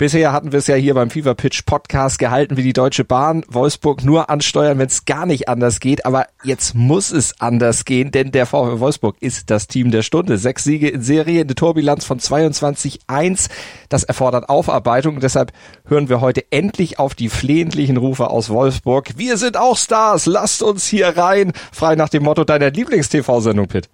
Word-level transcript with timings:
Bisher 0.00 0.32
hatten 0.32 0.50
wir 0.50 0.60
es 0.60 0.66
ja 0.66 0.76
hier 0.76 0.94
beim 0.94 1.10
Fever 1.10 1.34
Pitch 1.34 1.66
Podcast 1.66 2.18
gehalten 2.18 2.56
wie 2.56 2.62
die 2.62 2.72
Deutsche 2.72 3.04
Bahn. 3.04 3.44
Wolfsburg 3.48 4.02
nur 4.02 4.30
ansteuern, 4.30 4.78
wenn 4.78 4.86
es 4.86 5.04
gar 5.04 5.26
nicht 5.26 5.46
anders 5.50 5.78
geht. 5.78 6.06
Aber 6.06 6.24
jetzt 6.42 6.74
muss 6.74 7.12
es 7.12 7.38
anders 7.38 7.84
gehen, 7.84 8.10
denn 8.10 8.32
der 8.32 8.46
VfL 8.46 8.80
Wolfsburg 8.80 9.16
ist 9.20 9.50
das 9.50 9.66
Team 9.66 9.90
der 9.90 10.00
Stunde. 10.00 10.38
Sechs 10.38 10.64
Siege 10.64 10.88
in 10.88 11.02
Serie, 11.02 11.42
eine 11.42 11.54
Torbilanz 11.54 12.06
von 12.06 12.18
22-1. 12.18 13.50
Das 13.90 14.04
erfordert 14.04 14.48
Aufarbeitung. 14.48 15.20
Deshalb 15.20 15.52
hören 15.86 16.08
wir 16.08 16.22
heute 16.22 16.50
endlich 16.50 16.98
auf 16.98 17.14
die 17.14 17.28
flehentlichen 17.28 17.98
Rufe 17.98 18.30
aus 18.30 18.48
Wolfsburg. 18.48 19.10
Wir 19.18 19.36
sind 19.36 19.58
auch 19.58 19.76
Stars. 19.76 20.24
Lasst 20.24 20.62
uns 20.62 20.86
hier 20.86 21.08
rein. 21.08 21.52
Frei 21.72 21.94
nach 21.94 22.08
dem 22.08 22.22
Motto 22.22 22.44
deiner 22.44 22.70
Lieblings-TV-Sendung, 22.70 23.68
Pitt. 23.68 23.90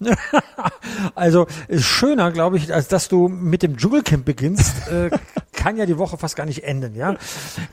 also 1.14 1.46
ist 1.68 1.84
schöner, 1.84 2.30
glaube 2.30 2.56
ich, 2.56 2.72
als 2.72 2.88
dass 2.88 3.08
du 3.08 3.28
mit 3.28 3.62
dem 3.62 3.76
Dschungelcamp 3.76 4.24
beginnst, 4.24 4.88
äh, 4.88 5.10
kann 5.52 5.76
ja 5.76 5.84
die 5.84 5.98
Woche 5.98 6.16
fast 6.16 6.36
gar 6.36 6.46
nicht 6.46 6.64
enden, 6.64 6.94
ja. 6.94 7.16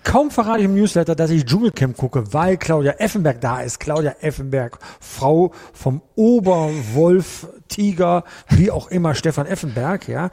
Kaum 0.03 0.29
verrate 0.29 0.59
ich 0.59 0.65
im 0.65 0.75
Newsletter, 0.75 1.15
dass 1.15 1.29
ich 1.29 1.45
Dschungelcamp 1.45 1.95
gucke, 1.95 2.33
weil 2.33 2.57
Claudia 2.57 2.93
Effenberg 2.93 3.39
da 3.39 3.61
ist. 3.61 3.79
Claudia 3.79 4.15
Effenberg, 4.21 4.79
Frau 4.99 5.53
vom 5.73 6.01
Oberwolf, 6.15 7.47
Tiger, 7.69 8.23
wie 8.49 8.71
auch 8.71 8.89
immer, 8.89 9.15
Stefan 9.15 9.45
Effenberg, 9.45 10.07
ja, 10.07 10.29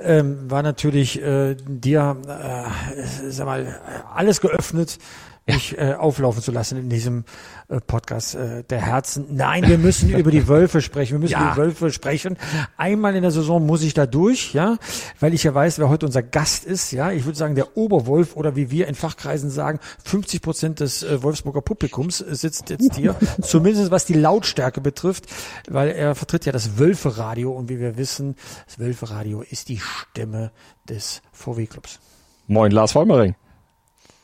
ähm, 0.00 0.50
war 0.50 0.62
natürlich 0.62 1.22
äh, 1.22 1.54
dir, 1.54 2.16
äh, 2.26 3.30
sag 3.30 3.46
mal, 3.46 3.80
alles 4.14 4.40
geöffnet 4.40 4.98
mich 5.46 5.78
äh, 5.78 5.94
auflaufen 5.94 6.42
zu 6.42 6.50
lassen 6.50 6.76
in 6.76 6.88
diesem 6.88 7.24
äh, 7.68 7.80
Podcast 7.80 8.34
äh, 8.34 8.64
der 8.64 8.80
Herzen. 8.80 9.26
Nein, 9.30 9.68
wir 9.68 9.78
müssen 9.78 10.10
über 10.10 10.30
die 10.32 10.48
Wölfe 10.48 10.82
sprechen. 10.82 11.12
Wir 11.12 11.18
müssen 11.20 11.32
ja. 11.32 11.40
über 11.40 11.50
die 11.50 11.56
Wölfe 11.58 11.92
sprechen. 11.92 12.36
Einmal 12.76 13.14
in 13.14 13.22
der 13.22 13.30
Saison 13.30 13.64
muss 13.64 13.82
ich 13.82 13.94
da 13.94 14.06
durch, 14.06 14.54
ja, 14.54 14.76
weil 15.20 15.34
ich 15.34 15.44
ja 15.44 15.54
weiß, 15.54 15.78
wer 15.78 15.88
heute 15.88 16.06
unser 16.06 16.22
Gast 16.22 16.64
ist. 16.64 16.90
Ja, 16.90 17.12
ich 17.12 17.24
würde 17.24 17.38
sagen, 17.38 17.54
der 17.54 17.76
Oberwolf 17.76 18.34
oder 18.34 18.56
wie 18.56 18.70
wir 18.70 18.88
in 18.88 18.96
Fachkreisen 18.96 19.50
sagen, 19.50 19.78
50 20.04 20.42
Prozent 20.42 20.80
des 20.80 21.04
äh, 21.04 21.22
Wolfsburger 21.22 21.62
Publikums 21.62 22.18
sitzt 22.18 22.70
jetzt 22.70 22.96
hier. 22.96 23.14
Zumindest 23.40 23.92
was 23.92 24.04
die 24.04 24.14
Lautstärke 24.14 24.80
betrifft, 24.80 25.26
weil 25.68 25.90
er 25.90 26.16
vertritt 26.16 26.44
ja 26.44 26.52
das 26.52 26.76
Wölferadio 26.78 27.52
und 27.52 27.68
wie 27.68 27.78
wir 27.78 27.96
wissen, 27.96 28.34
das 28.66 28.80
Wölferadio 28.80 29.42
ist 29.42 29.68
die 29.68 29.78
Stimme 29.78 30.50
des 30.88 31.22
VW-Clubs. 31.32 32.00
Moin, 32.48 32.72
Lars 32.72 32.92
Vollmering. 32.92 33.36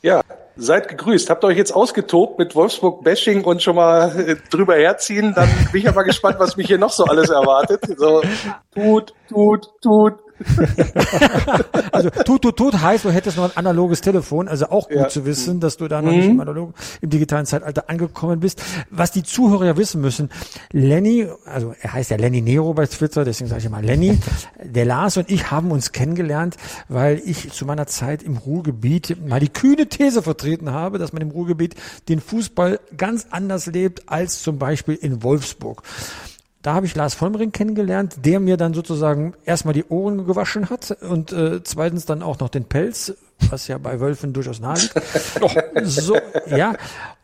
Ja, 0.01 0.21
Seid 0.55 0.87
gegrüßt. 0.87 1.29
Habt 1.29 1.43
ihr 1.43 1.47
euch 1.47 1.57
jetzt 1.57 1.73
ausgetobt 1.73 2.37
mit 2.37 2.55
Wolfsburg-Bashing 2.55 3.43
und 3.43 3.63
schon 3.63 3.75
mal 3.75 4.11
äh, 4.19 4.35
drüber 4.51 4.75
herziehen? 4.75 5.33
Dann 5.35 5.49
bin 5.71 5.81
ich 5.81 5.87
aber 5.87 6.03
gespannt, 6.03 6.37
was 6.39 6.57
mich 6.57 6.67
hier 6.67 6.77
noch 6.77 6.91
so 6.91 7.05
alles 7.05 7.29
erwartet. 7.29 7.81
So, 7.97 8.21
tut, 8.73 9.13
tut, 9.29 9.69
tut, 9.81 10.13
also 11.91 12.09
tut, 12.09 12.41
tut, 12.41 12.57
tut 12.57 12.81
heißt, 12.81 13.05
du 13.05 13.11
hättest 13.11 13.37
noch 13.37 13.45
ein 13.45 13.57
analoges 13.57 14.01
Telefon, 14.01 14.47
also 14.47 14.67
auch 14.67 14.87
gut 14.87 14.97
ja. 14.97 15.09
zu 15.09 15.25
wissen, 15.25 15.59
dass 15.59 15.77
du 15.77 15.87
da 15.87 16.01
noch 16.01 16.11
mhm. 16.11 16.17
nicht 16.17 16.29
im 16.29 16.39
analogen, 16.39 16.73
im 17.01 17.09
digitalen 17.09 17.45
Zeitalter 17.45 17.89
angekommen 17.89 18.39
bist. 18.39 18.61
Was 18.89 19.11
die 19.11 19.23
Zuhörer 19.23 19.65
ja 19.65 19.77
wissen 19.77 20.01
müssen, 20.01 20.29
Lenny, 20.71 21.27
also 21.45 21.73
er 21.81 21.93
heißt 21.93 22.11
ja 22.11 22.17
Lenny 22.17 22.41
Nero 22.41 22.73
bei 22.73 22.85
Twitter, 22.85 23.25
deswegen 23.25 23.49
sage 23.49 23.61
ich 23.61 23.69
mal 23.69 23.83
Lenny, 23.83 24.19
der 24.63 24.85
Lars 24.85 25.17
und 25.17 25.29
ich 25.29 25.51
haben 25.51 25.71
uns 25.71 25.91
kennengelernt, 25.91 26.57
weil 26.89 27.21
ich 27.25 27.51
zu 27.51 27.65
meiner 27.65 27.87
Zeit 27.87 28.23
im 28.23 28.37
Ruhrgebiet 28.37 29.17
mal 29.27 29.39
die 29.39 29.49
kühne 29.49 29.87
These 29.87 30.21
vertreten 30.21 30.71
habe, 30.71 30.97
dass 30.97 31.13
man 31.13 31.21
im 31.21 31.31
Ruhrgebiet 31.31 31.75
den 32.09 32.19
Fußball 32.19 32.79
ganz 32.97 33.27
anders 33.29 33.65
lebt 33.67 34.09
als 34.09 34.41
zum 34.41 34.57
Beispiel 34.57 34.95
in 34.95 35.23
Wolfsburg. 35.23 35.83
Da 36.63 36.73
habe 36.73 36.85
ich 36.85 36.95
Lars 36.95 37.13
Vollmering 37.13 37.51
kennengelernt, 37.51 38.25
der 38.25 38.39
mir 38.39 38.55
dann 38.57 38.73
sozusagen 38.73 39.33
erstmal 39.43 39.73
die 39.73 39.83
Ohren 39.83 40.25
gewaschen 40.25 40.69
hat 40.69 40.97
und 41.01 41.33
äh, 41.33 41.61
zweitens 41.63 42.05
dann 42.05 42.23
auch 42.23 42.39
noch 42.39 42.49
den 42.49 42.63
Pelz 42.63 43.13
was 43.49 43.67
ja 43.67 43.77
bei 43.77 43.99
Wölfen 43.99 44.33
durchaus 44.33 44.59
nahe 44.59 44.77
liegt. 44.79 44.93
so, 45.83 46.17
ja. 46.47 46.73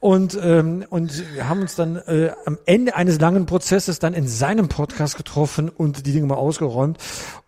Und, 0.01 0.39
ähm, 0.41 0.85
und 0.89 1.35
wir 1.35 1.49
haben 1.49 1.61
uns 1.61 1.75
dann 1.75 1.97
äh, 2.07 2.31
am 2.45 2.57
Ende 2.65 2.95
eines 2.95 3.19
langen 3.19 3.45
Prozesses 3.45 3.99
dann 3.99 4.13
in 4.13 4.29
seinem 4.29 4.69
Podcast 4.69 5.17
getroffen 5.17 5.67
und 5.67 6.05
die 6.05 6.13
Dinge 6.13 6.25
mal 6.25 6.35
ausgeräumt. 6.35 6.97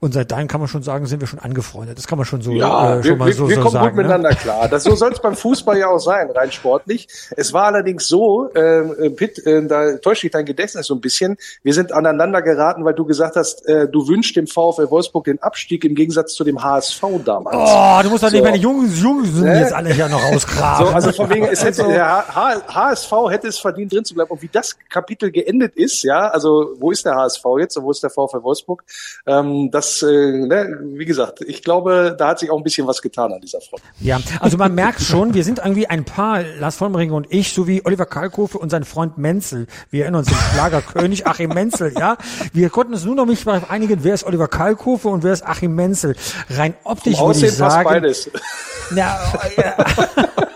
Und 0.02 0.14
seit 0.14 0.32
dahin 0.32 0.50
kann 0.50 0.60
man 0.60 0.68
schon 0.68 0.84
sagen, 0.84 1.06
sind 1.06 1.22
wir 1.22 1.28
schon 1.28 1.40
angefreundet. 1.40 1.98
Das 1.98 2.08
kann 2.08 2.18
man 2.18 2.26
schon 2.26 2.42
so, 2.42 2.52
ja, 2.52 2.96
äh, 2.98 3.04
schon 3.04 3.04
wir, 3.04 3.16
mal 3.16 3.32
so, 3.32 3.44
wir, 3.44 3.50
wir 3.50 3.56
so 3.56 3.62
kommen 3.62 3.74
sagen. 3.74 3.88
gut 3.90 3.96
ne? 3.98 4.04
miteinander 4.04 4.36
klar. 4.36 4.68
Das, 4.68 4.84
so 4.84 4.96
soll 4.96 5.14
es 5.14 5.22
beim 5.22 5.36
Fußball 5.36 5.78
ja 5.78 5.88
auch 5.88 6.00
sein, 6.00 6.30
rein 6.32 6.52
sportlich. 6.52 7.08
Es 7.38 7.54
war 7.54 7.66
allerdings 7.66 8.08
so, 8.08 8.50
äh, 8.54 9.10
Pitt, 9.12 9.46
äh, 9.46 9.66
da 9.66 9.96
täuscht 9.98 10.24
dich 10.24 10.32
dein 10.32 10.46
Gedächtnis 10.46 10.88
so 10.88 10.96
ein 10.96 11.02
bisschen. 11.02 11.38
Wir 11.64 11.74
sind 11.74 11.94
aneinander 11.94 12.42
geraten, 12.42 12.84
weil 12.84 12.96
du 12.96 13.06
gesagt 13.06 13.38
hast, 13.38 13.66
äh, 13.68 13.88
du 13.88 14.10
wünschst 14.10 14.36
dem 14.36 14.48
VfL 14.48 14.90
Wolfsburg 14.90 15.24
den 15.24 15.42
Abstieg 15.42 15.86
im 15.86 15.96
Gegensatz 15.96 16.34
zu 16.34 16.44
dem 16.44 16.62
HSV 16.62 17.02
damals. 17.24 17.56
Oh, 17.56 18.04
du 18.04 18.10
musst 18.10 18.24
doch 18.24 18.30
so. 18.30 18.36
nicht 18.36 18.44
meine 18.44 18.58
Jungs, 18.58 19.02
Jungs 19.02 19.32
sind 19.36 19.46
ne? 19.46 19.60
jetzt 19.60 19.72
alle 19.74 19.94
ja 19.94 20.10
noch 20.10 20.24
ausgraben. 20.34 20.88
So, 20.88 20.94
also 20.94 21.12
von 21.14 21.30
wegen, 21.30 21.46
es 21.46 21.64
hätte, 21.64 21.84
also, 21.84 21.94
der 21.94 22.36
HSV 22.42 23.12
hätte 23.30 23.48
es 23.48 23.60
verdient, 23.60 23.94
drin 23.94 24.06
zu 24.06 24.14
bleiben. 24.14 24.32
Und 24.32 24.42
wie 24.42 24.50
das 24.52 24.78
Kapitel 24.90 25.32
geendet 25.32 25.76
ist, 25.76 26.04
ja, 26.04 26.30
also 26.30 26.74
wo 26.80 26.92
ist 26.92 27.06
der 27.06 27.16
HSV 27.16 27.44
jetzt 27.60 27.78
und 27.78 27.84
wo 27.84 27.92
ist 27.92 28.04
der 28.04 28.10
VfL 28.10 28.44
Wolfsburg? 28.44 28.84
Ähm, 29.26 29.70
das, 29.72 30.02
äh, 30.02 30.08
ne, 30.08 30.80
wie 30.82 31.06
gesagt, 31.06 31.42
ich 31.42 31.64
glaube, 31.64 32.16
da 32.18 32.30
hat 32.30 32.40
sich 32.40 32.50
auch 32.50 32.58
ein 32.58 32.64
bisschen 32.64 32.88
was 32.88 33.02
getan 33.02 33.34
an 33.34 33.42
dieser 33.42 33.62
Front. 33.62 33.84
Ja, 34.00 34.20
also 34.40 34.58
man 34.58 34.74
merkt 34.76 35.02
schon, 35.02 35.34
wir 35.34 35.44
sind 35.44 35.60
irgendwie 35.60 35.88
ein 35.88 36.06
paar, 36.06 36.44
Lars 36.60 36.76
Vollmering 36.76 37.12
und 37.12 37.28
ich, 37.30 37.54
sowie 37.54 37.82
Oliver 37.86 38.06
Kalkofe 38.06 38.58
und 38.58 38.70
sein 38.70 38.84
Freund 38.84 39.18
Menzel. 39.18 39.68
Wir 39.90 40.04
erinnern 40.04 40.20
uns 40.20 40.30
den 40.30 40.38
Schlagerkönig 40.54 41.28
Achim 41.28 41.50
Menzel, 41.50 41.94
ja. 41.98 42.18
Wir 42.54 42.70
konnten 42.70 42.94
uns 42.94 43.06
nur 43.06 43.16
noch 43.16 43.26
nicht 43.26 43.46
mal 43.46 43.62
einigen, 43.70 44.04
wer 44.04 44.14
ist 44.14 44.26
Oliver 44.26 44.48
Kalkofe 44.48 45.10
und 45.10 45.24
wer 45.24 45.34
ist 45.34 45.46
Achim 45.46 45.76
Menzel. 45.76 46.16
Rein 46.50 46.76
optisch 46.84 47.20
würde 47.20 47.46
ich 47.46 47.52
sagen. 47.54 47.88
Beides. 47.88 48.30
Ja, 48.96 49.20
ja. 49.58 49.76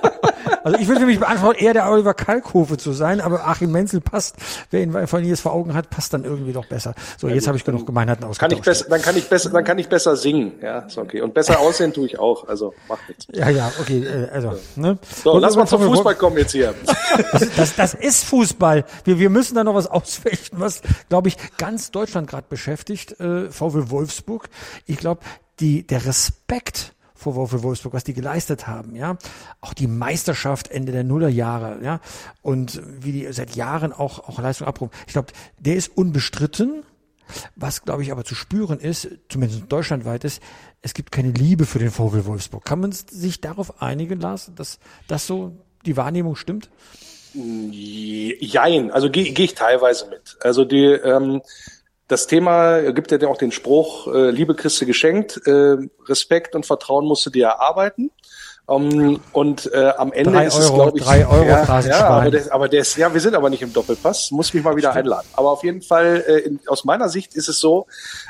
Also 0.66 0.80
ich 0.80 0.88
würde 0.88 1.02
für 1.02 1.06
mich 1.06 1.20
beantworten, 1.20 1.64
eher 1.64 1.74
der 1.74 1.92
Oliver 1.92 2.16
Kalkhofe 2.16 2.76
zu 2.78 2.92
sein, 2.92 3.22
aber 3.22 3.48
Achim 3.48 3.72
Menzel 3.72 4.02
passt, 4.02 4.36
wer 4.72 4.81
ihn 4.81 5.06
von 5.06 5.24
jetzt 5.24 5.42
vor 5.42 5.53
Augen 5.53 5.76
hat, 5.76 5.92
passt 5.92 6.12
dann 6.12 6.24
irgendwie 6.24 6.53
doch 6.53 6.66
besser. 6.66 6.96
So, 7.20 7.28
jetzt 7.28 7.46
habe 7.46 7.56
ich 7.56 7.64
genug 7.64 7.86
Gemeinheiten 7.86 8.24
ausgetauscht. 8.24 8.40
Kann 8.40 8.52
ich 8.52 8.66
besser, 8.66 8.86
dann 8.90 9.00
kann 9.00 9.16
ich 9.16 9.30
besser, 9.30 9.52
dann 9.52 9.64
kann 9.64 9.78
ich 9.78 9.88
besser 9.88 10.16
singen, 10.16 10.53
ja, 10.64 10.80
ist 10.80 10.98
okay. 10.98 11.22
Und 11.22 11.36
besser 11.36 11.59
aussehen 11.59 11.94
tue 11.94 12.08
ich 12.08 12.18
auch, 12.18 12.48
also 12.48 12.74
macht 12.90 13.08
nichts. 13.08 13.28
Ja, 13.31 13.48
ja, 13.50 13.72
okay, 13.80 14.06
äh, 14.06 14.28
also, 14.31 14.58
ne? 14.76 14.98
So, 15.24 15.34
Und 15.34 15.42
lass 15.42 15.56
mal 15.56 15.68
zum 15.68 15.84
Fußball 15.84 16.16
kommen 16.16 16.40
jetzt 16.40 16.53
hier. 16.53 16.74
Das, 17.32 17.47
das, 17.56 17.76
das 17.76 17.94
ist 17.94 18.24
Fußball. 18.24 18.86
Wir, 19.03 19.20
wir 19.20 19.30
müssen 19.30 19.53
da 19.53 19.64
noch 19.64 19.76
was 19.76 19.86
ausfechten, 19.92 20.59
was, 20.59 20.82
glaube 21.09 21.28
ich, 21.28 21.38
ganz 21.59 21.92
Deutschland 21.92 22.28
gerade 22.28 22.47
beschäftigt, 22.50 23.20
äh, 23.20 23.52
VW 23.52 23.92
Wolfsburg. 23.92 24.50
Ich 24.88 24.97
glaube, 24.97 25.22
die, 25.59 25.86
der 25.86 26.08
Respekt 26.08 26.94
vor 27.16 27.48
für 27.48 27.64
Wolfsburg, 27.64 27.94
was 27.94 28.03
die 28.03 28.14
geleistet 28.14 28.68
haben, 28.68 28.96
ja. 28.96 29.18
Auch 29.62 29.74
die 29.74 29.88
Meisterschaft 29.88 30.70
Ende 30.70 30.92
der 30.92 31.03
Nullerjahre, 31.03 31.80
ja. 31.84 32.02
Und 32.42 32.81
wie 33.00 33.12
die 33.12 33.34
seit 33.34 33.56
Jahren 33.56 33.94
auch, 33.94 34.28
auch 34.28 34.40
Leistung 34.40 34.68
abrufen. 34.68 34.94
Ich 35.08 35.14
glaube, 35.14 35.31
der 35.58 35.76
ist 35.76 35.98
unbestritten. 35.98 36.84
Was, 37.56 37.81
glaube 37.81 38.03
ich, 38.03 38.12
aber 38.12 38.24
zu 38.24 38.36
spüren 38.36 38.80
ist, 38.80 39.09
zumindest 39.30 39.64
deutschlandweit 39.70 40.24
ist, 40.24 40.44
es 40.84 40.94
gibt 40.94 41.12
keine 41.12 41.31
Liebe 41.31 41.66
für 41.66 41.80
den 41.80 41.90
VW 41.90 42.26
Wolfsburg. 42.26 42.64
Kann 42.64 42.80
man 42.80 42.92
sich 42.92 43.42
darauf 43.42 43.82
einigen, 43.82 44.20
Lars, 44.20 44.52
dass 44.56 44.78
das 45.08 45.26
so 45.26 45.58
die 45.88 45.97
Wahrnehmung 45.97 46.36
stimmt? 46.36 46.70
Jein, 47.34 48.92
also 48.92 49.09
gehe 49.09 49.34
geh 49.34 49.44
ich 49.44 49.56
teilweise 49.56 50.08
mit. 50.09 50.38
Also 50.42 50.64
die, 50.64 50.86
ähm, 50.86 51.42
das 52.07 52.27
Thema 52.27 52.91
gibt 52.91 53.11
ja 53.11 53.27
auch 53.27 53.38
den 53.38 53.51
Spruch, 53.51 54.07
äh, 54.13 54.29
Liebe 54.29 54.55
Christi 54.55 54.85
geschenkt, 54.85 55.41
äh, 55.45 55.77
Respekt 56.07 56.55
und 56.55 56.66
Vertrauen 56.66 57.05
musst 57.05 57.25
du 57.25 57.29
dir 57.29 57.47
erarbeiten. 57.47 58.11
Um, 58.68 58.92
ähm, 58.92 59.20
und 59.31 59.72
äh, 59.74 59.94
am 59.96 60.12
Ende 60.12 60.31
drei 60.31 60.48
ist 60.48 60.58
es, 60.58 60.74
glaube 60.74 60.97
ich, 60.97 61.03
drei 61.03 61.28
Euro 61.28 61.46
ja, 61.46 61.82
ja, 61.82 62.08
aber, 62.08 62.32
der, 62.32 62.52
aber 62.52 62.73
ist, 62.73 62.97
ja, 62.97 63.14
wir 63.14 63.22
sind 63.22 63.35
aber 63.35 63.52
nicht 63.52 63.62
im 63.62 63.72
Doppelpass, 63.72 64.32
muss 64.32 64.56
mich 64.56 64.64
mal 64.64 64.76
wieder 64.76 64.90
Stimmt. 64.90 65.06
einladen. 65.06 65.28
Aber 65.34 65.52
auf 65.52 65.64
jeden 65.64 65.84
Fall, 65.84 66.23
äh, 66.28 66.40
in, 66.40 66.59
aus 66.66 66.84
meiner 66.84 67.08
Sicht 67.08 67.35
ist 67.35 67.47
es 67.47 67.59
so, 67.59 67.85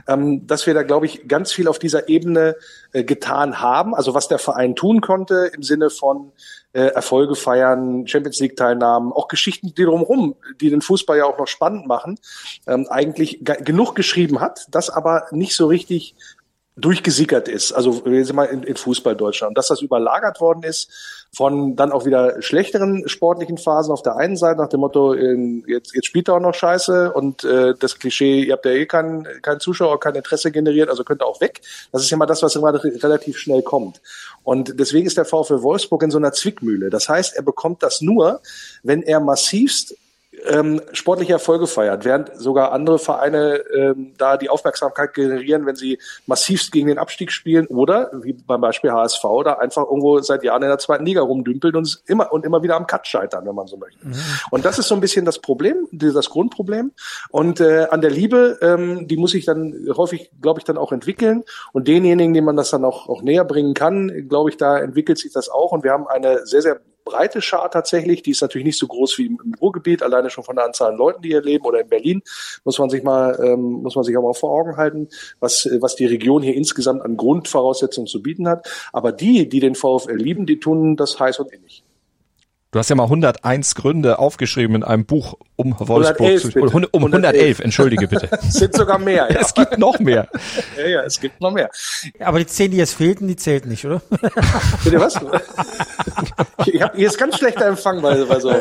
ähm, 0.08 0.46
dass 0.46 0.68
wir 0.68 0.74
da, 0.74 0.84
glaube 0.84 1.06
ich, 1.06 1.28
ganz 1.30 1.54
viel 1.54 1.70
auf 1.70 1.80
dieser 1.80 2.10
Ebene 2.10 2.58
äh, 2.92 3.06
getan 3.06 3.62
haben. 3.62 3.96
Also 3.96 4.14
was 4.14 4.28
der 4.28 4.40
Verein 4.40 4.76
tun 4.76 5.00
konnte 5.00 5.52
im 5.54 5.64
Sinne 5.64 5.90
von 5.90 6.34
äh, 6.76 6.88
Erfolge 6.88 7.36
feiern, 7.36 8.06
Champions 8.06 8.40
League 8.42 8.58
Teilnahmen, 8.58 9.14
auch 9.14 9.30
Geschichten, 9.30 9.74
die 9.74 9.86
drumherum, 9.86 10.36
die 10.60 10.70
den 10.70 10.82
Fußball 10.82 11.18
ja 11.18 11.26
auch 11.26 11.38
noch 11.38 11.48
spannend 11.48 11.88
machen, 11.88 12.20
ähm, 12.68 12.88
eigentlich 12.90 13.40
genug 13.44 13.96
geschrieben 13.96 14.42
hat, 14.42 14.68
das 14.70 14.90
aber 14.90 15.28
nicht 15.32 15.56
so 15.56 15.68
richtig 15.68 16.16
durchgesickert 16.78 17.48
ist, 17.48 17.72
also 17.72 18.04
sind 18.04 18.34
mal 18.34 18.46
in, 18.46 18.64
in 18.64 18.76
Fußball 18.76 19.16
Deutschland, 19.16 19.52
und 19.52 19.58
dass 19.58 19.68
das 19.68 19.82
überlagert 19.82 20.42
worden 20.42 20.64
ist 20.64 20.92
von 21.34 21.76
dann 21.76 21.92
auch 21.92 22.06
wieder 22.06 22.42
schlechteren 22.42 23.08
sportlichen 23.08 23.58
Phasen 23.58 23.92
auf 23.92 24.02
der 24.02 24.18
einen 24.18 24.36
Seite 24.36 24.60
nach 24.60 24.70
dem 24.70 24.82
Motto, 24.82 25.14
ähm, 25.14 25.64
jetzt, 25.68 25.94
jetzt 25.94 26.06
spielt 26.06 26.28
er 26.28 26.36
auch 26.36 26.40
noch 26.40 26.54
Scheiße 26.54 27.14
und 27.14 27.44
äh, 27.44 27.74
das 27.78 28.00
Klischee, 28.00 28.44
ihr 28.44 28.54
habt 28.54 28.66
ja 28.66 28.72
eh 28.72 28.86
keinen 28.86 29.26
kein 29.42 29.60
Zuschauer, 29.60 30.00
kein 30.00 30.16
Interesse 30.16 30.52
generiert, 30.52 30.90
also 30.90 31.04
könnt 31.04 31.22
ihr 31.22 31.28
auch 31.28 31.42
weg. 31.42 31.62
Das 31.92 32.02
ist 32.02 32.10
ja 32.10 32.18
mal 32.18 32.26
das, 32.26 32.44
was 32.44 32.56
immer 32.56 32.74
relativ 32.74 33.38
schnell 33.38 33.62
kommt. 33.62 34.02
Und 34.44 34.80
deswegen 34.80 35.08
ist 35.08 35.18
der 35.18 35.26
VfL 35.26 35.62
Wolfsburg 35.62 36.04
in 36.04 36.12
so 36.12 36.18
einer 36.18 36.32
Zwickmühle. 36.32 36.90
Das 36.90 37.10
heißt, 37.10 37.36
er 37.36 37.44
bekommt 37.44 37.84
das 37.84 38.02
nur, 38.02 38.42
wenn 38.84 39.02
er 39.02 39.20
massivst 39.20 39.96
ähm, 40.48 40.82
sportliche 40.94 41.34
Erfolge 41.34 41.68
feiert, 41.68 42.06
während 42.06 42.36
sogar 42.36 42.72
andere 42.72 43.00
Vereine 43.00 43.62
ähm, 43.76 44.14
da 44.18 44.38
die 44.38 44.50
Aufmerksamkeit 44.50 45.14
generieren, 45.14 45.66
wenn 45.66 45.76
sie 45.76 46.00
massivst 46.26 46.72
gegen 46.72 46.88
den 46.88 46.98
Abstieg 46.98 47.32
spielen 47.32 47.68
oder 47.68 48.12
wie 48.14 48.34
beim 48.34 48.62
Beispiel 48.62 48.92
HSV 48.92 49.24
da 49.44 49.54
einfach 49.54 49.84
irgendwo 49.84 50.20
seit 50.20 50.44
Jahren 50.44 50.64
in 50.64 50.70
der 50.70 50.78
zweiten 50.78 51.06
Liga 51.06 51.22
rumdümpeln 51.22 51.76
und 51.76 52.02
immer 52.08 52.32
und 52.32 52.46
immer 52.46 52.64
wieder 52.64 52.76
am 52.76 52.88
Cut 52.88 53.08
scheitern, 53.08 53.46
wenn 53.46 53.56
man 53.56 53.68
so 53.68 53.78
möchte. 53.78 54.06
Mhm. 54.06 54.16
Und 54.52 54.66
das 54.66 54.80
ist 54.80 54.88
so 54.88 54.96
ein 54.96 55.02
bisschen 55.02 55.26
das 55.26 55.40
Problem, 55.40 55.88
das 55.92 56.30
Grundproblem. 56.30 56.92
Und 57.30 57.60
äh, 57.60 57.88
an 57.90 58.02
der 58.02 58.12
Liebe, 58.12 58.58
ähm, 58.62 59.08
die 59.08 59.18
muss 59.18 59.34
ich 59.34 59.46
dann 59.46 59.88
häufig, 59.96 60.32
glaube 60.42 60.60
ich, 60.60 60.64
dann 60.64 60.78
auch 60.78 60.92
entwickeln. 60.92 61.44
Und 61.74 61.88
denjenigen, 61.88 62.34
denen 62.34 62.46
man 62.46 62.58
das 62.58 62.70
dann 62.70 62.86
auch, 62.86 63.10
auch 63.10 63.22
näher 63.22 63.46
bringen 63.46 63.74
kann, 63.74 64.28
glaube 64.28 64.50
ich, 64.50 64.58
da 64.58 64.78
entwickelt 64.78 65.18
sich 65.18 65.34
das 65.34 65.50
auch. 65.50 65.72
Und 65.72 65.84
wir 65.84 65.92
haben 65.92 66.08
eine 66.08 66.46
sehr, 66.46 66.62
sehr 66.62 66.82
breite 67.06 67.42
Schar 67.42 67.72
tatsächlich. 67.72 68.24
Die 68.24 68.32
ist 68.32 68.42
natürlich 68.42 68.66
nicht 68.66 68.80
so 68.80 68.88
groß 68.88 69.18
wie 69.20 69.28
im, 69.28 69.56
Ruhrgebiet, 69.62 70.04
alleine 70.04 70.30
schon 70.30 70.44
von 70.44 70.56
der 70.56 70.66
Anzahl 70.66 70.92
an 70.92 70.98
Leuten, 70.98 71.22
die 71.22 71.30
hier 71.30 71.42
leben 71.42 71.64
oder 71.66 71.80
in 71.80 71.88
Berlin. 71.88 72.22
Muss 72.66 72.80
man 72.80 72.90
sich 72.90 73.04
mal, 73.04 73.40
ähm, 73.42 73.84
muss 73.84 73.96
man 73.96 74.04
sich 74.04 74.18
aber 74.18 74.30
auch 74.30 74.38
vor 74.38 74.52
Augen 74.52 74.76
halten, 74.76 75.08
was, 75.40 75.70
was 75.80 75.96
die 75.96 76.06
Region 76.06 76.42
hier 76.44 76.56
insgesamt 76.56 77.02
an 77.04 77.16
Grundvoraussetzungen 77.16 78.08
zu 78.08 78.22
bieten 78.22 78.50
hat. 78.50 78.68
Aber 78.92 79.12
die, 79.12 79.48
die 79.48 79.60
den 79.60 79.76
VfL 79.76 80.16
lieben, 80.16 80.46
die 80.46 80.60
tun 80.60 80.98
das 80.98 81.20
heiß 81.20 81.40
und 81.40 81.54
innig. 81.54 81.84
Du 82.76 82.80
hast 82.80 82.90
ja 82.90 82.96
mal 82.98 83.06
101 83.06 83.76
Gründe 83.76 84.20
aufgeschrieben 84.20 84.76
in 84.76 84.84
einem 84.84 85.06
Buch 85.06 85.36
um 85.56 85.74
Wolfsburg 85.80 86.20
111, 86.20 86.42
zu 86.42 86.52
bitte. 86.52 86.90
Um 86.92 87.06
111, 87.06 87.62
entschuldige 87.62 88.06
bitte. 88.06 88.28
es 88.46 88.56
sind 88.56 88.76
sogar 88.76 89.00
mehr. 89.00 89.30
Ja. 89.36 89.40
Es 89.40 89.54
gibt 89.54 89.78
noch 89.78 89.98
mehr. 90.00 90.28
ja, 90.78 90.86
ja, 90.86 91.04
es 91.04 91.22
gibt 91.22 91.40
noch 91.40 91.52
mehr. 91.52 91.70
Aber 92.20 92.38
die 92.38 92.48
zehn, 92.48 92.72
die 92.72 92.78
jetzt 92.78 92.96
fehlten, 92.96 93.30
die 93.30 93.38
zählten 93.38 93.70
nicht, 93.70 93.86
oder? 93.86 94.02
Bitte 94.84 95.00
was? 95.00 95.16
ich 96.66 96.82
habe 96.82 97.00
jetzt 97.00 97.18
ganz 97.18 97.38
schlechter 97.38 97.66
Empfang 97.68 98.02
bei, 98.02 98.26
bei 98.26 98.40
so. 98.42 98.54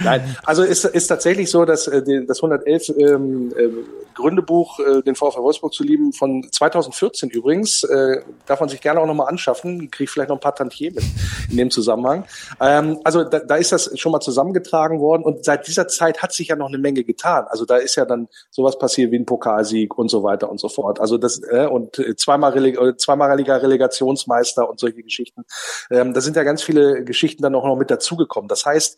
Nein, 0.00 0.36
also 0.44 0.62
ist, 0.62 0.84
ist 0.84 1.06
tatsächlich 1.06 1.50
so, 1.50 1.64
dass 1.64 1.86
äh, 1.86 2.24
das 2.26 2.38
111 2.38 2.88
ähm, 2.96 3.52
äh, 3.56 3.68
Gründebuch, 4.14 4.78
äh, 4.80 5.02
den 5.02 5.14
VfL 5.14 5.40
Wolfsburg 5.40 5.72
zu 5.72 5.84
lieben, 5.84 6.12
von 6.12 6.46
2014 6.50 7.30
übrigens, 7.30 7.82
äh, 7.84 8.22
darf 8.46 8.60
man 8.60 8.68
sich 8.68 8.80
gerne 8.80 9.00
auch 9.00 9.06
nochmal 9.06 9.28
anschaffen, 9.28 9.90
kriegt 9.90 10.10
vielleicht 10.10 10.28
noch 10.28 10.36
ein 10.36 10.40
paar 10.40 10.54
Tantiemen 10.54 11.02
in 11.50 11.56
dem 11.56 11.70
Zusammenhang. 11.70 12.24
Ähm, 12.60 13.00
also 13.04 13.24
da, 13.24 13.40
da 13.40 13.56
ist 13.56 13.72
das 13.72 13.98
schon 13.98 14.12
mal 14.12 14.20
zusammengetragen 14.20 15.00
worden 15.00 15.22
und 15.22 15.44
seit 15.44 15.66
dieser 15.66 15.88
Zeit 15.88 16.22
hat 16.22 16.32
sich 16.32 16.48
ja 16.48 16.56
noch 16.56 16.68
eine 16.68 16.78
Menge 16.78 17.04
getan. 17.04 17.46
Also 17.48 17.64
da 17.64 17.76
ist 17.76 17.96
ja 17.96 18.04
dann 18.04 18.28
sowas 18.50 18.78
passiert 18.78 19.10
wie 19.10 19.18
ein 19.18 19.26
Pokalsieg 19.26 19.96
und 19.96 20.08
so 20.08 20.22
weiter 20.22 20.50
und 20.50 20.60
so 20.60 20.68
fort. 20.68 21.00
Also 21.00 21.18
das 21.18 21.40
äh, 21.50 21.66
und 21.66 22.00
zweimal 22.16 22.52
Releg 22.52 22.78
äh, 22.78 22.96
zweimaliger 22.96 23.62
Relegationsmeister 23.62 24.68
und 24.68 24.78
solche 24.78 25.02
Geschichten. 25.02 25.44
Ähm, 25.90 26.14
da 26.14 26.20
sind 26.20 26.36
ja 26.36 26.42
ganz 26.42 26.62
viele 26.62 27.04
Geschichten 27.04 27.42
dann 27.42 27.54
auch 27.54 27.64
noch 27.64 27.76
mit 27.76 27.90
dazugekommen. 27.90 28.48
Das 28.48 28.64
heißt, 28.66 28.91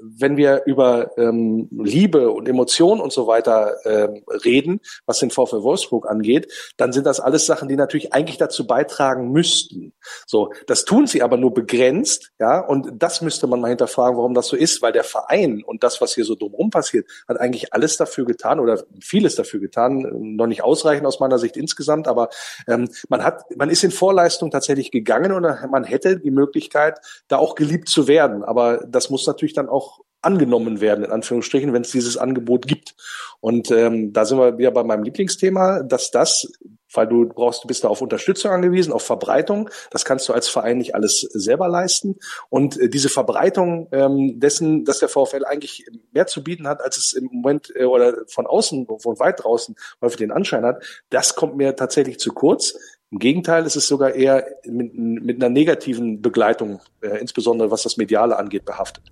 wenn 0.00 0.36
wir 0.36 0.62
über 0.66 1.16
ähm, 1.16 1.68
Liebe 1.70 2.30
und 2.30 2.48
Emotionen 2.48 3.00
und 3.00 3.12
so 3.12 3.26
weiter 3.26 3.76
ähm, 3.84 4.22
reden, 4.44 4.80
was 5.06 5.18
den 5.18 5.30
VfL 5.30 5.62
Wolfsburg 5.62 6.08
angeht, 6.08 6.52
dann 6.76 6.92
sind 6.92 7.06
das 7.06 7.20
alles 7.20 7.46
Sachen, 7.46 7.68
die 7.68 7.76
natürlich 7.76 8.12
eigentlich 8.12 8.38
dazu 8.38 8.66
beitragen 8.66 9.30
müssten. 9.30 9.92
So, 10.26 10.52
das 10.66 10.84
tun 10.84 11.06
sie 11.06 11.22
aber 11.22 11.36
nur 11.36 11.54
begrenzt, 11.54 12.32
ja, 12.38 12.60
und 12.60 12.90
das 12.94 13.20
müsste 13.20 13.46
man 13.46 13.60
mal 13.60 13.68
hinterfragen, 13.68 14.16
warum 14.16 14.34
das 14.34 14.48
so 14.48 14.56
ist, 14.56 14.82
weil 14.82 14.92
der 14.92 15.04
Verein 15.04 15.62
und 15.64 15.82
das, 15.82 16.00
was 16.00 16.14
hier 16.14 16.24
so 16.24 16.34
drumherum 16.34 16.70
passiert, 16.70 17.06
hat 17.28 17.40
eigentlich 17.40 17.72
alles 17.72 17.96
dafür 17.96 18.24
getan 18.24 18.60
oder 18.60 18.82
vieles 19.00 19.34
dafür 19.34 19.60
getan, 19.60 20.36
noch 20.36 20.46
nicht 20.46 20.62
ausreichend 20.62 21.06
aus 21.06 21.20
meiner 21.20 21.38
Sicht 21.38 21.56
insgesamt, 21.56 22.08
aber 22.08 22.28
ähm, 22.66 22.88
man 23.08 23.24
hat, 23.24 23.44
man 23.56 23.70
ist 23.70 23.84
in 23.84 23.90
Vorleistung 23.90 24.50
tatsächlich 24.50 24.90
gegangen 24.90 25.32
und 25.32 25.42
man 25.70 25.84
hätte 25.84 26.18
die 26.18 26.30
Möglichkeit, 26.30 26.98
da 27.28 27.38
auch 27.38 27.54
geliebt 27.54 27.88
zu 27.88 28.08
werden, 28.08 28.44
aber 28.44 28.84
das 28.86 29.10
muss 29.10 29.24
natürlich 29.34 29.54
dann 29.54 29.68
auch 29.68 30.00
angenommen 30.24 30.80
werden, 30.80 31.04
in 31.04 31.12
Anführungsstrichen, 31.12 31.72
wenn 31.72 31.82
es 31.82 31.90
dieses 31.90 32.16
Angebot 32.16 32.66
gibt. 32.66 32.94
Und 33.40 33.70
ähm, 33.70 34.12
da 34.12 34.24
sind 34.24 34.38
wir 34.38 34.58
wieder 34.58 34.70
bei 34.70 34.82
meinem 34.82 35.04
Lieblingsthema, 35.04 35.82
dass 35.82 36.10
das, 36.10 36.50
weil 36.92 37.06
du 37.06 37.28
brauchst, 37.28 37.64
du 37.64 37.68
bist 37.68 37.84
da 37.84 37.88
auf 37.88 38.00
Unterstützung 38.00 38.50
angewiesen, 38.50 38.92
auf 38.92 39.02
Verbreitung. 39.02 39.68
Das 39.90 40.04
kannst 40.04 40.28
du 40.28 40.32
als 40.32 40.48
Verein 40.48 40.78
nicht 40.78 40.94
alles 40.94 41.20
selber 41.20 41.68
leisten. 41.68 42.16
Und 42.48 42.80
äh, 42.80 42.88
diese 42.88 43.08
Verbreitung 43.08 43.88
ähm, 43.92 44.40
dessen, 44.40 44.84
dass 44.84 45.00
der 45.00 45.08
VfL 45.08 45.44
eigentlich 45.44 45.86
mehr 46.12 46.26
zu 46.26 46.42
bieten 46.42 46.66
hat, 46.66 46.80
als 46.80 46.96
es 46.96 47.12
im 47.12 47.28
Moment 47.30 47.72
äh, 47.76 47.84
oder 47.84 48.16
von 48.28 48.46
außen, 48.46 48.86
von 48.98 49.18
weit 49.18 49.44
draußen 49.44 49.76
häufig 50.00 50.18
den 50.18 50.32
Anschein 50.32 50.64
hat, 50.64 50.82
das 51.10 51.34
kommt 51.34 51.56
mir 51.56 51.76
tatsächlich 51.76 52.18
zu 52.18 52.32
kurz. 52.32 52.74
Im 53.10 53.18
Gegenteil, 53.18 53.64
es 53.66 53.76
ist 53.76 53.86
sogar 53.86 54.14
eher 54.14 54.46
mit, 54.64 54.94
mit 54.94 55.36
einer 55.36 55.50
negativen 55.50 56.22
Begleitung, 56.22 56.80
äh, 57.02 57.18
insbesondere 57.18 57.70
was 57.70 57.82
das 57.82 57.96
Mediale 57.96 58.36
angeht, 58.36 58.64
behaftet. 58.64 59.04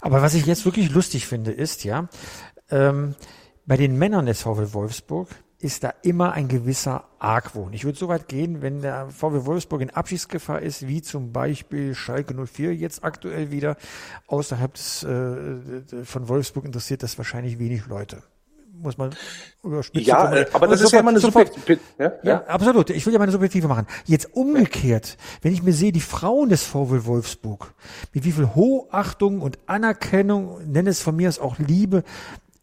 Aber 0.00 0.22
was 0.22 0.34
ich 0.34 0.46
jetzt 0.46 0.64
wirklich 0.64 0.90
lustig 0.90 1.26
finde, 1.26 1.52
ist 1.52 1.84
ja, 1.84 2.08
ähm, 2.70 3.14
bei 3.66 3.76
den 3.76 3.98
Männern 3.98 4.26
des 4.26 4.42
VW 4.42 4.72
Wolfsburg 4.72 5.28
ist 5.58 5.84
da 5.84 5.92
immer 6.02 6.32
ein 6.32 6.48
gewisser 6.48 7.04
Argwohn. 7.18 7.72
Ich 7.72 7.84
würde 7.84 7.98
so 7.98 8.08
weit 8.08 8.28
gehen, 8.28 8.60
wenn 8.62 8.82
der 8.82 9.08
VW 9.08 9.46
Wolfsburg 9.46 9.80
in 9.80 9.90
Abschiedsgefahr 9.90 10.60
ist, 10.60 10.86
wie 10.86 11.00
zum 11.02 11.32
Beispiel 11.32 11.94
Schalke 11.94 12.34
04 12.34 12.74
jetzt 12.74 13.02
aktuell 13.04 13.50
wieder, 13.50 13.76
außerhalb 14.26 14.74
des, 14.74 15.02
äh, 15.02 16.04
von 16.04 16.28
Wolfsburg 16.28 16.66
interessiert 16.66 17.02
das 17.02 17.16
wahrscheinlich 17.16 17.58
wenig 17.58 17.86
Leute 17.86 18.22
muss 18.80 18.98
man 18.98 19.10
überspitzen. 19.62 20.06
Ja, 20.06 20.32
äh, 20.32 20.46
aber 20.52 20.66
das 20.66 20.80
ist 20.80 20.92
ja 20.92 21.00
immer 21.00 21.10
eine 21.10 21.20
subjektive. 21.20 21.80
Ja, 21.98 22.04
ja, 22.04 22.12
ja, 22.22 22.44
absolut. 22.46 22.90
Ich 22.90 23.04
will 23.06 23.12
ja 23.12 23.18
meine 23.18 23.32
subjektive 23.32 23.68
machen. 23.68 23.86
Jetzt 24.04 24.34
umgekehrt, 24.34 25.16
wenn 25.42 25.52
ich 25.52 25.62
mir 25.62 25.72
sehe, 25.72 25.92
die 25.92 26.00
Frauen 26.00 26.48
des 26.48 26.62
VW 26.62 27.06
Wolfsburg, 27.06 27.74
mit 28.12 28.24
wie 28.24 28.32
viel 28.32 28.54
Hochachtung 28.54 29.40
und 29.40 29.58
Anerkennung, 29.66 30.60
nenne 30.70 30.90
es 30.90 31.00
von 31.00 31.16
mir 31.16 31.28
aus 31.28 31.38
auch 31.38 31.58
Liebe, 31.58 32.02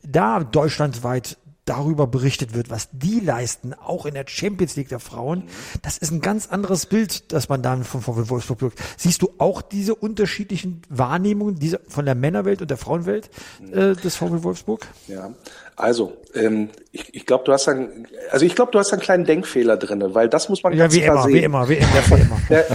da 0.01 0.43
deutschlandweit 0.43 1.37
darüber 1.65 2.07
berichtet 2.07 2.53
wird, 2.53 2.69
was 2.69 2.89
die 2.91 3.19
leisten, 3.19 3.73
auch 3.73 4.05
in 4.05 4.15
der 4.15 4.25
Champions 4.27 4.75
League 4.75 4.89
der 4.89 4.99
Frauen, 4.99 5.43
das 5.81 5.97
ist 5.97 6.11
ein 6.11 6.19
ganz 6.19 6.47
anderes 6.47 6.85
Bild, 6.85 7.31
das 7.31 7.47
man 7.47 7.61
dann 7.61 7.83
von 7.83 8.01
VW 8.01 8.29
Wolfsburg 8.29 8.61
wirkt. 8.61 8.79
Siehst 8.97 9.21
du 9.21 9.33
auch 9.37 9.61
diese 9.61 9.95
unterschiedlichen 9.95 10.81
Wahrnehmungen 10.89 11.55
dieser, 11.59 11.79
von 11.87 12.05
der 12.05 12.15
Männerwelt 12.15 12.61
und 12.61 12.69
der 12.69 12.77
Frauenwelt 12.77 13.29
äh, 13.71 13.95
des 13.95 14.15
VW 14.17 14.43
Wolfsburg? 14.43 14.87
Ja, 15.07 15.33
also, 15.75 16.13
ähm, 16.35 16.69
ich, 16.91 17.15
ich 17.15 17.25
glaube, 17.25 17.43
du 17.45 17.51
hast 17.51 17.67
einen, 17.67 18.07
also 18.31 18.45
ich 18.45 18.55
glaube, 18.55 18.71
du 18.71 18.79
hast 18.79 18.93
einen 18.93 19.01
kleinen 19.01 19.25
Denkfehler 19.25 19.77
drinne, 19.77 20.13
weil 20.13 20.29
das 20.29 20.49
muss 20.49 20.61
man 20.63 20.73
ja, 20.73 20.83
ganz 20.83 20.93
wie 20.93 21.01
klar 21.01 21.15
immer, 21.15 21.23
sehen. 21.23 21.33
Wie 21.33 21.43
immer, 21.43 21.69
wie 21.69 21.75
immer, 21.75 22.09
wie 22.09 22.21
immer. 22.21 22.41
Der, 22.49 22.65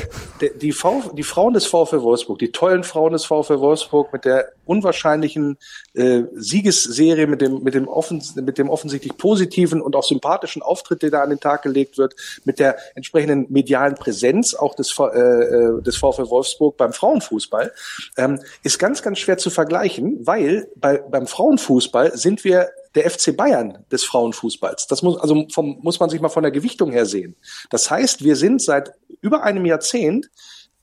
der, 0.40 0.50
die, 0.50 0.72
v, 0.72 1.10
die 1.12 1.22
Frauen 1.22 1.54
des 1.54 1.66
VfL 1.66 2.02
Wolfsburg, 2.02 2.38
die 2.38 2.50
tollen 2.50 2.82
Frauen 2.82 3.12
des 3.12 3.24
VfL 3.24 3.60
Wolfsburg 3.60 4.12
mit 4.12 4.24
der 4.24 4.52
unwahrscheinlichen 4.69 5.58
äh, 5.94 6.22
Siegesserie, 6.34 7.27
mit 7.27 7.41
dem, 7.41 7.63
mit 7.63 7.75
dem, 7.75 7.89
offen, 7.89 8.22
mit 8.37 8.58
dem 8.58 8.69
offensichtlich 8.69 9.17
positiven 9.17 9.81
und 9.81 9.96
auch 9.96 10.05
sympathischen 10.05 10.63
Auftritt, 10.63 11.03
der 11.03 11.10
da 11.10 11.22
an 11.22 11.31
den 11.31 11.41
Tag 11.41 11.63
gelegt 11.63 11.98
wird, 11.98 12.15
mit 12.44 12.58
der 12.58 12.77
entsprechenden 12.94 13.46
medialen 13.48 13.94
Präsenz 13.94 14.55
auch 14.55 14.75
des, 14.75 14.94
äh, 14.98 15.05
äh 15.05 15.82
des 15.82 15.96
VfL 15.96 16.29
Wolfsburg 16.29 16.77
beim 16.77 16.93
Frauenfußball, 16.93 17.72
ähm, 18.17 18.41
ist 18.63 18.79
ganz, 18.79 19.03
ganz 19.03 19.19
schwer 19.19 19.39
zu 19.39 19.51
vergleichen, 19.51 20.27
weil 20.27 20.69
bei, 20.77 20.98
beim 20.98 21.27
Frauenfußball 21.27 22.17
sind 22.17 22.44
wir 22.44 22.69
der 22.94 23.10
FC 23.10 23.37
Bayern 23.37 23.84
des 23.91 24.05
Frauenfußballs. 24.05 24.87
Das 24.87 25.03
muss, 25.03 25.19
also 25.19 25.46
vom, 25.53 25.79
muss 25.82 26.01
man 26.01 26.10
sich 26.10 26.20
mal 26.20 26.29
von 26.29 26.43
der 26.43 26.53
Gewichtung 26.53 26.91
her 26.91 27.06
sehen. 27.06 27.37
Das 27.70 27.91
heißt, 27.91 28.25
wir 28.25 28.37
sind 28.37 28.60
seit 28.60 28.93
über 29.20 29.43
einem 29.43 29.65
Jahrzehnt 29.65 30.31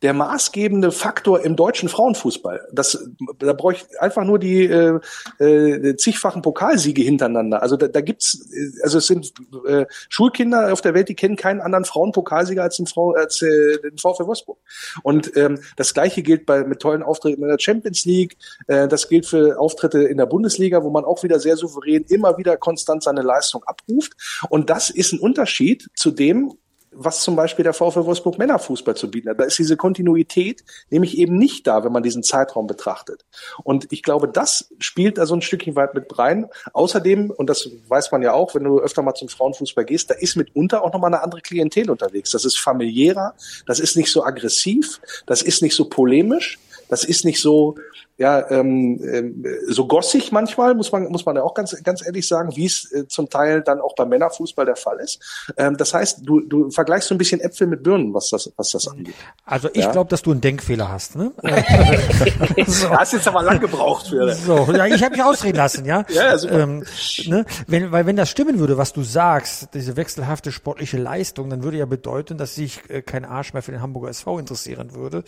der 0.05 0.13
maßgebende 0.13 0.91
Faktor 0.91 1.43
im 1.43 1.55
deutschen 1.55 1.89
Frauenfußball. 1.89 2.67
Das, 2.71 3.09
da 3.39 3.53
brauche 3.53 3.73
ich 3.73 3.85
einfach 3.99 4.23
nur 4.23 4.37
die 4.37 4.65
äh, 4.65 4.99
äh, 5.39 5.95
zigfachen 5.97 6.43
Pokalsiege 6.43 7.01
hintereinander. 7.01 7.63
Also 7.63 7.75
da, 7.75 7.87
da 7.87 8.01
gibt's, 8.01 8.47
also 8.83 8.99
es 8.99 9.07
sind 9.07 9.33
äh, 9.65 9.87
Schulkinder 10.09 10.71
auf 10.71 10.81
der 10.81 10.93
Welt, 10.93 11.09
die 11.09 11.15
kennen 11.15 11.37
keinen 11.37 11.59
anderen 11.59 11.85
Frauenpokalsieger 11.85 12.61
als 12.61 12.77
den, 12.77 12.85
Frau, 12.85 13.13
als, 13.13 13.41
äh, 13.41 13.79
den 13.81 13.97
VfL 13.97 14.27
Wolfsburg. 14.27 14.59
Und 15.01 15.35
ähm, 15.37 15.57
das 15.75 15.95
gleiche 15.95 16.21
gilt 16.21 16.45
bei 16.45 16.63
mit 16.63 16.81
tollen 16.81 17.01
Auftritten 17.01 17.41
in 17.41 17.49
der 17.49 17.57
Champions 17.59 18.05
League. 18.05 18.37
Äh, 18.67 18.87
das 18.87 19.09
gilt 19.09 19.25
für 19.25 19.59
Auftritte 19.59 20.03
in 20.03 20.19
der 20.19 20.27
Bundesliga, 20.27 20.83
wo 20.83 20.91
man 20.91 21.03
auch 21.03 21.23
wieder 21.23 21.39
sehr 21.39 21.57
souverän 21.57 22.05
immer 22.09 22.37
wieder 22.37 22.57
konstant 22.57 23.01
seine 23.01 23.23
Leistung 23.23 23.63
abruft. 23.63 24.13
Und 24.49 24.69
das 24.69 24.91
ist 24.91 25.13
ein 25.13 25.19
Unterschied 25.19 25.89
zu 25.95 26.11
dem, 26.11 26.53
was 26.97 27.21
zum 27.21 27.35
Beispiel 27.35 27.63
der 27.63 27.73
VfL 27.73 28.05
Wolfsburg 28.05 28.37
Männerfußball 28.37 28.95
zu 28.95 29.11
bieten 29.11 29.29
hat. 29.29 29.39
Da 29.39 29.43
ist 29.43 29.59
diese 29.59 29.77
Kontinuität 29.77 30.63
nämlich 30.89 31.17
eben 31.17 31.37
nicht 31.37 31.67
da, 31.67 31.83
wenn 31.83 31.91
man 31.91 32.03
diesen 32.03 32.23
Zeitraum 32.23 32.67
betrachtet. 32.67 33.25
Und 33.63 33.91
ich 33.91 34.01
glaube, 34.01 34.27
das 34.27 34.69
spielt 34.79 35.17
da 35.17 35.25
so 35.25 35.35
ein 35.35 35.41
Stückchen 35.41 35.75
weit 35.75 35.93
mit 35.93 36.17
rein. 36.17 36.47
Außerdem, 36.73 37.31
und 37.31 37.49
das 37.49 37.69
weiß 37.87 38.11
man 38.11 38.21
ja 38.21 38.33
auch, 38.33 38.55
wenn 38.55 38.63
du 38.63 38.79
öfter 38.79 39.01
mal 39.01 39.13
zum 39.13 39.29
Frauenfußball 39.29 39.85
gehst, 39.85 40.09
da 40.09 40.15
ist 40.15 40.35
mitunter 40.35 40.83
auch 40.83 40.93
nochmal 40.93 41.13
eine 41.13 41.21
andere 41.21 41.41
Klientel 41.41 41.89
unterwegs. 41.89 42.31
Das 42.31 42.45
ist 42.45 42.57
familiärer, 42.57 43.35
das 43.67 43.79
ist 43.79 43.97
nicht 43.97 44.11
so 44.11 44.23
aggressiv, 44.23 45.01
das 45.25 45.41
ist 45.41 45.61
nicht 45.61 45.75
so 45.75 45.85
polemisch, 45.85 46.59
das 46.89 47.03
ist 47.03 47.25
nicht 47.25 47.41
so 47.41 47.75
ja, 48.17 48.49
ähm, 48.49 48.99
ähm, 49.03 49.45
so 49.67 49.87
gossig 49.87 50.31
manchmal, 50.31 50.73
muss 50.73 50.91
man, 50.91 51.03
muss 51.09 51.25
man 51.25 51.35
ja 51.35 51.43
auch 51.43 51.53
ganz, 51.53 51.75
ganz 51.83 52.05
ehrlich 52.05 52.27
sagen, 52.27 52.55
wie 52.55 52.65
es 52.65 52.91
äh, 52.91 53.07
zum 53.07 53.29
Teil 53.29 53.61
dann 53.61 53.81
auch 53.81 53.93
beim 53.95 54.09
Männerfußball 54.09 54.65
der 54.65 54.75
Fall 54.77 54.99
ist. 54.99 55.19
Ähm, 55.57 55.75
das 55.77 55.93
heißt, 55.93 56.19
du, 56.23 56.39
du 56.41 56.69
vergleichst 56.71 57.09
so 57.09 57.15
ein 57.15 57.17
bisschen 57.17 57.41
Äpfel 57.41 57.67
mit 57.67 57.83
Birnen, 57.83 58.13
was 58.13 58.29
das, 58.29 58.51
was 58.55 58.71
das 58.71 58.87
angeht. 58.87 59.15
Also 59.45 59.69
ich 59.73 59.83
Ja. 59.83 59.91
glaube, 59.91 60.09
dass 60.09 60.21
du 60.21 60.31
einen 60.31 60.41
Denkfehler 60.41 60.89
hast. 60.91 61.15
Ne? 61.15 61.31
so. 62.67 62.89
Hast 62.89 63.13
jetzt 63.13 63.27
aber 63.27 63.43
lang 63.43 63.59
gebraucht 63.59 64.07
für. 64.07 64.33
So, 64.33 64.71
ja, 64.71 64.85
ich 64.85 65.03
habe 65.03 65.11
mich 65.11 65.23
ausreden 65.23 65.57
lassen, 65.57 65.85
ja. 65.85 66.05
Ja, 66.09 66.37
super. 66.37 66.59
Ähm, 66.59 66.83
ne, 67.27 67.45
wenn, 67.67 67.91
weil 67.91 68.05
wenn 68.05 68.15
das 68.15 68.29
stimmen 68.29 68.59
würde, 68.59 68.77
was 68.77 68.93
du 68.93 69.03
sagst, 69.03 69.69
diese 69.73 69.97
wechselhafte 69.97 70.51
sportliche 70.51 70.97
Leistung, 70.97 71.49
dann 71.49 71.63
würde 71.63 71.77
ja 71.77 71.85
bedeuten, 71.85 72.37
dass 72.37 72.55
sich 72.55 72.81
äh, 72.89 73.01
kein 73.01 73.25
Arsch 73.25 73.53
mehr 73.53 73.61
für 73.61 73.71
den 73.71 73.81
Hamburger 73.81 74.09
SV 74.09 74.39
interessieren 74.39 74.93
würde, 74.95 75.23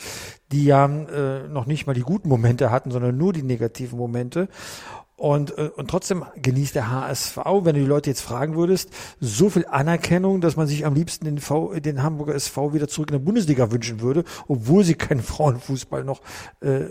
die 0.52 0.66
ja 0.66 0.86
äh, 0.86 1.48
noch 1.50 1.66
nicht 1.66 1.88
mal 1.88 1.94
die 1.94 2.02
guten 2.02 2.30
Momente 2.30 2.72
hatten, 2.78 2.92
sondern 2.92 3.18
nur 3.18 3.34
die 3.34 3.44
negativen 3.44 3.98
Momente. 3.98 4.48
Und, 5.18 5.58
äh, 5.58 5.72
und 5.76 5.90
trotzdem 5.90 6.26
genießt 6.36 6.76
der 6.76 6.92
HSV, 6.92 7.38
wenn 7.38 7.74
du 7.74 7.82
die 7.82 7.88
Leute 7.88 8.12
jetzt 8.12 8.22
fragen 8.22 8.56
würdest, 8.56 8.92
so 9.20 9.50
viel 9.50 9.66
Anerkennung, 9.66 10.42
dass 10.42 10.56
man 10.56 10.68
sich 10.68 10.86
am 10.86 10.94
liebsten 10.94 11.26
den, 11.26 11.40
v, 11.40 11.80
den 11.80 12.04
Hamburger 12.04 12.36
SV 12.36 12.74
wieder 12.74 12.88
zurück 12.88 13.10
in 13.10 13.14
der 13.14 13.26
Bundesliga 13.26 13.72
wünschen 13.72 14.00
würde, 14.00 14.26
obwohl 14.48 14.84
sie 14.84 14.94
keinen 14.94 15.24
Frauenfußball 15.24 16.04
noch 16.04 16.22
äh, 16.62 16.82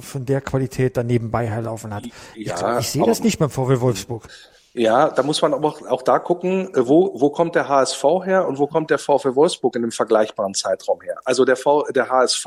von 0.00 0.26
der 0.26 0.42
Qualität 0.42 0.98
da 0.98 1.02
nebenbei 1.02 1.48
herlaufen 1.48 1.94
hat. 1.94 2.04
Ich, 2.34 2.46
Ja, 2.46 2.56
glaub, 2.56 2.80
ich 2.80 2.88
sehe 2.88 3.06
das 3.06 3.22
nicht 3.22 3.38
beim 3.38 3.48
VW 3.48 3.80
Wolfsburg. 3.80 4.28
Ja, 4.74 5.10
da 5.10 5.22
muss 5.22 5.42
man 5.42 5.52
aber 5.52 5.74
auch, 5.90 6.00
da 6.00 6.18
gucken, 6.18 6.74
äh, 6.74 6.88
wo, 6.88 7.12
wo 7.20 7.28
kommt 7.28 7.54
der 7.54 7.68
HSV 7.68 8.02
her 8.24 8.48
und 8.48 8.58
wo 8.58 8.66
kommt 8.66 8.88
der 8.88 8.98
VfL 8.98 9.34
Wolfsburg 9.34 9.76
in 9.76 9.82
einem 9.82 9.92
vergleichbaren 9.92 10.54
Zeitraum 10.54 11.02
her. 11.02 11.18
Also 11.26 11.44
der, 11.44 11.56
v, 11.56 11.84
der 11.90 12.08
HSV 12.08 12.46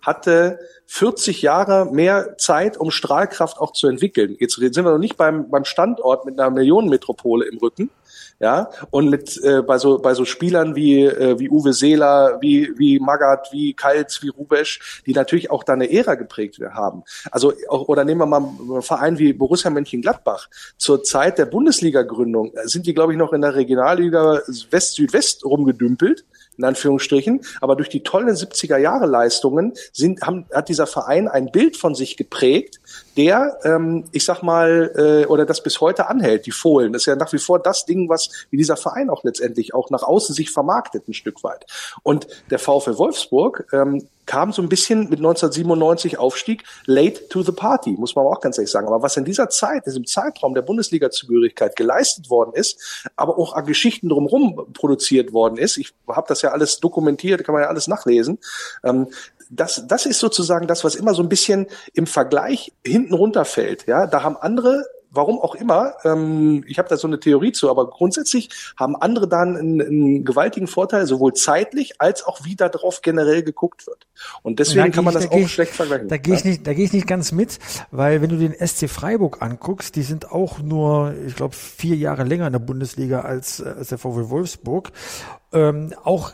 hatte 0.00 0.60
40 0.86 1.42
Jahre 1.42 1.86
mehr 1.86 2.38
Zeit, 2.38 2.76
um 2.76 2.92
Strahlkraft 2.92 3.58
auch 3.58 3.72
zu 3.72 3.88
entwickeln. 3.88 4.36
Jetzt 4.38 4.54
sind 4.54 4.76
wir 4.76 4.92
noch 4.92 4.98
nicht 4.98 5.16
beim, 5.16 5.50
beim 5.50 5.64
Standort 5.64 6.26
mit 6.26 6.38
einer 6.38 6.50
Millionenmetropole 6.50 7.48
im 7.48 7.58
Rücken. 7.58 7.90
Ja, 8.40 8.70
und 8.90 9.10
mit 9.10 9.36
äh, 9.42 9.62
bei 9.62 9.78
so 9.78 9.98
bei 9.98 10.14
so 10.14 10.24
Spielern 10.24 10.76
wie 10.76 11.02
äh, 11.02 11.40
wie 11.40 11.50
Uwe 11.50 11.72
Seeler, 11.72 12.38
wie 12.40 12.72
wie 12.78 13.00
Magath, 13.00 13.48
wie 13.50 13.74
Kaltz, 13.74 14.22
wie 14.22 14.28
Rubesch, 14.28 15.02
die 15.06 15.12
natürlich 15.12 15.50
auch 15.50 15.64
da 15.64 15.72
eine 15.72 15.90
Ära 15.90 16.14
geprägt 16.14 16.60
haben. 16.70 17.02
Also 17.32 17.52
auch, 17.68 17.88
oder 17.88 18.04
nehmen 18.04 18.20
wir 18.20 18.26
mal 18.26 18.36
einen 18.38 18.82
Verein 18.82 19.18
wie 19.18 19.32
Borussia 19.32 19.70
Mönchengladbach. 19.70 20.48
Zur 20.76 21.02
Zeit 21.02 21.38
der 21.38 21.46
Bundesliga-Gründung 21.46 22.54
äh, 22.54 22.68
sind 22.68 22.86
die, 22.86 22.94
glaube 22.94 23.12
ich, 23.12 23.18
noch 23.18 23.32
in 23.32 23.40
der 23.40 23.56
Regionalliga 23.56 24.40
West 24.70 24.94
Südwest 24.94 25.44
rumgedümpelt 25.44 26.24
in 26.58 26.64
Anführungsstrichen, 26.64 27.40
aber 27.60 27.76
durch 27.76 27.88
die 27.88 28.02
tollen 28.02 28.34
70er 28.34 28.76
Jahre 28.78 29.06
Leistungen 29.06 29.74
sind, 29.92 30.22
haben, 30.22 30.44
hat 30.52 30.68
dieser 30.68 30.88
Verein 30.88 31.28
ein 31.28 31.52
Bild 31.52 31.76
von 31.76 31.94
sich 31.94 32.16
geprägt, 32.16 32.80
der, 33.16 33.58
ähm, 33.64 34.04
ich 34.12 34.24
sag 34.24 34.42
mal, 34.42 34.92
äh, 34.96 35.26
oder 35.26 35.44
das 35.44 35.62
bis 35.62 35.80
heute 35.80 36.08
anhält, 36.08 36.46
die 36.46 36.52
Fohlen. 36.52 36.92
Das 36.92 37.02
ist 37.02 37.06
ja 37.06 37.16
nach 37.16 37.32
wie 37.32 37.38
vor 37.38 37.58
das 37.58 37.84
Ding, 37.84 38.08
was 38.08 38.30
wie 38.50 38.56
dieser 38.56 38.76
Verein 38.76 39.10
auch 39.10 39.24
letztendlich 39.24 39.74
auch 39.74 39.90
nach 39.90 40.02
außen 40.02 40.34
sich 40.34 40.50
vermarktet 40.50 41.08
ein 41.08 41.14
Stück 41.14 41.42
weit. 41.42 41.66
Und 42.02 42.26
der 42.50 42.58
VfL 42.58 42.98
Wolfsburg 42.98 43.66
ähm, 43.72 44.08
kam 44.28 44.52
so 44.52 44.60
ein 44.60 44.68
bisschen 44.68 45.08
mit 45.08 45.18
1997 45.18 46.18
Aufstieg 46.18 46.62
late 46.84 47.28
to 47.28 47.42
the 47.42 47.50
party, 47.50 47.92
muss 47.92 48.14
man 48.14 48.26
auch 48.26 48.40
ganz 48.40 48.58
ehrlich 48.58 48.70
sagen. 48.70 48.86
Aber 48.86 49.02
was 49.02 49.16
in 49.16 49.24
dieser 49.24 49.48
Zeit, 49.48 49.86
in 49.86 49.90
diesem 49.90 50.06
Zeitraum 50.06 50.54
der 50.54 50.62
Bundesliga-Zugehörigkeit 50.62 51.74
geleistet 51.76 52.28
worden 52.28 52.52
ist, 52.54 53.08
aber 53.16 53.38
auch 53.38 53.54
an 53.54 53.64
Geschichten 53.64 54.10
drumherum 54.10 54.68
produziert 54.74 55.32
worden 55.32 55.56
ist, 55.56 55.78
ich 55.78 55.94
habe 56.06 56.26
das 56.28 56.42
ja 56.42 56.50
alles 56.50 56.78
dokumentiert, 56.78 57.42
kann 57.42 57.54
man 57.54 57.62
ja 57.62 57.68
alles 57.68 57.88
nachlesen, 57.88 58.38
ähm, 58.84 59.08
das, 59.50 59.84
das 59.86 60.06
ist 60.06 60.18
sozusagen 60.18 60.66
das, 60.66 60.84
was 60.84 60.94
immer 60.94 61.14
so 61.14 61.22
ein 61.22 61.28
bisschen 61.28 61.66
im 61.94 62.06
Vergleich 62.06 62.72
hinten 62.84 63.14
runterfällt. 63.14 63.86
Ja, 63.86 64.06
da 64.06 64.22
haben 64.22 64.36
andere 64.36 64.84
warum 65.10 65.40
auch 65.40 65.54
immer, 65.54 65.94
ähm, 66.04 66.62
ich 66.68 66.78
habe 66.78 66.90
da 66.90 66.98
so 66.98 67.06
eine 67.06 67.18
Theorie 67.18 67.52
zu, 67.52 67.70
aber 67.70 67.88
grundsätzlich 67.88 68.50
haben 68.76 68.94
andere 68.94 69.26
dann 69.26 69.56
einen, 69.56 69.80
einen 69.80 70.24
gewaltigen 70.26 70.66
Vorteil, 70.66 71.06
sowohl 71.06 71.32
zeitlich 71.32 71.98
als 71.98 72.22
auch 72.26 72.44
wie 72.44 72.56
da 72.56 72.68
drauf 72.68 73.00
generell 73.00 73.42
geguckt 73.42 73.86
wird. 73.86 74.06
Und 74.42 74.58
deswegen 74.58 74.84
Da 74.84 74.88
kann 74.90 75.04
man 75.04 75.14
geh 75.14 75.20
das 75.20 75.24
ich- 75.24 75.30
da 75.30 75.36
geh 75.36 75.42
auch 75.42 75.46
ich- 75.46 75.52
schlecht 75.54 75.72
vergleichen. 75.72 76.08
Da 76.08 76.18
gehe 76.18 76.34
ich 76.34 76.44
ja? 76.44 76.50
nicht, 76.50 76.66
da 76.66 76.74
gehe 76.74 76.84
ich 76.84 76.92
nicht 76.92 77.06
ganz 77.06 77.32
mit, 77.32 77.58
weil 77.90 78.20
wenn 78.20 78.28
du 78.28 78.36
den 78.36 78.52
SC 78.52 78.86
Freiburg 78.86 79.40
anguckst, 79.40 79.96
die 79.96 80.02
sind 80.02 80.30
auch 80.30 80.58
nur, 80.58 81.14
ich 81.26 81.34
glaube, 81.36 81.54
vier 81.54 81.96
Jahre 81.96 82.24
länger 82.24 82.46
in 82.46 82.52
der 82.52 82.60
Bundesliga 82.60 83.22
als, 83.22 83.60
äh, 83.60 83.64
als 83.78 83.88
der 83.88 83.96
VW 83.96 84.28
Wolfsburg. 84.28 84.92
Ähm, 85.54 85.94
auch 86.04 86.32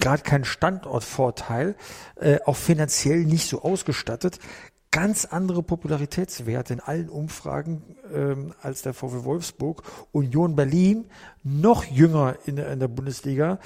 gerade 0.00 0.22
kein 0.22 0.44
Standortvorteil, 0.44 1.76
äh, 2.16 2.38
auch 2.46 2.56
finanziell 2.56 3.24
nicht 3.24 3.48
so 3.48 3.62
ausgestattet. 3.62 4.38
Ganz 4.90 5.26
andere 5.26 5.62
Popularitätswerte 5.62 6.72
in 6.72 6.80
allen 6.80 7.10
Umfragen 7.10 7.82
ähm, 8.14 8.54
als 8.62 8.82
der 8.82 8.94
VW 8.94 9.24
Wolfsburg. 9.24 9.82
Union 10.12 10.56
Berlin 10.56 11.04
noch 11.42 11.84
jünger 11.84 12.36
in 12.46 12.56
der, 12.56 12.72
in 12.72 12.80
der 12.80 12.88
Bundesliga, 12.88 13.58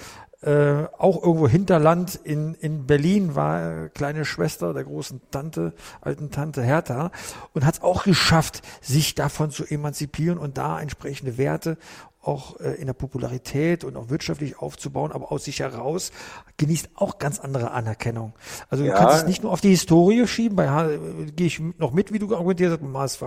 äh, 0.42 0.88
auch 0.98 1.22
irgendwo 1.22 1.46
Hinterland 1.46 2.16
in, 2.16 2.54
in 2.54 2.84
Berlin 2.84 3.36
war 3.36 3.88
kleine 3.90 4.24
Schwester 4.24 4.74
der 4.74 4.82
großen 4.82 5.20
Tante, 5.30 5.72
alten 6.00 6.32
Tante 6.32 6.64
Hertha 6.64 7.12
und 7.54 7.64
hat 7.64 7.74
es 7.74 7.82
auch 7.82 8.02
geschafft, 8.02 8.60
sich 8.80 9.14
davon 9.14 9.52
zu 9.52 9.64
emanzipieren 9.64 10.38
und 10.38 10.58
da 10.58 10.80
entsprechende 10.80 11.38
Werte 11.38 11.78
auch 12.22 12.58
äh, 12.60 12.74
in 12.74 12.86
der 12.86 12.92
Popularität 12.94 13.84
und 13.84 13.96
auch 13.96 14.08
wirtschaftlich 14.08 14.58
aufzubauen, 14.58 15.12
aber 15.12 15.32
aus 15.32 15.44
sich 15.44 15.60
heraus 15.60 16.12
genießt 16.56 16.90
auch 16.94 17.18
ganz 17.18 17.40
andere 17.40 17.72
Anerkennung. 17.72 18.32
Also 18.70 18.84
Ja. 18.84 18.92
du 18.92 18.98
kannst 18.98 19.16
es 19.18 19.26
nicht 19.26 19.42
nur 19.42 19.52
auf 19.52 19.60
die 19.60 19.70
Historie 19.70 20.26
schieben, 20.26 20.56
bei 20.56 20.68
H- 20.70 20.90
äh, 20.90 20.98
gehe 21.34 21.46
ich 21.48 21.60
noch 21.78 21.92
mit, 21.92 22.12
wie 22.12 22.18
du 22.18 22.32
argumentiert 22.32 22.70
hast, 22.72 22.80
beim 22.80 22.96
HSV, 22.96 23.22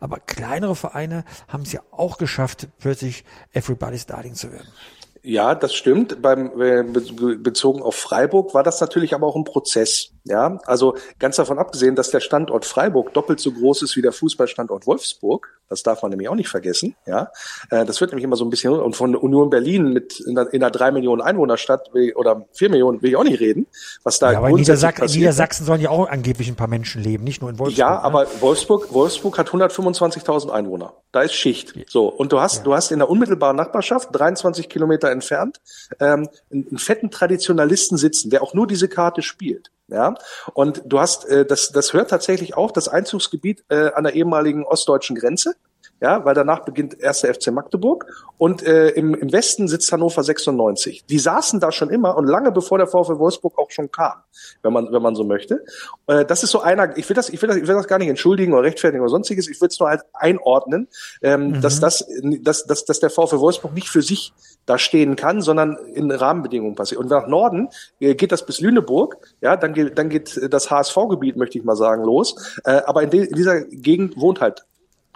aber 0.00 0.18
kleinere 0.20 0.74
Vereine 0.74 1.24
haben 1.48 1.62
es 1.62 1.72
ja 1.72 1.80
auch 1.92 2.18
geschafft, 2.18 2.68
plötzlich 2.78 3.24
Everybody's 3.52 4.06
Darling 4.06 4.34
zu 4.34 4.50
werden. 4.52 4.68
Ja, 5.24 5.54
das 5.54 5.72
stimmt. 5.74 6.20
Beim 6.20 6.60
äh, 6.60 6.82
be- 6.82 7.36
bezogen 7.38 7.80
auf 7.80 7.94
Freiburg 7.94 8.54
war 8.54 8.64
das 8.64 8.80
natürlich 8.80 9.14
aber 9.14 9.26
auch 9.26 9.36
ein 9.36 9.44
Prozess. 9.44 10.08
Ja, 10.24 10.58
also 10.66 10.96
ganz 11.18 11.36
davon 11.36 11.58
abgesehen, 11.58 11.96
dass 11.96 12.10
der 12.10 12.20
Standort 12.20 12.64
Freiburg 12.64 13.12
doppelt 13.14 13.40
so 13.40 13.50
groß 13.52 13.82
ist 13.82 13.96
wie 13.96 14.02
der 14.02 14.12
Fußballstandort 14.12 14.86
Wolfsburg. 14.86 15.48
Das 15.68 15.82
darf 15.82 16.02
man 16.02 16.10
nämlich 16.10 16.28
auch 16.28 16.34
nicht 16.34 16.48
vergessen. 16.48 16.94
Ja, 17.06 17.30
äh, 17.70 17.84
das 17.84 18.00
wird 18.00 18.10
nämlich 18.10 18.24
immer 18.24 18.36
so 18.36 18.44
ein 18.44 18.50
bisschen 18.50 18.72
und 18.72 18.94
von 18.94 19.16
Union 19.16 19.48
Berlin 19.50 19.92
mit 19.92 20.20
in 20.20 20.36
einer, 20.38 20.52
in 20.52 20.60
drei 20.60 20.90
Millionen 20.92 21.22
Einwohnerstadt 21.22 21.90
oder 22.14 22.46
vier 22.52 22.68
Millionen 22.68 23.00
will 23.02 23.10
ich 23.10 23.16
auch 23.16 23.24
nicht 23.24 23.40
reden. 23.40 23.66
Was 24.04 24.18
da 24.18 24.32
Ja, 24.32 24.38
aber 24.38 24.48
in 24.50 24.56
Niedersach 24.56 24.90
in 24.90 24.96
passiert. 24.96 25.20
Niedersachsen 25.20 25.64
sollen 25.66 25.80
ja 25.80 25.90
auch 25.90 26.08
angeblich 26.08 26.48
ein 26.48 26.56
paar 26.56 26.68
Menschen 26.68 27.02
leben, 27.02 27.24
nicht 27.24 27.40
nur 27.40 27.50
in 27.50 27.58
Wolfsburg. 27.58 27.78
Ja, 27.78 27.90
ne? 27.90 28.02
aber 28.02 28.26
Wolfsburg, 28.40 28.92
Wolfsburg 28.92 29.38
hat 29.38 29.48
125.000 29.48 30.50
Einwohner. 30.50 30.94
Da 31.12 31.22
ist 31.22 31.34
Schicht. 31.34 31.74
So. 31.88 32.08
Und 32.08 32.32
du 32.32 32.40
hast, 32.40 32.64
du 32.66 32.74
hast 32.74 32.90
in 32.90 32.98
der 32.98 33.08
unmittelbaren 33.10 33.56
Nachbarschaft, 33.56 34.08
23 34.12 34.68
Kilometer 34.68 35.11
entfernt, 35.12 35.60
ähm, 36.00 36.28
einen, 36.50 36.78
fetten 36.78 37.10
Traditionalisten 37.10 37.96
sitzen, 37.96 38.30
der 38.30 38.42
auch 38.42 38.54
nur 38.54 38.66
diese 38.66 38.88
Karte 38.88 39.22
spielt. 39.22 39.70
Ja. 39.88 40.14
Und 40.54 40.82
du 40.86 41.00
hast, 41.00 41.26
äh, 41.26 41.44
das, 41.44 41.70
das 41.70 41.92
hört 41.92 42.10
tatsächlich 42.10 42.56
auf 42.56 42.72
das 42.72 42.88
Einzugsgebiet 42.88 43.64
äh, 43.68 43.92
an 43.92 44.04
der 44.04 44.14
ehemaligen 44.14 44.64
ostdeutschen 44.64 45.16
Grenze. 45.16 45.54
Ja, 46.02 46.24
weil 46.24 46.34
danach 46.34 46.64
beginnt 46.64 47.00
1. 47.00 47.20
FC 47.20 47.52
Magdeburg 47.52 48.06
und 48.36 48.64
äh, 48.64 48.88
im, 48.88 49.14
im 49.14 49.30
Westen 49.30 49.68
sitzt 49.68 49.92
Hannover 49.92 50.24
96. 50.24 51.04
Die 51.06 51.18
saßen 51.20 51.60
da 51.60 51.70
schon 51.70 51.90
immer 51.90 52.16
und 52.16 52.26
lange 52.26 52.50
bevor 52.50 52.78
der 52.78 52.88
VfL 52.88 53.20
Wolfsburg 53.20 53.56
auch 53.56 53.70
schon 53.70 53.92
kam, 53.92 54.14
wenn 54.62 54.72
man 54.72 54.92
wenn 54.92 55.00
man 55.00 55.14
so 55.14 55.22
möchte. 55.22 55.64
Äh, 56.08 56.24
das 56.24 56.42
ist 56.42 56.50
so 56.50 56.60
einer. 56.60 56.98
Ich 56.98 57.08
will 57.08 57.14
das 57.14 57.28
ich 57.28 57.40
will 57.40 57.48
das 57.48 57.56
ich 57.56 57.68
will 57.68 57.76
das 57.76 57.86
gar 57.86 57.98
nicht 57.98 58.08
entschuldigen 58.08 58.52
oder 58.52 58.64
rechtfertigen 58.64 59.00
oder 59.00 59.10
sonstiges. 59.10 59.46
Ich 59.48 59.60
will 59.60 59.68
es 59.68 59.78
nur 59.78 59.90
halt 59.90 60.02
einordnen, 60.12 60.88
ähm, 61.22 61.60
dass 61.60 61.78
das 61.78 62.04
dass, 62.40 62.66
dass 62.66 62.84
dass 62.84 62.98
der 62.98 63.10
VfL 63.10 63.38
Wolfsburg 63.38 63.72
nicht 63.72 63.88
für 63.88 64.02
sich 64.02 64.32
da 64.66 64.78
stehen 64.78 65.14
kann, 65.14 65.40
sondern 65.40 65.76
in 65.94 66.10
Rahmenbedingungen 66.10 66.74
passiert. 66.74 67.00
Und 67.00 67.10
nach 67.10 67.28
Norden 67.28 67.68
äh, 68.00 68.16
geht 68.16 68.32
das 68.32 68.44
bis 68.44 68.60
Lüneburg. 68.60 69.18
Ja, 69.40 69.56
dann 69.56 69.72
geht 69.72 69.96
dann 69.96 70.08
geht 70.08 70.52
das 70.52 70.68
HSV-Gebiet, 70.68 71.36
möchte 71.36 71.58
ich 71.58 71.64
mal 71.64 71.76
sagen, 71.76 72.02
los. 72.02 72.58
Äh, 72.64 72.82
aber 72.86 73.04
in, 73.04 73.10
de, 73.10 73.26
in 73.28 73.36
dieser 73.36 73.60
Gegend 73.60 74.16
wohnt 74.16 74.40
halt 74.40 74.64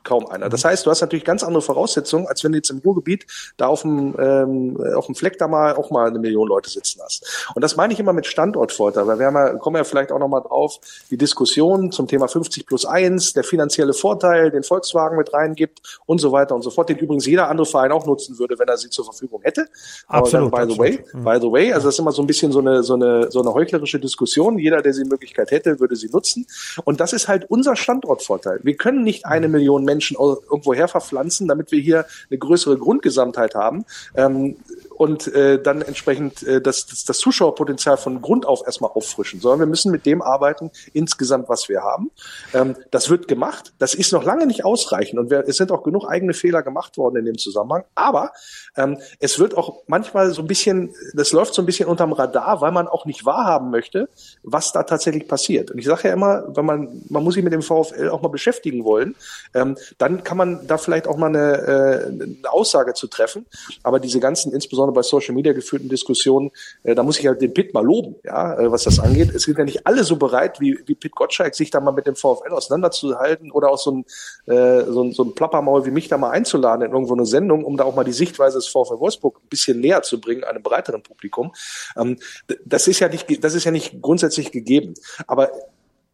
kaum 0.06 0.26
einer. 0.26 0.48
Das 0.48 0.64
heißt, 0.64 0.86
du 0.86 0.90
hast 0.90 1.02
natürlich 1.02 1.24
ganz 1.24 1.42
andere 1.42 1.60
Voraussetzungen, 1.60 2.26
als 2.26 2.42
wenn 2.42 2.52
du 2.52 2.58
jetzt 2.58 2.70
im 2.70 2.78
Ruhrgebiet 2.78 3.26
da 3.58 3.66
auf 3.66 3.82
dem, 3.82 4.14
ähm, 4.18 4.78
auf 4.94 5.06
dem 5.06 5.14
Fleck 5.14 5.36
da 5.36 5.48
mal 5.48 5.74
auch 5.74 5.90
mal 5.90 6.08
eine 6.08 6.18
Million 6.18 6.48
Leute 6.48 6.70
sitzen 6.70 7.00
hast. 7.04 7.46
Und 7.54 7.62
das 7.62 7.76
meine 7.76 7.92
ich 7.92 8.00
immer 8.00 8.14
mit 8.14 8.26
Standortvorteil, 8.26 9.06
weil 9.06 9.18
wir 9.18 9.26
haben 9.26 9.34
ja, 9.34 9.54
kommen 9.54 9.76
ja 9.76 9.84
vielleicht 9.84 10.12
auch 10.12 10.18
nochmal 10.18 10.40
drauf, 10.42 10.78
die 11.10 11.18
Diskussion 11.18 11.92
zum 11.92 12.08
Thema 12.08 12.28
50 12.28 12.64
plus 12.66 12.86
1, 12.86 13.34
der 13.34 13.44
finanzielle 13.44 13.92
Vorteil, 13.92 14.50
den 14.50 14.62
Volkswagen 14.62 15.18
mit 15.18 15.34
reingibt 15.34 16.00
und 16.06 16.20
so 16.20 16.32
weiter 16.32 16.54
und 16.54 16.62
so 16.62 16.70
fort, 16.70 16.88
den 16.88 16.98
übrigens 16.98 17.26
jeder 17.26 17.48
andere 17.48 17.66
Verein 17.66 17.92
auch 17.92 18.06
nutzen 18.06 18.38
würde, 18.38 18.58
wenn 18.58 18.68
er 18.68 18.76
sie 18.78 18.88
zur 18.88 19.04
Verfügung 19.04 19.42
hätte. 19.42 19.68
Absolut, 20.06 20.52
Aber 20.52 20.58
dann, 20.58 20.68
by 20.68 20.72
the 20.72 20.78
way. 20.78 21.04
Mhm. 21.12 21.24
by 21.24 21.38
the 21.40 21.50
way, 21.50 21.72
also 21.72 21.88
das 21.88 21.96
ist 21.96 21.98
immer 21.98 22.12
so 22.12 22.22
ein 22.22 22.26
bisschen 22.26 22.52
so 22.52 22.60
eine, 22.60 22.82
so 22.82 22.94
eine, 22.94 23.30
so 23.30 23.40
eine 23.40 23.52
heuchlerische 23.52 23.98
Diskussion. 23.98 24.58
Jeder, 24.58 24.80
der 24.82 24.92
die 24.92 25.04
Möglichkeit 25.04 25.50
hätte, 25.50 25.80
würde 25.80 25.96
sie 25.96 26.08
nutzen. 26.08 26.46
Und 26.84 27.00
das 27.00 27.12
ist 27.12 27.28
halt 27.28 27.50
unser 27.50 27.76
Standortvorteil. 27.76 28.60
Wir 28.62 28.76
können 28.76 29.02
nicht 29.02 29.26
Mhm. 29.26 29.32
eine 29.32 29.48
Million 29.48 29.84
Menschen 29.84 29.95
au- 30.18 30.42
irgendwo 30.50 30.74
her 30.74 30.88
verpflanzen, 30.88 31.48
damit 31.48 31.72
wir 31.72 31.80
hier 31.80 32.06
eine 32.30 32.38
größere 32.38 32.76
Grundgesamtheit 32.78 33.54
haben. 33.54 33.84
Ähm, 34.16 34.56
und 34.96 35.26
äh, 35.34 35.60
dann 35.60 35.82
entsprechend 35.82 36.42
äh, 36.42 36.60
das, 36.60 36.86
das, 36.86 37.04
das 37.04 37.18
Zuschauerpotenzial 37.18 37.96
von 37.98 38.22
Grund 38.22 38.46
auf 38.46 38.62
erstmal 38.64 38.90
auffrischen, 38.92 39.40
sondern 39.40 39.60
wir 39.60 39.66
müssen 39.66 39.92
mit 39.92 40.06
dem 40.06 40.22
arbeiten, 40.22 40.70
insgesamt, 40.94 41.48
was 41.48 41.68
wir 41.68 41.82
haben. 41.82 42.10
Ähm, 42.54 42.76
das 42.90 43.10
wird 43.10 43.28
gemacht. 43.28 43.74
Das 43.78 43.94
ist 43.94 44.12
noch 44.12 44.24
lange 44.24 44.46
nicht 44.46 44.64
ausreichend 44.64 45.20
und 45.20 45.30
wir, 45.30 45.44
es 45.46 45.58
sind 45.58 45.70
auch 45.70 45.82
genug 45.82 46.08
eigene 46.08 46.32
Fehler 46.32 46.62
gemacht 46.62 46.96
worden 46.96 47.16
in 47.16 47.26
dem 47.26 47.38
Zusammenhang. 47.38 47.84
Aber 47.94 48.32
ähm, 48.76 48.98
es 49.20 49.38
wird 49.38 49.56
auch 49.56 49.82
manchmal 49.86 50.30
so 50.30 50.42
ein 50.42 50.46
bisschen, 50.46 50.94
das 51.14 51.32
läuft 51.32 51.54
so 51.54 51.62
ein 51.62 51.66
bisschen 51.66 51.88
unterm 51.88 52.12
Radar, 52.12 52.60
weil 52.62 52.72
man 52.72 52.88
auch 52.88 53.04
nicht 53.04 53.26
wahrhaben 53.26 53.70
möchte, 53.70 54.08
was 54.42 54.72
da 54.72 54.82
tatsächlich 54.82 55.28
passiert. 55.28 55.70
Und 55.70 55.78
ich 55.78 55.84
sage 55.84 56.08
ja 56.08 56.14
immer, 56.14 56.44
wenn 56.56 56.64
man, 56.64 57.02
man 57.08 57.22
muss 57.22 57.34
sich 57.34 57.44
mit 57.44 57.52
dem 57.52 57.62
VfL 57.62 58.08
auch 58.08 58.22
mal 58.22 58.28
beschäftigen 58.28 58.84
wollen, 58.84 59.14
ähm, 59.54 59.76
dann 59.98 60.24
kann 60.24 60.38
man 60.38 60.66
da 60.66 60.78
vielleicht 60.78 61.06
auch 61.06 61.18
mal 61.18 61.26
eine, 61.26 61.52
äh, 61.58 62.06
eine 62.06 62.50
Aussage 62.50 62.94
zu 62.94 63.08
treffen. 63.08 63.44
Aber 63.82 64.00
diese 64.00 64.20
ganzen, 64.20 64.52
insbesondere 64.52 64.85
bei 64.92 65.02
Social 65.02 65.34
Media 65.34 65.52
geführten 65.52 65.88
Diskussionen, 65.88 66.50
äh, 66.82 66.94
da 66.94 67.02
muss 67.02 67.18
ich 67.18 67.26
halt 67.26 67.40
den 67.40 67.54
Pitt 67.54 67.74
mal 67.74 67.84
loben, 67.84 68.16
ja, 68.24 68.58
äh, 68.58 68.70
was 68.70 68.84
das 68.84 68.98
angeht. 68.98 69.34
Es 69.34 69.42
sind 69.42 69.58
ja 69.58 69.64
nicht 69.64 69.86
alle 69.86 70.04
so 70.04 70.16
bereit, 70.16 70.60
wie, 70.60 70.78
wie 70.86 70.94
Pitt 70.94 71.14
Gottschalk, 71.14 71.54
sich 71.54 71.70
da 71.70 71.80
mal 71.80 71.92
mit 71.92 72.06
dem 72.06 72.16
VfL 72.16 72.52
auseinanderzuhalten 72.52 73.50
oder 73.50 73.70
auch 73.70 73.78
so 73.78 73.92
ein, 73.92 74.04
äh, 74.52 74.84
so 74.84 75.02
ein, 75.02 75.12
so 75.12 75.24
ein 75.24 75.34
Plappermaul 75.34 75.86
wie 75.86 75.90
mich 75.90 76.08
da 76.08 76.18
mal 76.18 76.30
einzuladen 76.30 76.86
in 76.86 76.92
irgendwo 76.92 77.14
eine 77.14 77.26
Sendung, 77.26 77.64
um 77.64 77.76
da 77.76 77.84
auch 77.84 77.94
mal 77.94 78.04
die 78.04 78.12
Sichtweise 78.12 78.58
des 78.58 78.68
VfL 78.68 79.00
Wolfsburg 79.00 79.38
ein 79.42 79.48
bisschen 79.48 79.80
näher 79.80 80.02
zu 80.02 80.20
bringen, 80.20 80.44
einem 80.44 80.62
breiteren 80.62 81.02
Publikum. 81.02 81.52
Ähm, 81.96 82.18
das 82.64 82.88
ist 82.88 83.00
ja 83.00 83.08
nicht, 83.08 83.44
das 83.44 83.54
ist 83.54 83.64
ja 83.64 83.70
nicht 83.70 84.00
grundsätzlich 84.02 84.52
gegeben. 84.52 84.94
Aber 85.26 85.50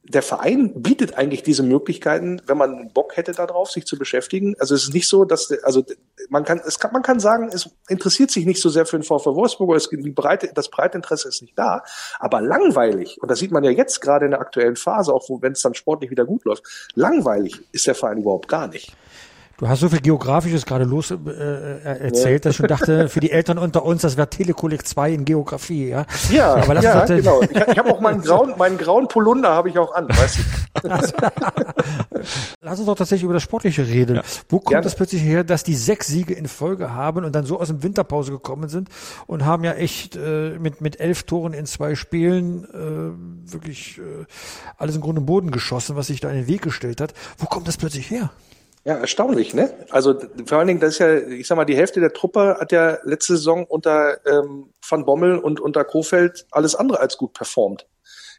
der 0.04 0.22
Verein 0.22 0.82
bietet 0.82 1.16
eigentlich 1.16 1.44
diese 1.44 1.62
Möglichkeiten, 1.62 2.42
wenn 2.46 2.58
man 2.58 2.92
Bock 2.92 3.16
hätte 3.16 3.32
darauf, 3.32 3.70
sich 3.70 3.86
zu 3.86 3.96
beschäftigen. 3.96 4.56
Also 4.58 4.74
es 4.74 4.84
ist 4.84 4.94
nicht 4.94 5.08
so, 5.08 5.24
dass 5.24 5.52
also 5.62 5.84
man 6.28 6.44
kann 6.44 6.60
es 6.64 6.80
kann 6.80 6.92
man 6.92 7.02
kann 7.02 7.20
sagen, 7.20 7.50
es 7.52 7.70
interessiert 7.88 8.30
sich 8.30 8.44
nicht 8.44 8.60
so 8.60 8.68
sehr 8.68 8.84
für 8.84 8.98
den 8.98 9.04
VfL 9.04 9.36
Wolfsburg, 9.36 9.76
es, 9.76 9.88
die 9.88 10.10
breite, 10.10 10.50
das 10.54 10.70
breite 10.70 10.96
Interesse 10.96 11.28
ist 11.28 11.42
nicht 11.42 11.56
da. 11.56 11.84
Aber 12.18 12.40
langweilig 12.40 13.22
und 13.22 13.30
das 13.30 13.38
sieht 13.38 13.52
man 13.52 13.62
ja 13.62 13.70
jetzt 13.70 14.00
gerade 14.00 14.24
in 14.24 14.32
der 14.32 14.40
aktuellen 14.40 14.76
Phase, 14.76 15.12
auch 15.12 15.28
wenn 15.40 15.52
es 15.52 15.62
dann 15.62 15.74
sportlich 15.74 16.10
wieder 16.10 16.24
gut 16.24 16.44
läuft. 16.44 16.64
Langweilig 16.94 17.60
ist 17.70 17.86
der 17.86 17.94
Verein 17.94 18.18
überhaupt 18.18 18.48
gar 18.48 18.66
nicht. 18.66 18.96
Du 19.62 19.68
hast 19.68 19.78
so 19.78 19.88
viel 19.88 20.00
Geografisches 20.00 20.66
gerade 20.66 20.82
los 20.82 21.12
äh, 21.12 21.14
äh 21.14 22.06
erzählt, 22.06 22.44
ja. 22.44 22.48
dass 22.48 22.50
ich 22.50 22.56
schon 22.56 22.66
dachte, 22.66 23.08
für 23.08 23.20
die 23.20 23.30
Eltern 23.30 23.58
unter 23.58 23.84
uns, 23.84 24.02
das 24.02 24.16
wäre 24.16 24.28
Telekolleg 24.28 24.84
2 24.84 25.12
in 25.12 25.24
Geografie, 25.24 25.90
ja? 25.90 26.04
Ja, 26.32 26.56
aber 26.56 26.74
das 26.74 26.82
ja 26.82 27.04
genau. 27.04 27.40
Ich, 27.42 27.52
ich 27.52 27.78
habe 27.78 27.94
auch 27.94 28.00
meinen 28.00 28.22
grauen, 28.22 28.54
meinen 28.58 28.76
grauen 28.76 29.06
Polunder 29.06 29.50
habe 29.50 29.68
ich 29.68 29.78
auch 29.78 29.94
an, 29.94 30.08
weißt 30.08 30.38
du. 30.82 30.88
Lass 32.60 32.80
uns 32.80 32.86
doch 32.86 32.96
tatsächlich 32.96 33.22
über 33.22 33.34
das 33.34 33.44
Sportliche 33.44 33.86
reden. 33.86 34.16
Ja. 34.16 34.22
Wo 34.48 34.58
kommt 34.58 34.70
Gerne. 34.70 34.82
das 34.82 34.96
plötzlich 34.96 35.22
her, 35.22 35.44
dass 35.44 35.62
die 35.62 35.76
sechs 35.76 36.08
Siege 36.08 36.34
in 36.34 36.48
Folge 36.48 36.92
haben 36.92 37.24
und 37.24 37.32
dann 37.32 37.46
so 37.46 37.60
aus 37.60 37.68
dem 37.68 37.84
Winterpause 37.84 38.32
gekommen 38.32 38.68
sind 38.68 38.88
und 39.28 39.44
haben 39.44 39.62
ja 39.62 39.74
echt 39.74 40.16
äh, 40.16 40.58
mit, 40.58 40.80
mit 40.80 40.98
elf 40.98 41.22
Toren 41.22 41.52
in 41.52 41.66
zwei 41.66 41.94
Spielen 41.94 42.64
äh, 42.64 43.52
wirklich 43.52 43.98
äh, 43.98 44.24
alles 44.76 44.96
im 44.96 45.02
Grunde 45.02 45.20
im 45.20 45.26
Boden 45.26 45.52
geschossen, 45.52 45.94
was 45.94 46.08
sich 46.08 46.18
da 46.18 46.30
in 46.30 46.34
den 46.34 46.46
Weg 46.48 46.62
gestellt 46.62 47.00
hat. 47.00 47.14
Wo 47.38 47.46
kommt 47.46 47.68
das 47.68 47.76
plötzlich 47.76 48.10
her? 48.10 48.32
Ja, 48.84 48.94
erstaunlich, 48.96 49.54
ne? 49.54 49.72
Also 49.90 50.18
vor 50.46 50.58
allen 50.58 50.66
Dingen, 50.66 50.80
das 50.80 50.94
ist 50.94 50.98
ja, 50.98 51.16
ich 51.16 51.46
sag 51.46 51.56
mal, 51.56 51.64
die 51.64 51.76
Hälfte 51.76 52.00
der 52.00 52.12
Truppe 52.12 52.56
hat 52.58 52.72
ja 52.72 52.98
letzte 53.04 53.36
Saison 53.36 53.64
unter 53.64 54.18
ähm, 54.26 54.70
Van 54.88 55.04
Bommel 55.04 55.38
und 55.38 55.60
unter 55.60 55.84
Kofeld 55.84 56.46
alles 56.50 56.74
andere 56.74 56.98
als 56.98 57.16
gut 57.16 57.32
performt. 57.32 57.86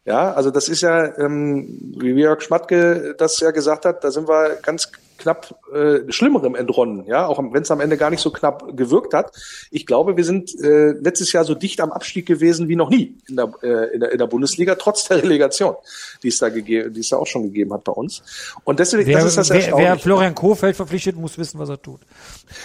Ja, 0.05 0.33
also 0.33 0.51
das 0.51 0.67
ist 0.67 0.81
ja, 0.81 1.17
ähm, 1.17 1.95
wie 1.97 2.11
Jörg 2.11 2.41
Schmatke 2.41 3.15
das 3.17 3.39
ja 3.39 3.51
gesagt 3.51 3.85
hat, 3.85 4.03
da 4.03 4.11
sind 4.11 4.27
wir 4.27 4.57
ganz 4.61 4.91
knapp 5.17 5.59
äh, 5.73 6.11
Schlimmerem 6.11 6.55
entronnen, 6.55 7.05
ja, 7.05 7.27
auch 7.27 7.39
wenn 7.39 7.61
es 7.61 7.71
am 7.71 7.79
Ende 7.79 7.97
gar 7.97 8.09
nicht 8.09 8.21
so 8.21 8.31
knapp 8.31 8.75
gewirkt 8.75 9.13
hat. 9.13 9.31
Ich 9.71 9.85
glaube, 9.85 10.17
wir 10.17 10.23
sind 10.23 10.53
äh, 10.61 10.91
letztes 10.91 11.31
Jahr 11.31 11.43
so 11.43 11.55
dicht 11.55 11.81
am 11.81 11.91
Abstieg 11.91 12.25
gewesen 12.25 12.67
wie 12.67 12.75
noch 12.75 12.89
nie 12.89 13.17
in 13.27 13.35
der, 13.35 13.51
äh, 13.61 13.93
in 13.93 13.99
der, 13.99 14.11
in 14.11 14.17
der 14.17 14.27
Bundesliga, 14.27 14.75
trotz 14.75 15.07
der 15.07 15.23
Relegation, 15.23 15.75
die 16.21 16.29
es 16.29 16.37
da 16.37 16.49
gegeben, 16.49 16.93
die 16.93 17.01
es 17.01 17.09
da 17.09 17.17
auch 17.17 17.27
schon 17.27 17.43
gegeben 17.43 17.73
hat 17.73 17.83
bei 17.83 17.91
uns. 17.91 18.23
Und 18.63 18.79
deswegen, 18.79 19.07
wer, 19.07 19.19
das 19.19 19.25
ist 19.25 19.37
das 19.37 19.49
wer, 19.49 19.77
wer 19.77 19.97
Florian 19.97 20.35
Kohfeldt 20.35 20.75
verpflichtet, 20.75 21.15
muss 21.15 21.37
wissen, 21.37 21.59
was 21.59 21.69
er 21.69 21.81
tut. 21.81 22.01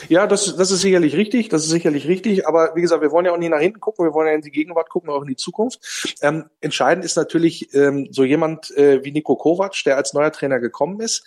Ja, 0.08 0.26
das, 0.26 0.56
das 0.56 0.70
ist 0.70 0.80
sicherlich 0.80 1.16
richtig, 1.16 1.48
das 1.48 1.64
ist 1.64 1.70
sicherlich 1.70 2.08
richtig, 2.08 2.46
aber 2.46 2.72
wie 2.74 2.80
gesagt, 2.80 3.02
wir 3.02 3.12
wollen 3.12 3.26
ja 3.26 3.32
auch 3.32 3.38
nicht 3.38 3.50
nach 3.50 3.60
hinten 3.60 3.80
gucken, 3.80 4.04
wir 4.04 4.14
wollen 4.14 4.28
ja 4.28 4.34
in 4.34 4.42
die 4.42 4.50
Gegenwart 4.50 4.90
gucken, 4.90 5.10
auch 5.10 5.22
in 5.22 5.28
die 5.28 5.36
Zukunft. 5.36 6.16
Ähm, 6.22 6.44
entscheidend 6.60 7.04
ist 7.04 7.16
natürlich 7.16 7.74
ähm, 7.74 8.08
so 8.10 8.24
jemand 8.24 8.70
äh, 8.76 9.04
wie 9.04 9.12
Nico 9.12 9.36
Kovac, 9.36 9.74
der 9.84 9.96
als 9.96 10.12
neuer 10.12 10.32
Trainer 10.32 10.60
gekommen 10.60 11.00
ist, 11.00 11.24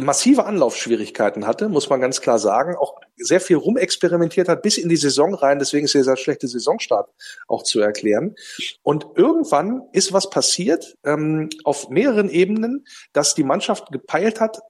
massive 0.00 0.44
Anlaufschwierigkeiten 0.44 1.46
hatte, 1.46 1.68
muss 1.68 1.88
man 1.90 2.00
ganz 2.00 2.20
klar 2.20 2.38
sagen, 2.38 2.76
auch 2.76 2.94
sehr 3.16 3.40
viel 3.40 3.56
rumexperimentiert 3.56 4.48
hat 4.48 4.62
bis 4.62 4.78
in 4.78 4.88
die 4.88 4.96
Saison 4.96 5.34
rein, 5.34 5.58
deswegen 5.58 5.86
ist 5.86 5.94
dieser 5.94 6.16
schlechte 6.16 6.46
Saisonstart 6.46 7.10
auch 7.48 7.64
zu 7.64 7.80
erklären. 7.80 8.36
Und 8.82 9.06
irgendwann 9.16 9.82
ist 9.92 10.12
was 10.12 10.30
passiert 10.30 10.96
ähm, 11.04 11.50
auf 11.64 11.88
mehreren 11.88 12.30
Ebenen, 12.30 12.86
dass 13.12 13.34
die 13.34 13.44
Mannschaft 13.44 13.90
gepeilt 13.90 14.40
hat, 14.40 14.60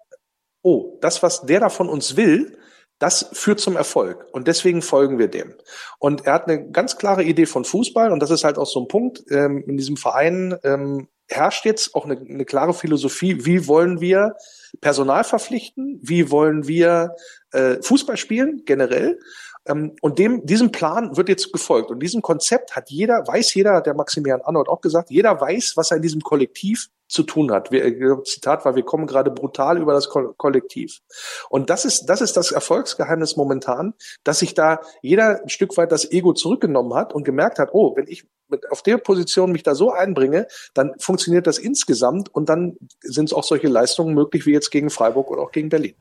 oh, 0.62 0.98
das, 1.00 1.22
was 1.22 1.42
der 1.42 1.60
da 1.60 1.68
von 1.68 1.88
uns 1.88 2.16
will, 2.16 2.56
das 2.98 3.30
führt 3.32 3.60
zum 3.60 3.76
Erfolg 3.76 4.26
und 4.32 4.46
deswegen 4.46 4.82
folgen 4.82 5.18
wir 5.18 5.28
dem. 5.28 5.54
Und 5.98 6.26
er 6.26 6.34
hat 6.34 6.48
eine 6.48 6.70
ganz 6.70 6.96
klare 6.98 7.24
Idee 7.24 7.46
von 7.46 7.64
Fußball 7.64 8.12
und 8.12 8.20
das 8.20 8.30
ist 8.30 8.44
halt 8.44 8.58
auch 8.58 8.66
so 8.66 8.80
ein 8.80 8.88
Punkt 8.88 9.24
ähm, 9.30 9.64
in 9.66 9.76
diesem 9.76 9.96
Verein 9.96 10.58
ähm, 10.64 11.08
herrscht 11.28 11.64
jetzt 11.64 11.94
auch 11.94 12.04
eine, 12.04 12.18
eine 12.18 12.44
klare 12.44 12.74
Philosophie, 12.74 13.44
wie 13.46 13.66
wollen 13.66 14.00
wir 14.00 14.36
Personal 14.80 15.24
verpflichten, 15.24 15.98
wie 16.02 16.30
wollen 16.30 16.66
wir 16.66 17.14
äh, 17.52 17.76
Fußball 17.82 18.16
spielen 18.16 18.62
generell. 18.64 19.18
Ähm, 19.66 19.96
und 20.00 20.18
dem, 20.18 20.44
diesem 20.46 20.72
Plan 20.72 21.16
wird 21.16 21.28
jetzt 21.28 21.52
gefolgt. 21.52 21.90
Und 21.90 22.00
diesem 22.00 22.22
Konzept 22.22 22.76
hat 22.76 22.90
jeder, 22.90 23.26
weiß 23.26 23.54
jeder, 23.54 23.74
hat 23.74 23.86
der 23.86 23.94
Maximilian 23.94 24.42
Arnold 24.42 24.68
auch 24.68 24.80
gesagt, 24.80 25.10
jeder 25.10 25.40
weiß, 25.40 25.76
was 25.76 25.90
er 25.90 25.96
in 25.96 26.02
diesem 26.02 26.20
Kollektiv 26.20 26.88
zu 27.10 27.24
tun 27.24 27.50
hat. 27.50 27.70
Wir, 27.70 27.84
äh, 27.84 28.22
Zitat 28.24 28.64
war, 28.64 28.76
wir 28.76 28.84
kommen 28.84 29.06
gerade 29.06 29.30
brutal 29.30 29.78
über 29.78 29.92
das 29.92 30.08
Ko 30.08 30.32
Kollektiv. 30.36 31.00
Und 31.48 31.68
das 31.68 31.84
ist, 31.84 32.06
das 32.06 32.20
ist 32.20 32.36
das 32.36 32.52
Erfolgsgeheimnis 32.52 33.36
momentan, 33.36 33.94
dass 34.24 34.38
sich 34.38 34.54
da 34.54 34.80
jeder 35.02 35.42
ein 35.42 35.48
Stück 35.48 35.76
weit 35.76 35.92
das 35.92 36.10
Ego 36.10 36.32
zurückgenommen 36.32 36.94
hat 36.94 37.12
und 37.12 37.24
gemerkt 37.24 37.58
hat, 37.58 37.70
oh, 37.72 37.96
wenn 37.96 38.06
ich 38.06 38.26
mit, 38.48 38.70
auf 38.70 38.82
der 38.82 38.98
Position 38.98 39.52
mich 39.52 39.62
da 39.62 39.74
so 39.74 39.92
einbringe, 39.92 40.46
dann 40.74 40.92
funktioniert 40.98 41.46
das 41.46 41.58
insgesamt 41.58 42.32
und 42.34 42.48
dann 42.48 42.76
sind 43.00 43.26
es 43.26 43.32
auch 43.32 43.44
solche 43.44 43.68
Leistungen 43.68 44.14
möglich 44.14 44.46
wie 44.46 44.52
jetzt 44.52 44.70
gegen 44.70 44.90
Freiburg 44.90 45.30
oder 45.30 45.42
auch 45.42 45.52
gegen 45.52 45.68
Berlin. 45.68 45.94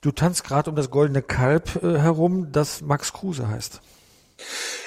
Du 0.00 0.12
tanzt 0.12 0.44
gerade 0.44 0.70
um 0.70 0.76
das 0.76 0.90
goldene 0.90 1.22
Kalb 1.22 1.82
äh, 1.82 1.98
herum, 1.98 2.48
das 2.52 2.80
Max 2.80 3.12
Kruse 3.12 3.48
heißt. 3.48 3.80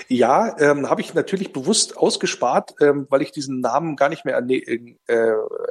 Ja, 0.07 0.55
ähm, 0.59 0.89
habe 0.89 1.01
ich 1.01 1.13
natürlich 1.13 1.53
bewusst 1.53 1.97
ausgespart, 1.97 2.75
ähm, 2.81 3.07
weil 3.09 3.21
ich 3.21 3.31
diesen 3.31 3.61
Namen 3.61 3.95
gar 3.95 4.09
nicht 4.09 4.25
mehr 4.25 4.37
äh, 4.37 4.87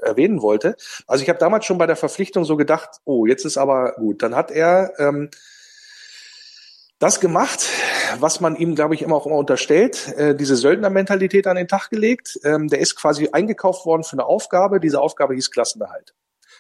erwähnen 0.03 0.43
wollte. 0.43 0.77
Also 1.07 1.23
ich 1.23 1.29
habe 1.29 1.39
damals 1.39 1.65
schon 1.65 1.79
bei 1.79 1.87
der 1.87 1.97
Verpflichtung 1.97 2.45
so 2.45 2.57
gedacht, 2.57 2.89
oh, 3.05 3.27
jetzt 3.27 3.45
ist 3.45 3.59
aber 3.59 3.93
gut. 3.93 4.23
Dann 4.23 4.35
hat 4.35 4.51
er 4.51 4.93
ähm, 4.99 5.31
das 6.99 7.21
gemacht, 7.21 7.69
was 8.21 8.41
man 8.41 8.57
ihm, 8.57 8.75
glaube 8.75 8.95
ich, 8.95 9.03
immer 9.03 9.17
auch 9.17 9.27
immer 9.27 9.37
unterstellt, 9.37 10.13
äh, 10.17 10.35
diese 10.35 10.57
Söldnermentalität 10.57 11.47
an 11.47 11.57
den 11.57 11.69
Tag 11.69 11.91
gelegt. 11.91 12.39
Ähm, 12.45 12.69
der 12.69 12.79
ist 12.79 12.97
quasi 12.97 13.31
eingekauft 13.33 13.87
worden 13.87 14.05
für 14.05 14.13
eine 14.13 14.25
Aufgabe. 14.25 14.81
Diese 14.81 15.01
Aufgabe 15.01 15.35
hieß 15.35 15.51
Klassenerhalt. 15.51 16.15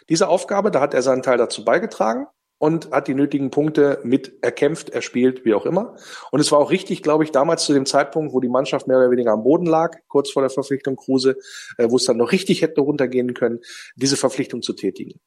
Diese 0.08 0.28
Aufgabe, 0.28 0.70
da 0.70 0.80
hat 0.80 0.94
er 0.94 1.02
seinen 1.02 1.22
Teil 1.22 1.38
dazu 1.38 1.64
beigetragen 1.64 2.26
und 2.62 2.92
hat 2.92 3.08
die 3.08 3.14
nötigen 3.14 3.50
Punkte 3.50 3.98
mit 4.04 4.34
erkämpft, 4.40 4.88
erspielt, 4.88 5.44
wie 5.44 5.52
auch 5.52 5.66
immer. 5.66 5.96
Und 6.30 6.38
es 6.38 6.52
war 6.52 6.60
auch 6.60 6.70
richtig, 6.70 7.02
glaube 7.02 7.24
ich, 7.24 7.32
damals 7.32 7.64
zu 7.64 7.72
dem 7.72 7.86
Zeitpunkt, 7.86 8.32
wo 8.32 8.38
die 8.38 8.48
Mannschaft 8.48 8.86
mehr 8.86 8.98
oder 8.98 9.10
weniger 9.10 9.32
am 9.32 9.42
Boden 9.42 9.66
lag, 9.66 9.96
kurz 10.06 10.30
vor 10.30 10.42
der 10.42 10.50
Verpflichtung 10.50 10.94
Kruse, 10.94 11.38
äh, 11.76 11.90
wo 11.90 11.96
es 11.96 12.04
dann 12.04 12.18
noch 12.18 12.30
richtig 12.30 12.62
hätte 12.62 12.80
runtergehen 12.80 13.34
können, 13.34 13.58
diese 13.96 14.16
Verpflichtung 14.16 14.62
zu 14.62 14.74
tätigen. 14.74 15.18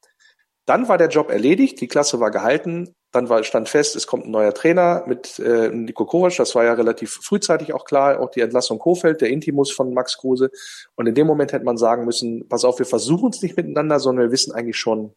Dann 0.65 0.87
war 0.87 0.97
der 0.97 1.09
Job 1.09 1.29
erledigt, 1.29 1.81
die 1.81 1.89
Klasse 1.89 2.21
war 2.21 2.31
gehalten, 2.31 2.95
dann 3.11 3.27
war, 3.27 3.43
stand 3.43 3.67
fest, 3.67 3.97
es 3.97 4.07
kommt 4.07 4.25
ein 4.25 4.31
neuer 4.31 4.53
Trainer 4.53 5.03
mit 5.05 5.37
äh, 5.39 5.67
Nico 5.71 6.05
Kovac, 6.05 6.37
das 6.37 6.55
war 6.55 6.63
ja 6.63 6.71
relativ 6.71 7.19
frühzeitig 7.21 7.73
auch 7.73 7.83
klar, 7.83 8.21
auch 8.21 8.31
die 8.31 8.41
Entlassung 8.41 8.79
Kofeld, 8.79 9.19
der 9.19 9.29
Intimus 9.29 9.73
von 9.73 9.93
Max 9.93 10.17
Kruse. 10.17 10.51
Und 10.95 11.07
in 11.07 11.15
dem 11.15 11.27
Moment 11.27 11.51
hätte 11.51 11.65
man 11.65 11.75
sagen 11.75 12.05
müssen, 12.05 12.47
pass 12.47 12.63
auf, 12.63 12.79
wir 12.79 12.85
versuchen 12.85 13.31
es 13.31 13.41
nicht 13.41 13.57
miteinander, 13.57 13.99
sondern 13.99 14.27
wir 14.27 14.31
wissen 14.31 14.53
eigentlich 14.53 14.77
schon, 14.77 15.13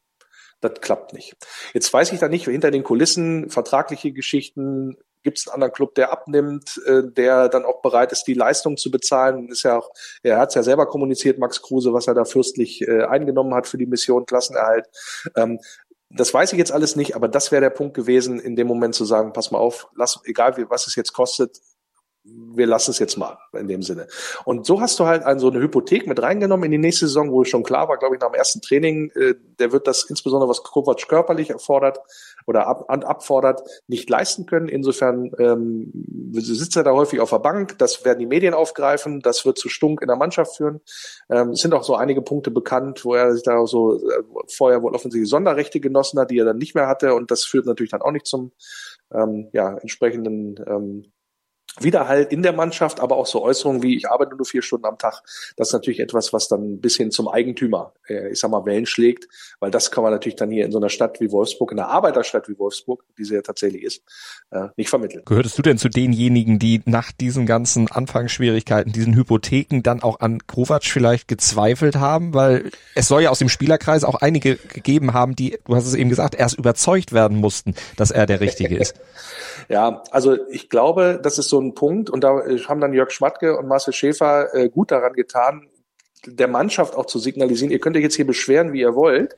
das 0.60 0.80
klappt 0.80 1.12
nicht. 1.12 1.36
Jetzt 1.74 1.92
weiß 1.92 2.12
ich 2.12 2.18
da 2.18 2.28
nicht, 2.28 2.46
hinter 2.46 2.70
den 2.70 2.84
Kulissen 2.84 3.50
vertragliche 3.50 4.12
Geschichten, 4.12 4.96
gibt 5.22 5.38
es 5.38 5.46
einen 5.46 5.54
anderen 5.54 5.72
Club, 5.72 5.94
der 5.94 6.12
abnimmt, 6.12 6.80
äh, 6.86 7.02
der 7.04 7.48
dann 7.48 7.64
auch 7.64 7.82
bereit 7.82 8.12
ist, 8.12 8.24
die 8.24 8.34
Leistung 8.34 8.76
zu 8.76 8.90
bezahlen. 8.90 9.48
Ist 9.48 9.64
ja 9.64 9.78
auch, 9.78 9.90
er 10.22 10.38
hat 10.38 10.50
es 10.50 10.54
ja 10.54 10.62
selber 10.62 10.86
kommuniziert, 10.86 11.38
Max 11.38 11.62
Kruse, 11.62 11.92
was 11.92 12.06
er 12.06 12.14
da 12.14 12.24
fürstlich 12.24 12.82
äh, 12.82 13.04
eingenommen 13.04 13.54
hat 13.54 13.66
für 13.66 13.78
die 13.78 13.86
Mission 13.86 14.26
Klassenerhalt. 14.26 14.86
Ähm, 15.36 15.60
das 16.10 16.32
weiß 16.32 16.52
ich 16.52 16.58
jetzt 16.58 16.72
alles 16.72 16.96
nicht, 16.96 17.14
aber 17.14 17.28
das 17.28 17.52
wäre 17.52 17.60
der 17.60 17.70
Punkt 17.70 17.94
gewesen, 17.94 18.40
in 18.40 18.56
dem 18.56 18.66
Moment 18.66 18.94
zu 18.94 19.04
sagen, 19.04 19.32
pass 19.32 19.50
mal 19.50 19.58
auf, 19.58 19.88
lass, 19.94 20.18
egal 20.24 20.56
wie, 20.56 20.70
was 20.70 20.86
es 20.86 20.96
jetzt 20.96 21.12
kostet, 21.12 21.58
wir 22.54 22.66
lassen 22.66 22.90
es 22.90 22.98
jetzt 22.98 23.16
mal 23.16 23.38
in 23.52 23.68
dem 23.68 23.82
Sinne. 23.82 24.08
Und 24.44 24.66
so 24.66 24.80
hast 24.80 24.98
du 24.98 25.06
halt 25.06 25.22
also 25.22 25.46
so 25.46 25.52
eine 25.52 25.62
Hypothek 25.62 26.06
mit 26.06 26.20
reingenommen 26.20 26.64
in 26.64 26.72
die 26.72 26.78
nächste 26.78 27.06
Saison, 27.06 27.30
wo 27.30 27.44
schon 27.44 27.62
klar 27.62 27.88
war, 27.88 27.98
glaube 27.98 28.16
ich, 28.16 28.20
nach 28.20 28.30
dem 28.30 28.34
ersten 28.34 28.60
Training, 28.60 29.10
äh, 29.14 29.34
der 29.58 29.72
wird 29.72 29.86
das 29.86 30.04
insbesondere 30.04 30.50
was 30.50 30.62
Kovac 30.62 31.08
körperlich 31.08 31.50
erfordert, 31.50 32.00
oder 32.48 32.66
ab, 32.66 32.86
abfordert, 32.88 33.60
nicht 33.88 34.08
leisten 34.08 34.46
können. 34.46 34.68
Insofern 34.68 35.30
ähm, 35.38 35.92
sitzt 36.32 36.76
er 36.76 36.82
da 36.82 36.92
häufig 36.92 37.20
auf 37.20 37.28
der 37.28 37.40
Bank. 37.40 37.78
Das 37.78 38.06
werden 38.06 38.20
die 38.20 38.26
Medien 38.26 38.54
aufgreifen. 38.54 39.20
Das 39.20 39.44
wird 39.44 39.58
zu 39.58 39.68
Stunk 39.68 40.00
in 40.00 40.08
der 40.08 40.16
Mannschaft 40.16 40.56
führen. 40.56 40.80
Ähm, 41.28 41.50
es 41.50 41.60
sind 41.60 41.74
auch 41.74 41.84
so 41.84 41.94
einige 41.94 42.22
Punkte 42.22 42.50
bekannt, 42.50 43.04
wo 43.04 43.14
er 43.14 43.34
sich 43.34 43.42
da 43.42 43.66
so 43.66 43.96
äh, 43.96 44.22
vorher 44.48 44.82
wohl 44.82 44.94
offensichtlich 44.94 45.28
Sonderrechte 45.28 45.78
genossen 45.78 46.18
hat, 46.18 46.30
die 46.30 46.38
er 46.38 46.46
dann 46.46 46.56
nicht 46.56 46.74
mehr 46.74 46.86
hatte. 46.86 47.14
Und 47.14 47.30
das 47.30 47.44
führt 47.44 47.66
natürlich 47.66 47.90
dann 47.90 48.00
auch 48.00 48.12
nicht 48.12 48.26
zum 48.26 48.52
ähm, 49.12 49.50
ja, 49.52 49.76
entsprechenden 49.76 50.56
ähm, 50.66 51.12
Widerhall 51.82 52.26
in 52.30 52.42
der 52.42 52.52
Mannschaft, 52.52 53.00
aber 53.00 53.16
auch 53.16 53.26
so 53.26 53.42
Äußerungen 53.42 53.82
wie 53.82 53.96
ich 53.96 54.08
arbeite 54.08 54.36
nur 54.36 54.46
vier 54.46 54.62
Stunden 54.62 54.86
am 54.86 54.98
Tag. 54.98 55.22
Das 55.56 55.68
ist 55.68 55.72
natürlich 55.72 56.00
etwas, 56.00 56.32
was 56.32 56.48
dann 56.48 56.80
bis 56.80 56.96
hin 56.96 57.10
zum 57.10 57.28
Eigentümer, 57.28 57.92
äh, 58.08 58.30
ich 58.30 58.38
sag 58.38 58.50
mal, 58.50 58.64
Wellen 58.64 58.86
schlägt, 58.86 59.28
weil 59.60 59.70
das 59.70 59.90
kann 59.90 60.02
man 60.02 60.12
natürlich 60.12 60.36
dann 60.36 60.50
hier 60.50 60.64
in 60.64 60.72
so 60.72 60.78
einer 60.78 60.88
Stadt 60.88 61.20
wie 61.20 61.30
Wolfsburg, 61.30 61.72
in 61.72 61.78
einer 61.78 61.88
Arbeiterstadt 61.88 62.48
wie 62.48 62.58
Wolfsburg, 62.58 63.04
die 63.18 63.24
sie 63.24 63.34
ja 63.34 63.42
tatsächlich 63.42 63.82
ist, 63.82 64.02
äh, 64.50 64.68
nicht 64.76 64.90
vermitteln. 64.90 65.22
Gehörtest 65.24 65.58
du 65.58 65.62
denn 65.62 65.78
zu 65.78 65.88
denjenigen, 65.88 66.58
die 66.58 66.82
nach 66.84 67.12
diesen 67.12 67.46
ganzen 67.46 67.90
Anfangsschwierigkeiten, 67.90 68.92
diesen 68.92 69.14
Hypotheken 69.14 69.82
dann 69.82 70.02
auch 70.02 70.20
an 70.20 70.46
Kovac 70.46 70.84
vielleicht 70.84 71.28
gezweifelt 71.28 71.96
haben? 71.96 72.34
Weil 72.34 72.70
es 72.94 73.08
soll 73.08 73.22
ja 73.22 73.30
aus 73.30 73.38
dem 73.38 73.48
Spielerkreis 73.48 74.04
auch 74.04 74.16
einige 74.16 74.56
gegeben 74.56 75.12
haben, 75.12 75.36
die, 75.36 75.58
du 75.64 75.74
hast 75.74 75.86
es 75.86 75.94
eben 75.94 76.10
gesagt, 76.10 76.34
erst 76.34 76.58
überzeugt 76.58 77.12
werden 77.12 77.38
mussten, 77.38 77.74
dass 77.96 78.10
er 78.10 78.26
der 78.26 78.40
Richtige 78.40 78.76
ist. 78.76 78.94
Ja, 79.68 80.02
also 80.10 80.36
ich 80.48 80.70
glaube, 80.70 81.20
das 81.22 81.38
ist 81.38 81.50
so 81.50 81.60
ein 81.60 81.74
Punkt. 81.74 82.10
Und 82.10 82.24
da 82.24 82.40
äh, 82.40 82.58
haben 82.60 82.80
dann 82.80 82.94
Jörg 82.94 83.10
Schmatke 83.10 83.56
und 83.58 83.68
Marcel 83.68 83.92
Schäfer 83.92 84.54
äh, 84.54 84.68
gut 84.68 84.90
daran 84.90 85.12
getan, 85.12 85.68
der 86.26 86.48
Mannschaft 86.48 86.96
auch 86.96 87.06
zu 87.06 87.18
signalisieren, 87.18 87.70
ihr 87.70 87.78
könnt 87.78 87.96
euch 87.96 88.02
jetzt 88.02 88.16
hier 88.16 88.26
beschweren, 88.26 88.72
wie 88.72 88.80
ihr 88.80 88.94
wollt, 88.94 89.36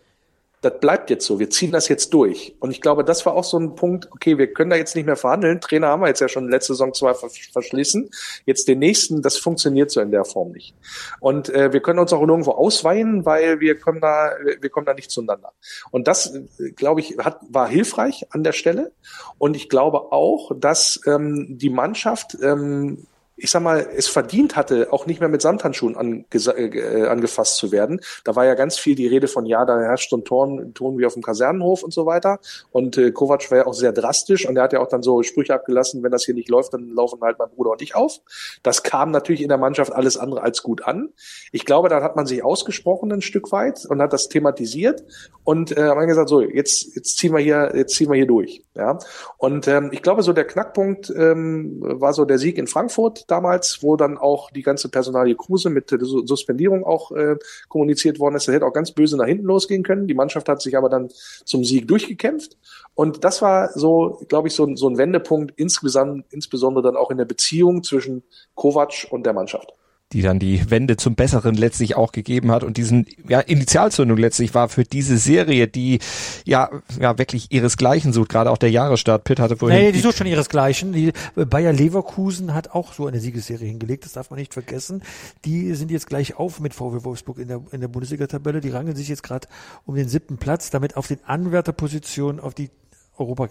das 0.62 0.78
bleibt 0.78 1.08
jetzt 1.08 1.24
so, 1.24 1.38
wir 1.38 1.48
ziehen 1.48 1.72
das 1.72 1.88
jetzt 1.88 2.12
durch. 2.12 2.54
Und 2.60 2.70
ich 2.70 2.82
glaube, 2.82 3.02
das 3.02 3.24
war 3.24 3.34
auch 3.34 3.44
so 3.44 3.58
ein 3.58 3.74
Punkt, 3.74 4.08
okay, 4.12 4.36
wir 4.36 4.52
können 4.52 4.70
da 4.70 4.76
jetzt 4.76 4.94
nicht 4.94 5.06
mehr 5.06 5.16
verhandeln. 5.16 5.60
Trainer 5.60 5.88
haben 5.88 6.02
wir 6.02 6.08
jetzt 6.08 6.20
ja 6.20 6.28
schon 6.28 6.50
letzte 6.50 6.74
Saison 6.74 6.92
zwei 6.92 7.14
verschließen. 7.14 8.10
Jetzt 8.44 8.68
den 8.68 8.78
nächsten, 8.78 9.22
das 9.22 9.38
funktioniert 9.38 9.90
so 9.90 10.02
in 10.02 10.10
der 10.10 10.26
Form 10.26 10.52
nicht. 10.52 10.74
Und 11.18 11.48
äh, 11.48 11.72
wir 11.72 11.80
können 11.80 11.98
uns 11.98 12.12
auch 12.12 12.24
nirgendwo 12.26 12.50
ausweinen, 12.50 13.24
weil 13.24 13.60
wir 13.60 13.78
kommen 13.78 14.02
da, 14.02 14.32
wir 14.60 14.68
kommen 14.68 14.84
da 14.84 14.92
nicht 14.92 15.10
zueinander. 15.10 15.52
Und 15.90 16.06
das, 16.06 16.34
äh, 16.34 16.70
glaube 16.72 17.00
ich, 17.00 17.16
hat, 17.16 17.40
war 17.48 17.66
hilfreich 17.66 18.26
an 18.30 18.44
der 18.44 18.52
Stelle. 18.52 18.92
Und 19.38 19.56
ich 19.56 19.70
glaube 19.70 20.12
auch, 20.12 20.52
dass 20.54 21.00
ähm, 21.06 21.58
die 21.58 21.70
Mannschaft 21.70 22.36
ähm, 22.42 23.06
ich 23.42 23.50
sag 23.50 23.62
mal, 23.62 23.88
es 23.96 24.08
verdient 24.08 24.56
hatte, 24.56 24.92
auch 24.92 25.06
nicht 25.06 25.20
mehr 25.20 25.28
mit 25.28 25.40
Samthandschuhen 25.40 25.96
ange 25.96 26.24
äh, 26.30 27.06
angefasst 27.06 27.56
zu 27.56 27.72
werden. 27.72 28.00
Da 28.24 28.36
war 28.36 28.44
ja 28.44 28.54
ganz 28.54 28.78
viel 28.78 28.94
die 28.94 29.06
Rede 29.06 29.28
von, 29.28 29.46
ja, 29.46 29.64
da 29.64 29.80
herrscht 29.80 30.10
so 30.10 30.16
ein 30.16 30.24
Ton, 30.24 30.74
Ton 30.74 30.98
wie 30.98 31.06
auf 31.06 31.14
dem 31.14 31.22
Kasernenhof 31.22 31.82
und 31.82 31.92
so 31.92 32.04
weiter. 32.04 32.38
Und 32.70 32.98
äh, 32.98 33.12
Kovac 33.12 33.50
war 33.50 33.58
ja 33.58 33.66
auch 33.66 33.74
sehr 33.74 33.92
drastisch 33.92 34.46
und 34.46 34.56
er 34.56 34.64
hat 34.64 34.72
ja 34.72 34.80
auch 34.80 34.88
dann 34.88 35.02
so 35.02 35.22
Sprüche 35.22 35.54
abgelassen, 35.54 36.02
wenn 36.02 36.10
das 36.10 36.24
hier 36.24 36.34
nicht 36.34 36.50
läuft, 36.50 36.74
dann 36.74 36.90
laufen 36.90 37.20
halt 37.22 37.38
mein 37.38 37.48
Bruder 37.48 37.70
und 37.70 37.82
ich 37.82 37.94
auf. 37.94 38.20
Das 38.62 38.82
kam 38.82 39.10
natürlich 39.10 39.40
in 39.40 39.48
der 39.48 39.58
Mannschaft 39.58 39.92
alles 39.92 40.18
andere 40.18 40.42
als 40.42 40.62
gut 40.62 40.82
an. 40.84 41.08
Ich 41.50 41.64
glaube, 41.64 41.88
da 41.88 42.02
hat 42.02 42.16
man 42.16 42.26
sich 42.26 42.44
ausgesprochen 42.44 43.10
ein 43.12 43.22
Stück 43.22 43.52
weit 43.52 43.86
und 43.86 44.02
hat 44.02 44.12
das 44.12 44.28
thematisiert 44.28 45.02
und 45.44 45.76
äh, 45.76 45.82
haben 45.82 46.06
gesagt, 46.06 46.28
so, 46.28 46.42
jetzt, 46.42 46.94
jetzt 46.94 47.16
ziehen 47.16 47.32
wir 47.32 47.40
hier, 47.40 47.72
jetzt 47.74 47.94
ziehen 47.94 48.10
wir 48.10 48.16
hier 48.16 48.26
durch. 48.26 48.62
Ja. 48.74 48.98
Und 49.38 49.66
ähm, 49.66 49.90
ich 49.92 50.02
glaube, 50.02 50.22
so 50.22 50.32
der 50.32 50.46
Knackpunkt 50.46 51.10
ähm, 51.16 51.78
war 51.80 52.12
so 52.12 52.24
der 52.24 52.38
Sieg 52.38 52.58
in 52.58 52.66
Frankfurt 52.66 53.29
damals, 53.30 53.82
wo 53.82 53.96
dann 53.96 54.18
auch 54.18 54.50
die 54.50 54.62
ganze 54.62 54.88
Personalie 54.88 55.34
Kruse 55.34 55.70
mit 55.70 55.90
der 55.90 55.98
Suspendierung 56.00 56.84
auch 56.84 57.12
äh, 57.12 57.36
kommuniziert 57.68 58.18
worden 58.18 58.36
ist. 58.36 58.48
Das 58.48 58.54
hätte 58.54 58.66
auch 58.66 58.72
ganz 58.72 58.92
böse 58.92 59.16
nach 59.16 59.26
hinten 59.26 59.44
losgehen 59.44 59.82
können. 59.82 60.06
Die 60.06 60.14
Mannschaft 60.14 60.48
hat 60.48 60.62
sich 60.62 60.76
aber 60.76 60.88
dann 60.88 61.08
zum 61.44 61.64
Sieg 61.64 61.88
durchgekämpft. 61.88 62.56
Und 62.94 63.24
das 63.24 63.42
war 63.42 63.70
so, 63.72 64.20
glaube 64.28 64.48
ich, 64.48 64.54
so, 64.54 64.74
so 64.76 64.88
ein 64.88 64.98
Wendepunkt 64.98 65.52
insgesamt, 65.56 66.26
insbesondere 66.30 66.82
dann 66.82 66.96
auch 66.96 67.10
in 67.10 67.18
der 67.18 67.24
Beziehung 67.24 67.82
zwischen 67.82 68.22
Kovac 68.54 69.06
und 69.10 69.24
der 69.24 69.32
Mannschaft 69.32 69.74
die 70.12 70.22
dann 70.22 70.38
die 70.38 70.70
Wende 70.70 70.96
zum 70.96 71.14
Besseren 71.14 71.54
letztlich 71.54 71.96
auch 71.96 72.12
gegeben 72.12 72.50
hat 72.50 72.64
und 72.64 72.76
diesen 72.76 73.06
ja, 73.28 73.40
Initialzündung 73.40 74.18
letztlich 74.18 74.54
war 74.54 74.68
für 74.68 74.84
diese 74.84 75.18
Serie, 75.18 75.68
die 75.68 76.00
ja 76.44 76.70
ja 76.98 77.18
wirklich 77.18 77.52
ihresgleichen 77.52 78.12
sucht, 78.12 78.28
gerade 78.28 78.50
auch 78.50 78.58
der 78.58 78.70
Jahresstart. 78.70 79.24
Pitt 79.24 79.38
hatte 79.38 79.56
vorhin. 79.56 79.78
Nee, 79.78 79.92
die 79.92 80.00
sucht 80.00 80.18
schon 80.18 80.26
ihresgleichen. 80.26 80.92
Die 80.92 81.12
Bayer 81.34 81.72
Leverkusen 81.72 82.54
hat 82.54 82.70
auch 82.72 82.92
so 82.92 83.06
eine 83.06 83.20
Siegesserie 83.20 83.68
hingelegt, 83.68 84.04
das 84.04 84.12
darf 84.12 84.30
man 84.30 84.38
nicht 84.38 84.52
vergessen. 84.52 85.02
Die 85.44 85.74
sind 85.74 85.90
jetzt 85.90 86.06
gleich 86.06 86.36
auf 86.36 86.60
mit 86.60 86.74
VW 86.74 87.04
Wolfsburg 87.04 87.38
in 87.38 87.48
der, 87.48 87.60
in 87.72 87.80
der 87.80 87.88
Bundesliga-Tabelle. 87.88 88.60
Die 88.60 88.70
rangeln 88.70 88.96
sich 88.96 89.08
jetzt 89.08 89.22
gerade 89.22 89.46
um 89.84 89.94
den 89.94 90.08
siebten 90.08 90.38
Platz, 90.38 90.70
damit 90.70 90.96
auf 90.96 91.06
den 91.06 91.18
Anwärterpositionen 91.24 92.40
auf 92.40 92.54
die 92.54 92.70
Europa 93.16 93.48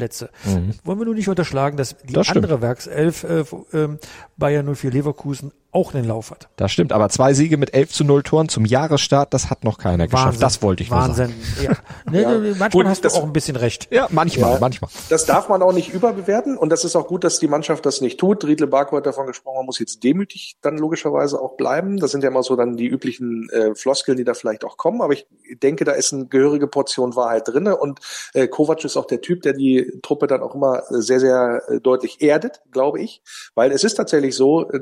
Cup-Plätze. 0.00 0.30
Mhm. 0.44 0.74
Wollen 0.84 0.98
wir 0.98 1.04
nur 1.04 1.14
nicht 1.14 1.28
unterschlagen, 1.28 1.76
dass 1.76 1.96
die 1.98 2.12
das 2.12 2.30
andere 2.30 2.60
Werkself 2.62 3.24
äh, 3.24 3.40
äh, 3.76 3.98
Bayern 4.36 4.74
04 4.74 4.90
Leverkusen 4.90 5.52
auch 5.72 5.94
einen 5.94 6.04
Lauf 6.04 6.32
hat. 6.32 6.48
Das 6.56 6.72
stimmt, 6.72 6.92
aber 6.92 7.08
zwei 7.10 7.32
Siege 7.32 7.56
mit 7.56 7.74
11 7.74 7.92
zu 7.92 8.04
0 8.04 8.24
Toren 8.24 8.48
zum 8.48 8.64
Jahresstart, 8.64 9.32
das 9.32 9.50
hat 9.50 9.62
noch 9.62 9.78
keiner 9.78 10.04
Wahnsinn. 10.04 10.10
geschafft. 10.10 10.42
Das 10.42 10.62
wollte 10.62 10.82
ich 10.82 10.90
Wahnsinn. 10.90 11.26
nur 11.26 11.46
sagen. 11.56 11.64
Ja. 11.64 11.76
Nee, 12.10 12.22
ja. 12.22 12.28
Manchmal 12.38 12.70
gut, 12.70 12.86
hast 12.86 13.04
du 13.04 13.08
auch 13.08 13.22
ein 13.22 13.32
bisschen 13.32 13.54
recht. 13.54 13.86
Ja, 13.92 14.08
manchmal, 14.10 14.54
ja. 14.54 14.58
manchmal. 14.58 14.90
Das 15.10 15.26
darf 15.26 15.48
man 15.48 15.62
auch 15.62 15.72
nicht 15.72 15.94
überbewerten 15.94 16.56
und 16.58 16.70
das 16.70 16.84
ist 16.84 16.96
auch 16.96 17.06
gut, 17.06 17.22
dass 17.22 17.38
die 17.38 17.46
Mannschaft 17.46 17.86
das 17.86 18.00
nicht 18.00 18.18
tut. 18.18 18.44
Riedle 18.44 18.66
Barco 18.66 18.96
hat 18.96 19.06
davon 19.06 19.26
gesprochen, 19.28 19.58
man 19.58 19.66
muss 19.66 19.78
jetzt 19.78 20.02
demütig 20.02 20.56
dann 20.60 20.76
logischerweise 20.76 21.40
auch 21.40 21.56
bleiben. 21.56 21.98
Das 21.98 22.10
sind 22.10 22.24
ja 22.24 22.30
immer 22.30 22.42
so 22.42 22.56
dann 22.56 22.76
die 22.76 22.86
üblichen 22.86 23.48
äh, 23.50 23.76
Floskeln, 23.76 24.16
die 24.16 24.24
da 24.24 24.34
vielleicht 24.34 24.64
auch 24.64 24.76
kommen, 24.76 25.02
aber 25.02 25.12
ich 25.12 25.28
denke, 25.62 25.84
da 25.84 25.92
ist 25.92 26.12
eine 26.12 26.26
gehörige 26.26 26.66
Portion 26.66 27.14
Wahrheit 27.14 27.46
drinne 27.46 27.76
und 27.76 28.00
äh, 28.34 28.48
Kovac 28.48 28.84
ist 28.84 28.96
auch 28.96 29.06
der 29.06 29.20
Typ, 29.20 29.42
der 29.42 29.52
die 29.52 29.89
Truppe 30.02 30.26
dann 30.26 30.42
auch 30.42 30.54
immer 30.54 30.82
sehr, 30.90 31.20
sehr 31.20 31.62
äh, 31.68 31.80
deutlich 31.80 32.20
erdet, 32.20 32.62
glaube 32.70 33.00
ich, 33.00 33.22
weil 33.54 33.72
es 33.72 33.84
ist 33.84 33.94
tatsächlich 33.94 34.34
so, 34.34 34.70
äh, 34.70 34.80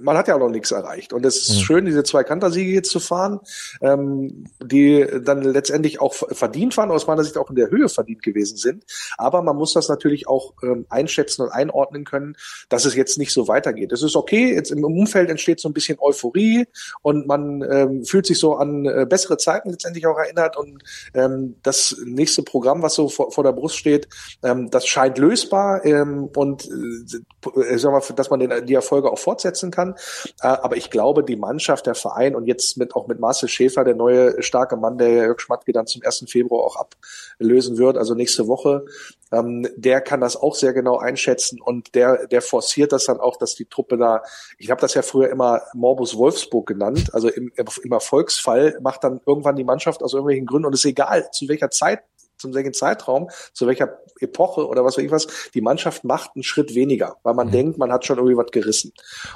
man 0.00 0.16
hat 0.16 0.28
ja 0.28 0.34
auch 0.34 0.40
noch 0.40 0.50
nichts 0.50 0.70
erreicht. 0.70 1.12
Und 1.12 1.24
es 1.26 1.36
ist 1.36 1.56
mhm. 1.56 1.62
schön, 1.62 1.84
diese 1.84 2.02
zwei 2.02 2.24
Kantersiege 2.24 2.70
jetzt 2.70 2.90
zu 2.90 3.00
fahren, 3.00 3.40
ähm, 3.80 4.44
die 4.62 5.06
dann 5.22 5.42
letztendlich 5.42 6.00
auch 6.00 6.14
verdient 6.14 6.76
waren, 6.76 6.90
aus 6.90 7.06
meiner 7.06 7.24
Sicht 7.24 7.36
auch 7.36 7.50
in 7.50 7.56
der 7.56 7.70
Höhe 7.70 7.88
verdient 7.88 8.22
gewesen 8.22 8.56
sind. 8.56 8.84
Aber 9.16 9.42
man 9.42 9.56
muss 9.56 9.72
das 9.72 9.88
natürlich 9.88 10.28
auch 10.28 10.54
ähm, 10.62 10.86
einschätzen 10.88 11.42
und 11.42 11.50
einordnen 11.50 12.04
können, 12.04 12.36
dass 12.68 12.84
es 12.84 12.94
jetzt 12.94 13.18
nicht 13.18 13.32
so 13.32 13.48
weitergeht. 13.48 13.92
Es 13.92 14.02
ist 14.02 14.16
okay, 14.16 14.54
jetzt 14.54 14.70
im 14.70 14.84
Umfeld 14.84 15.30
entsteht 15.30 15.60
so 15.60 15.68
ein 15.68 15.74
bisschen 15.74 15.98
Euphorie 16.00 16.66
und 17.02 17.26
man 17.26 17.62
ähm, 17.62 18.04
fühlt 18.04 18.26
sich 18.26 18.38
so 18.38 18.56
an 18.56 18.86
äh, 18.86 19.06
bessere 19.08 19.36
Zeiten 19.36 19.70
letztendlich 19.70 20.06
auch 20.06 20.18
erinnert 20.18 20.56
und 20.56 20.82
ähm, 21.14 21.56
das 21.62 21.96
nächste 22.04 22.42
Programm, 22.42 22.82
was 22.82 22.94
so 22.94 23.08
vor, 23.08 23.30
vor 23.32 23.44
der 23.44 23.52
Brust 23.52 23.76
steht, 23.76 23.97
ähm, 24.42 24.70
das 24.70 24.86
scheint 24.86 25.18
lösbar 25.18 25.84
ähm, 25.84 26.28
und 26.36 26.68
äh, 26.68 27.78
sag 27.78 27.92
mal, 27.92 28.02
dass 28.14 28.30
man 28.30 28.40
den, 28.40 28.66
die 28.66 28.74
Erfolge 28.74 29.10
auch 29.10 29.18
fortsetzen 29.18 29.70
kann. 29.70 29.94
Äh, 30.40 30.48
aber 30.48 30.76
ich 30.76 30.90
glaube, 30.90 31.24
die 31.24 31.36
Mannschaft, 31.36 31.86
der 31.86 31.94
Verein 31.94 32.36
und 32.36 32.46
jetzt 32.46 32.76
mit 32.76 32.94
auch 32.94 33.08
mit 33.08 33.18
Marcel 33.18 33.48
Schäfer, 33.48 33.84
der 33.84 33.94
neue 33.94 34.42
starke 34.42 34.76
Mann, 34.76 34.98
der 34.98 35.08
Jörg 35.08 35.40
Schmatke 35.40 35.72
dann 35.72 35.86
zum 35.86 36.02
1. 36.04 36.26
Februar 36.28 36.64
auch 36.64 36.76
ablösen 36.76 37.78
wird, 37.78 37.96
also 37.96 38.14
nächste 38.14 38.46
Woche, 38.46 38.84
ähm, 39.32 39.68
der 39.76 40.00
kann 40.00 40.20
das 40.20 40.36
auch 40.36 40.54
sehr 40.54 40.72
genau 40.72 40.98
einschätzen 40.98 41.60
und 41.60 41.94
der, 41.94 42.26
der 42.26 42.42
forciert 42.42 42.92
das 42.92 43.06
dann 43.06 43.20
auch, 43.20 43.36
dass 43.36 43.54
die 43.54 43.66
Truppe 43.66 43.96
da, 43.96 44.22
ich 44.58 44.70
habe 44.70 44.80
das 44.80 44.94
ja 44.94 45.02
früher 45.02 45.28
immer 45.30 45.62
Morbus 45.74 46.16
Wolfsburg 46.16 46.66
genannt, 46.66 47.10
also 47.12 47.28
im, 47.28 47.52
im 47.56 47.92
Erfolgsfall 47.92 48.78
macht 48.80 49.04
dann 49.04 49.20
irgendwann 49.26 49.56
die 49.56 49.64
Mannschaft 49.64 50.02
aus 50.02 50.12
irgendwelchen 50.12 50.46
Gründen 50.46 50.66
und 50.66 50.74
es 50.74 50.80
ist 50.80 50.90
egal, 50.90 51.30
zu 51.32 51.48
welcher 51.48 51.70
Zeit 51.70 52.00
zum 52.38 52.54
welchen 52.54 52.72
Zeitraum, 52.72 53.28
zu 53.52 53.66
welcher 53.66 53.98
Epoche 54.20 54.66
oder 54.66 54.84
was 54.84 54.96
weiß 54.96 55.04
ich 55.04 55.10
was, 55.10 55.26
die 55.54 55.60
Mannschaft 55.60 56.04
macht 56.04 56.32
einen 56.34 56.42
Schritt 56.42 56.74
weniger, 56.74 57.16
weil 57.22 57.34
man 57.34 57.48
mhm. 57.48 57.52
denkt, 57.52 57.78
man 57.78 57.92
hat 57.92 58.04
schon 58.04 58.18
irgendwie 58.18 58.36
was 58.36 58.50
gerissen. 58.50 58.92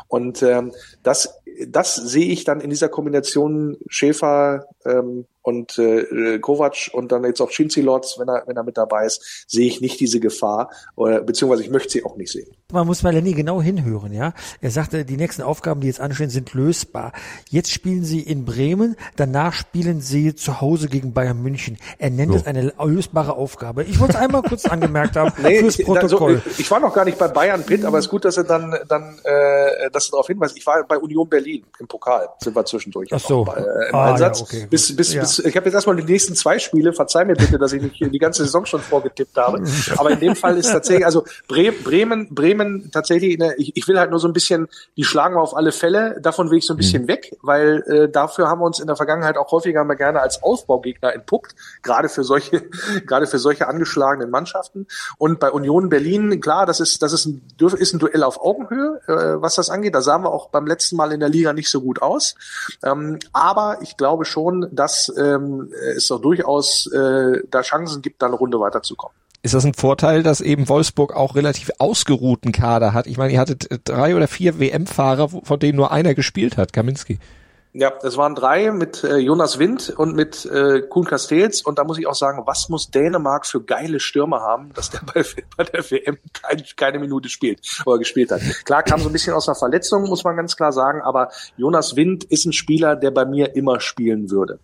Und 0.08 0.42
ähm, 0.42 0.72
das, 1.02 1.40
das 1.68 1.94
sehe 1.94 2.26
ich 2.26 2.44
dann 2.44 2.60
in 2.60 2.70
dieser 2.70 2.88
Kombination 2.88 3.76
Schäfer, 3.88 4.66
ähm, 4.84 5.26
und 5.42 5.78
äh, 5.78 6.38
Kovac 6.38 6.90
und 6.92 7.12
dann 7.12 7.24
jetzt 7.24 7.40
auch 7.40 7.50
Lords, 7.76 8.18
wenn 8.18 8.28
er, 8.28 8.44
wenn 8.46 8.56
er 8.56 8.62
mit 8.62 8.76
dabei 8.76 9.06
ist, 9.06 9.44
sehe 9.46 9.66
ich 9.66 9.80
nicht 9.80 10.00
diese 10.00 10.20
Gefahr, 10.20 10.70
oder, 10.96 11.20
beziehungsweise 11.20 11.62
ich 11.62 11.70
möchte 11.70 11.90
sie 11.90 12.04
auch 12.04 12.16
nicht 12.16 12.32
sehen. 12.32 12.48
Man 12.72 12.86
muss 12.86 13.02
mal 13.02 13.12
Lenny 13.12 13.34
genau 13.34 13.60
hinhören, 13.60 14.12
ja. 14.12 14.32
Er 14.60 14.70
sagte, 14.70 15.04
die 15.04 15.16
nächsten 15.16 15.42
Aufgaben, 15.42 15.82
die 15.82 15.88
jetzt 15.88 16.00
anstehen, 16.00 16.30
sind 16.30 16.54
lösbar. 16.54 17.12
Jetzt 17.50 17.70
spielen 17.70 18.02
sie 18.02 18.20
in 18.20 18.46
Bremen, 18.46 18.96
danach 19.16 19.52
spielen 19.52 20.00
sie 20.00 20.34
zu 20.34 20.60
Hause 20.60 20.88
gegen 20.88 21.12
Bayern 21.12 21.42
München. 21.42 21.76
Er 21.98 22.10
nennt 22.10 22.32
so. 22.32 22.38
es 22.38 22.46
eine 22.46 22.72
lösbare 22.82 23.36
Aufgabe. 23.36 23.84
Ich 23.84 24.00
wollte 24.00 24.14
es 24.14 24.20
einmal 24.20 24.42
kurz 24.42 24.64
angemerkt 24.64 25.16
haben 25.16 25.32
nee, 25.42 25.58
fürs 25.58 25.78
Protokoll. 25.78 26.40
Ich, 26.46 26.60
ich, 26.60 26.70
war 26.70 26.80
noch 26.80 26.94
gar 26.94 27.04
nicht 27.04 27.18
bei 27.18 27.28
Bayern 27.28 27.62
Pitt, 27.62 27.84
aber 27.84 27.98
es 27.98 28.06
ist 28.06 28.10
gut, 28.10 28.24
dass 28.24 28.38
er 28.38 28.44
dann, 28.44 28.74
dann 28.88 29.18
äh, 29.24 29.90
dass 29.90 30.08
er 30.08 30.12
darauf 30.12 30.28
hinweist. 30.28 30.56
Ich 30.56 30.66
war 30.66 30.82
bei 30.84 30.96
Union 30.96 31.28
Berlin 31.28 31.64
im 31.78 31.86
Pokal, 31.86 32.28
sind 32.38 32.56
wir 32.56 32.64
zwischendurch 32.64 33.10
Ach 33.12 33.20
so. 33.20 33.44
Bei, 33.44 33.54
äh, 33.54 33.88
im 33.90 33.94
ah, 33.94 34.12
Einsatz. 34.12 34.40
Ja, 34.40 34.46
okay, 34.46 34.66
bis, 34.70 34.96
bis, 34.96 35.12
ja. 35.12 35.20
bis, 35.20 35.31
ich 35.38 35.56
habe 35.56 35.66
jetzt 35.66 35.74
erstmal 35.74 35.96
die 35.96 36.04
nächsten 36.04 36.34
zwei 36.34 36.58
Spiele, 36.58 36.92
verzeih 36.92 37.24
mir 37.24 37.34
bitte, 37.34 37.58
dass 37.58 37.72
ich 37.72 37.82
nicht 37.82 38.00
die 38.00 38.18
ganze 38.18 38.44
Saison 38.44 38.66
schon 38.66 38.80
vorgetippt 38.80 39.36
habe. 39.36 39.62
Aber 39.96 40.10
in 40.10 40.20
dem 40.20 40.36
Fall 40.36 40.56
ist 40.56 40.70
tatsächlich, 40.70 41.04
also 41.04 41.24
Bremen, 41.48 42.34
Bremen 42.34 42.90
tatsächlich, 42.90 43.40
eine, 43.40 43.54
ich, 43.56 43.76
ich 43.76 43.88
will 43.88 43.98
halt 43.98 44.10
nur 44.10 44.20
so 44.20 44.28
ein 44.28 44.32
bisschen, 44.32 44.68
die 44.96 45.04
schlagen 45.04 45.34
wir 45.34 45.40
auf 45.40 45.56
alle 45.56 45.72
Fälle, 45.72 46.20
davon 46.20 46.50
will 46.50 46.58
ich 46.58 46.66
so 46.66 46.74
ein 46.74 46.76
bisschen 46.76 47.04
mhm. 47.04 47.08
weg, 47.08 47.36
weil 47.42 47.82
äh, 47.86 48.08
dafür 48.08 48.48
haben 48.48 48.60
wir 48.60 48.66
uns 48.66 48.80
in 48.80 48.86
der 48.86 48.96
Vergangenheit 48.96 49.36
auch 49.36 49.50
häufiger 49.52 49.84
mal 49.84 49.94
gerne 49.94 50.20
als 50.20 50.42
Aufbaugegner 50.42 51.12
entpuppt, 51.14 51.54
gerade 51.82 52.08
für 52.08 52.24
solche, 52.24 52.62
gerade 53.06 53.26
für 53.26 53.38
solche 53.38 53.68
angeschlagenen 53.68 54.30
Mannschaften. 54.30 54.86
Und 55.18 55.40
bei 55.40 55.50
Union 55.50 55.88
Berlin, 55.88 56.40
klar, 56.40 56.66
das 56.66 56.80
ist, 56.80 57.02
das 57.02 57.12
ist 57.12 57.26
ein, 57.26 57.42
ist 57.78 57.92
ein 57.94 57.98
Duell 57.98 58.22
auf 58.22 58.40
Augenhöhe, 58.40 59.00
äh, 59.06 59.40
was 59.42 59.54
das 59.54 59.70
angeht. 59.70 59.94
Da 59.94 60.02
sahen 60.02 60.22
wir 60.22 60.30
auch 60.30 60.48
beim 60.48 60.66
letzten 60.66 60.96
Mal 60.96 61.12
in 61.12 61.20
der 61.20 61.28
Liga 61.28 61.52
nicht 61.52 61.70
so 61.70 61.80
gut 61.80 62.02
aus. 62.02 62.34
Ähm, 62.82 63.18
aber 63.32 63.78
ich 63.80 63.96
glaube 63.96 64.24
schon, 64.24 64.68
dass 64.72 65.08
ähm, 65.22 65.72
es 65.96 66.08
doch 66.08 66.20
durchaus 66.20 66.86
äh, 66.92 67.42
da 67.50 67.62
Chancen 67.62 68.02
gibt, 68.02 68.22
da 68.22 68.26
eine 68.26 68.36
Runde 68.36 68.58
weiterzukommen. 68.60 69.16
Ist 69.44 69.54
das 69.54 69.64
ein 69.64 69.74
Vorteil, 69.74 70.22
dass 70.22 70.40
eben 70.40 70.68
Wolfsburg 70.68 71.16
auch 71.16 71.34
relativ 71.34 71.72
ausgeruhten 71.78 72.52
Kader 72.52 72.94
hat? 72.94 73.08
Ich 73.08 73.18
meine, 73.18 73.32
ihr 73.32 73.40
hattet 73.40 73.68
drei 73.84 74.14
oder 74.14 74.28
vier 74.28 74.60
WM-Fahrer, 74.60 75.28
von 75.28 75.58
denen 75.58 75.76
nur 75.76 75.90
einer 75.90 76.14
gespielt 76.14 76.56
hat, 76.56 76.72
Kaminski. 76.72 77.18
Ja, 77.74 77.90
das 78.02 78.18
waren 78.18 78.34
drei 78.34 78.70
mit 78.70 79.02
äh, 79.02 79.16
Jonas 79.16 79.58
Wind 79.58 79.94
und 79.96 80.14
mit 80.14 80.44
äh, 80.44 80.82
Kuhn 80.82 81.06
Castells. 81.06 81.62
Und 81.62 81.78
da 81.78 81.84
muss 81.84 81.98
ich 81.98 82.06
auch 82.06 82.14
sagen, 82.14 82.42
was 82.44 82.68
muss 82.68 82.90
Dänemark 82.90 83.46
für 83.46 83.62
geile 83.62 83.98
Stürmer 83.98 84.40
haben, 84.40 84.74
dass 84.74 84.90
der 84.90 85.00
bei, 85.00 85.24
bei 85.56 85.64
der 85.64 85.90
WM 85.90 86.18
kein, 86.34 86.62
keine 86.76 86.98
Minute 86.98 87.30
spielt 87.30 87.60
oder 87.86 87.98
gespielt 87.98 88.30
hat. 88.30 88.42
Klar 88.66 88.82
kam 88.82 89.00
so 89.00 89.08
ein 89.08 89.12
bisschen 89.12 89.32
aus 89.32 89.48
einer 89.48 89.54
Verletzung, 89.54 90.06
muss 90.06 90.22
man 90.22 90.36
ganz 90.36 90.54
klar 90.54 90.72
sagen, 90.72 91.00
aber 91.00 91.30
Jonas 91.56 91.96
Wind 91.96 92.24
ist 92.24 92.44
ein 92.44 92.52
Spieler, 92.52 92.94
der 92.94 93.10
bei 93.10 93.24
mir 93.24 93.56
immer 93.56 93.80
spielen 93.80 94.30
würde. 94.30 94.58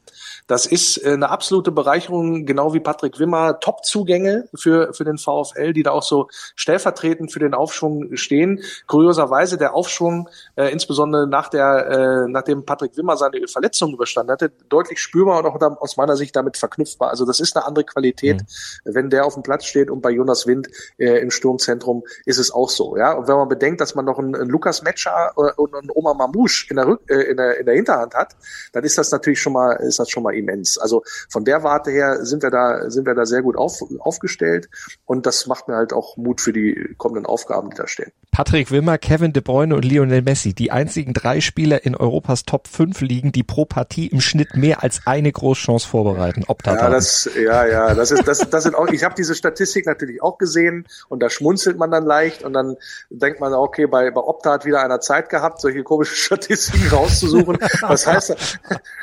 Das 0.49 0.67
ist 0.67 0.97
äh, 1.05 1.13
eine 1.13 1.29
absolute 1.29 1.71
Bereicherung, 1.71 2.45
genau 2.45 2.75
wie 2.75 2.81
Patrick 2.81 3.21
Wimmer. 3.21 3.61
Top-Zugänge 3.61 4.49
für, 4.55 4.93
für 4.93 5.05
den 5.05 5.19
VfL, 5.19 5.73
die 5.73 5.85
da 5.85 5.93
auch 5.93 6.03
so 6.03 6.29
stellvertretend 6.57 7.33
für 7.33 7.39
den 7.39 7.55
Aufschwung 7.55 8.17
stehen. 8.17 8.63
Kurioserweise 8.87 9.59
der 9.59 9.75
Aufschwung, 9.75 10.29
äh, 10.57 10.73
insbesondere 10.73 11.29
nach 11.29 11.49
der, 11.49 12.27
äh, 12.27 12.31
nachdem 12.31 12.65
Patrick 12.65 12.97
Wimmer 12.97 13.17
seine 13.17 13.47
Verletzung 13.47 13.93
überstanden 13.93 14.33
hatte, 14.33 14.51
deutlich 14.69 14.99
spürbar 14.99 15.45
und 15.45 15.47
auch 15.47 15.81
aus 15.81 15.97
meiner 15.97 16.17
Sicht 16.17 16.35
damit 16.35 16.57
verknüpfbar. 16.57 17.11
Also 17.11 17.27
das 17.27 17.41
ist 17.41 17.57
eine 17.57 17.67
andere 17.67 17.85
Qualität, 17.85 18.41
mhm. 18.85 18.95
wenn 18.95 19.11
der 19.11 19.27
auf 19.27 19.35
dem 19.35 19.43
Platz 19.43 19.67
steht 19.67 19.91
und 19.91 20.01
bei 20.01 20.11
Jonas 20.11 20.47
Wind 20.47 20.69
äh, 20.97 21.21
im 21.21 21.31
Sturmzentrum 21.31 22.05
ist 22.25 22.39
es 22.39 22.51
auch 22.51 22.71
so. 22.71 22.97
Ja, 22.97 23.13
und 23.13 23.29
wenn 23.29 23.37
man 23.37 23.49
bedenkt, 23.49 23.83
dass 23.83 23.95
man 23.95 24.07
noch 24.07 24.19
einen, 24.19 24.35
einen 24.35 24.49
Lukas 24.49 24.83
Metscher 24.83 25.33
äh, 25.37 25.53
und 25.57 25.75
einen 25.75 25.91
Oma 25.95 26.15
Mamouche 26.15 26.67
in 26.71 26.77
der, 26.77 26.87
Rück, 26.87 27.03
äh, 27.11 27.31
in 27.31 27.37
der 27.37 27.59
in 27.59 27.67
der 27.67 27.75
Hinterhand 27.75 28.15
hat, 28.15 28.35
dann 28.73 28.85
ist 28.85 28.97
das 28.97 29.11
natürlich 29.11 29.41
schon 29.41 29.53
mal 29.53 29.73
ist 29.75 29.99
das 29.99 30.09
schon 30.09 30.23
mal 30.23 30.38
immens. 30.39 30.79
Also 30.79 31.03
von 31.29 31.45
der 31.45 31.63
Warte 31.63 31.91
her 31.91 32.25
sind 32.25 32.43
wir 32.43 32.51
da, 32.51 32.91
sind 32.91 33.07
wir 33.07 33.15
da 33.15 33.27
sehr 33.27 33.43
gut 33.43 33.57
auf, 33.57 33.83
aufgestellt 33.99 34.69
und 35.05 35.27
das 35.27 35.47
macht 35.47 35.69
mir 35.69 35.77
halt 35.77 35.93
auch 35.93 36.17
Mut 36.17 36.41
für 36.41 36.53
die 36.53 36.95
kommenden 36.97 37.27
Aufgaben, 37.27 37.71
die 37.71 37.77
da 37.77 37.87
stehen. 37.87 38.13
Patrick 38.31 38.71
Wimmer, 38.71 38.99
Kevin 38.99 39.33
De 39.33 39.43
Bruyne 39.43 39.75
und 39.75 39.85
Lionel 39.85 40.23
Messi, 40.23 40.55
die 40.55 40.71
einzigen 40.71 41.13
drei 41.13 41.41
Spieler 41.41 41.85
in 41.85 41.97
Europas 41.97 42.45
Top 42.45 42.69
5 42.69 43.01
liegen, 43.01 43.33
die 43.33 43.43
pro 43.43 43.65
Partie 43.65 44.07
im 44.07 44.21
Schnitt 44.21 44.55
mehr 44.55 44.83
als 44.83 45.01
eine 45.07 45.33
Großchance 45.33 45.89
vorbereiten. 45.89 46.45
Optat 46.47 46.81
ja, 46.81 46.91
das, 46.91 47.29
ja, 47.35 47.67
ja, 47.67 47.95
das 47.95 48.11
ist, 48.11 48.29
das, 48.29 48.39
das 48.49 48.63
sind 48.63 48.75
auch, 48.75 48.87
ich 48.89 49.03
habe 49.03 49.15
diese 49.17 49.35
Statistik 49.35 49.87
natürlich 49.87 50.23
auch 50.23 50.39
gesehen 50.39 50.87
und 51.09 51.23
da 51.23 51.31
schmunzelt 51.31 51.79
man 51.79 51.91
dann 51.91 52.05
leicht 52.05 52.45
und 52.45 52.53
dann 52.53 52.77
denkt 53.11 53.41
man, 53.41 53.53
okay, 53.55 53.87
bei, 53.87 54.11
bei 54.11 54.21
Opta 54.21 54.53
hat 54.53 54.65
wieder 54.65 54.83
einer 54.83 55.01
Zeit 55.01 55.31
gehabt, 55.31 55.61
solche 55.61 55.83
komischen 55.83 56.17
Statistiken 56.17 56.89
rauszusuchen. 56.89 57.59
Das 57.81 58.07
heißt, 58.07 58.59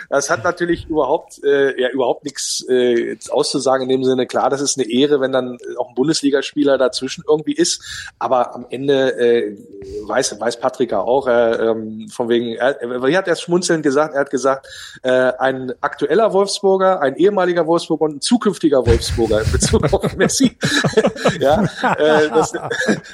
das 0.10 0.30
hat 0.30 0.44
natürlich 0.44 0.88
überhaupt, 0.88 1.25
äh, 1.44 1.80
ja, 1.82 1.90
überhaupt 1.90 2.24
nichts 2.26 2.66
äh, 2.70 3.18
auszusagen 3.30 3.84
in 3.84 3.90
dem 3.90 4.04
Sinne. 4.04 4.28
Klar, 4.28 4.50
das 4.50 4.62
ist 4.62 4.78
eine 4.78 4.90
Ehre, 4.90 5.22
wenn 5.22 5.32
dann 5.32 5.58
auch 5.78 5.90
ein 5.90 5.96
Bundesligaspieler 5.96 6.78
dazwischen 6.78 7.24
irgendwie 7.28 7.54
ist, 7.54 8.12
aber 8.20 8.56
am 8.56 8.66
Ende 8.70 9.18
äh, 9.18 9.58
weiß, 10.08 10.40
weiß 10.40 10.60
Patrick 10.60 10.94
auch, 10.94 11.28
äh, 11.28 11.56
ähm, 11.56 12.08
von 12.10 12.30
wegen, 12.30 12.56
er, 12.56 12.82
er 12.82 13.18
hat 13.18 13.28
erst 13.28 13.44
schmunzelnd 13.44 13.84
gesagt, 13.84 14.14
er 14.14 14.22
hat 14.22 14.30
gesagt, 14.30 14.68
äh, 15.04 15.10
ein 15.10 15.74
aktueller 15.82 16.34
Wolfsburger, 16.34 17.02
ein 17.02 17.16
ehemaliger 17.16 17.68
Wolfsburger 17.68 18.06
und 18.06 18.18
ein 18.18 18.22
zukünftiger 18.22 18.86
Wolfsburger 18.86 19.42
in 19.42 19.52
Bezug 19.52 19.94
auf 19.94 20.16
Messi. 20.18 20.58
ja, 21.40 21.64
äh, 21.98 22.30
das, 22.30 22.54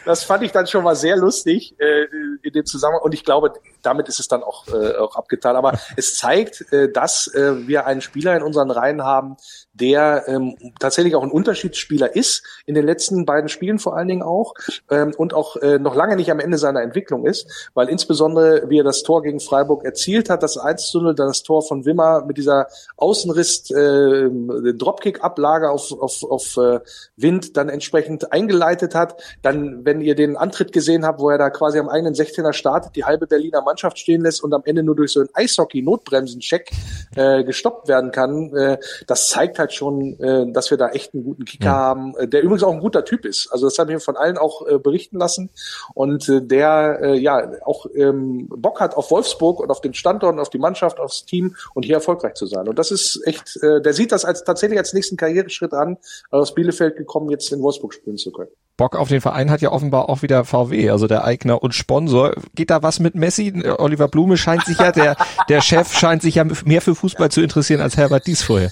das 0.06 0.24
fand 0.24 0.43
ich 0.43 0.52
dann 0.52 0.67
schon 0.67 0.84
mal 0.84 0.95
sehr 0.95 1.17
lustig 1.17 1.76
äh, 1.80 2.06
in 2.43 2.54
dem 2.54 2.65
Zusammenhang 2.65 3.04
und 3.04 3.13
ich 3.13 3.24
glaube, 3.24 3.54
damit 3.82 4.08
ist 4.08 4.19
es 4.19 4.28
dann 4.28 4.43
auch, 4.43 4.67
äh, 4.67 4.95
auch 4.97 5.15
abgetan. 5.15 5.56
Aber 5.56 5.80
es 5.95 6.17
zeigt, 6.17 6.71
äh, 6.71 6.91
dass 6.91 7.28
äh, 7.28 7.67
wir 7.67 7.86
einen 7.91 8.01
Spieler 8.01 8.36
in 8.36 8.43
unseren 8.43 8.71
Reihen 8.71 9.04
haben, 9.04 9.36
der 9.82 10.24
ähm, 10.28 10.56
tatsächlich 10.80 11.15
auch 11.15 11.24
ein 11.24 11.32
Unterschiedsspieler 11.32 12.15
ist, 12.15 12.44
in 12.65 12.76
den 12.76 12.86
letzten 12.86 13.26
beiden 13.26 13.50
Spielen 13.50 13.80
vor 13.80 13.98
allen 13.98 14.08
Dingen 14.08 14.22
auch, 14.22 14.54
ähm, 14.89 15.13
und 15.17 15.34
auch 15.34 15.56
äh, 15.58 15.80
noch 15.80 15.96
lange 15.96 16.15
nicht 16.15 16.32
am 16.32 16.39
Ende 16.39 16.58
seiner 16.58 16.82
Entwicklung 16.82 17.26
ist, 17.26 17.70
weil 17.74 17.89
insbesondere, 17.89 18.70
wie 18.70 18.80
er 18.80 18.84
das 18.84 19.04
Tor 19.04 19.24
gegen 19.24 19.39
Freiburg 19.39 19.84
erzielt 19.84 20.30
hat, 20.30 20.44
das 20.44 20.58
1 20.58 20.89
zu 20.89 21.02
0, 21.02 21.15
das 21.15 21.44
Tor 21.44 21.63
von 21.63 21.86
Wimmer 21.86 22.24
mit 22.26 22.38
dieser 22.38 22.67
Außenriss, 22.98 23.72
äh, 23.72 24.30
Dropkick-Ablage 24.74 25.70
auf, 25.70 25.91
auf, 26.00 26.24
auf 26.24 26.58
äh, 26.58 26.80
Wind 27.15 27.58
dann 27.58 27.70
entsprechend 27.70 28.32
eingeleitet 28.32 28.94
hat, 28.94 29.22
dann, 29.41 29.84
wenn 29.84 30.02
ihr 30.02 30.15
den 30.15 30.38
Antritt 30.38 30.72
gesehen 30.72 31.06
habt, 31.06 31.20
wo 31.20 31.30
er 31.30 31.39
da 31.39 31.50
quasi 31.50 31.80
am 31.80 31.89
eigenen 31.89 32.13
16er 32.13 32.54
startet, 32.54 32.96
die 32.96 33.04
halbe 33.04 33.26
Berliner 33.26 33.63
Mannschaft 33.63 33.98
stehen 33.98 34.22
lässt 34.22 34.44
und 34.44 34.54
am 34.54 34.62
Ende 34.65 34.84
nur 34.84 34.96
durch 34.96 35.12
so 35.13 35.22
einen 35.22 35.30
Eishockey-Notbremsen-Check 35.34 36.72
äh, 37.15 37.44
gestoppt 37.44 37.88
werden 37.88 38.12
kann, 38.12 38.56
äh, 38.56 38.78
das 39.08 39.30
zeigt 39.30 39.58
halt 39.58 39.70
schon, 39.71 40.19
äh, 40.19 40.51
dass 40.51 40.69
wir 40.71 40.77
da 40.77 40.89
echt 40.89 41.13
einen 41.13 41.23
guten 41.23 41.45
Kicker 41.45 41.65
ja. 41.65 41.73
haben, 41.73 42.15
äh, 42.17 42.27
der 42.27 42.41
übrigens 42.41 42.63
auch 42.63 42.73
ein 42.73 42.79
guter 42.79 43.05
Typ 43.05 43.25
ist. 43.25 43.49
Also 43.51 43.67
das 43.67 43.77
habe 43.77 43.91
ich 43.91 43.95
mir 43.95 44.01
von 44.01 44.17
allen 44.17 44.38
auch 44.38 44.67
äh, 44.67 44.77
berichten 44.77 45.17
lassen 45.17 45.49
und 45.93 46.27
äh, 46.29 46.41
der 46.41 46.99
äh, 47.01 47.17
ja 47.17 47.51
auch 47.65 47.86
ähm, 47.95 48.47
Bock 48.49 48.79
hat 48.79 48.95
auf 48.95 49.12
Wolfsburg 49.12 49.60
und 49.60 49.69
auf 49.69 49.81
den 49.81 49.93
Standort 49.93 50.34
und 50.34 50.39
auf 50.39 50.49
die 50.49 50.60
Mannschaft, 50.60 50.99
aufs 50.99 51.25
Team 51.25 51.55
und 51.73 51.84
hier 51.84 51.95
erfolgreich 51.95 52.34
zu 52.36 52.45
sein. 52.45 52.67
Und 52.67 52.77
das 52.77 52.91
ist 52.91 53.21
echt, 53.25 53.57
äh, 53.63 53.81
der 53.81 53.93
sieht 53.93 54.12
das 54.12 54.25
als 54.25 54.43
tatsächlich 54.43 54.79
als 54.79 54.93
nächsten 54.93 55.17
Karriereschritt 55.17 55.73
an, 55.73 55.97
aus 56.29 56.53
Bielefeld 56.53 56.97
gekommen, 56.97 57.29
jetzt 57.29 57.51
in 57.51 57.62
Wolfsburg 57.62 57.93
spielen 57.93 58.17
zu 58.17 58.31
können. 58.31 58.51
Bock 58.77 58.95
auf 58.95 59.10
den 59.10 59.21
Verein 59.21 59.51
hat 59.51 59.62
ja 59.62 59.71
offenbar 59.71 60.10
auch 60.10 60.23
wieder 60.23 60.43
VW, 60.43 60.89
also 60.89 61.05
der 61.05 61.23
Eigner 61.23 61.62
und 61.62 61.75
Sponsor. 61.75 62.34
Geht 62.55 62.71
da 62.71 62.81
was 62.81 62.99
mit 62.99 63.13
Messi? 63.13 63.63
Oliver 63.77 64.07
Blume 64.07 64.38
scheint 64.38 64.65
sich 64.65 64.79
ja, 64.79 64.91
der, 64.91 65.15
der 65.49 65.62
Chef 65.62 65.95
scheint 65.95 66.23
sich 66.23 66.36
ja 66.36 66.45
mehr 66.65 66.81
für 66.81 66.95
Fußball 66.95 67.29
zu 67.29 67.41
interessieren 67.41 67.81
als 67.81 67.95
Herbert 67.95 68.25
Dies 68.25 68.41
vorher. 68.41 68.71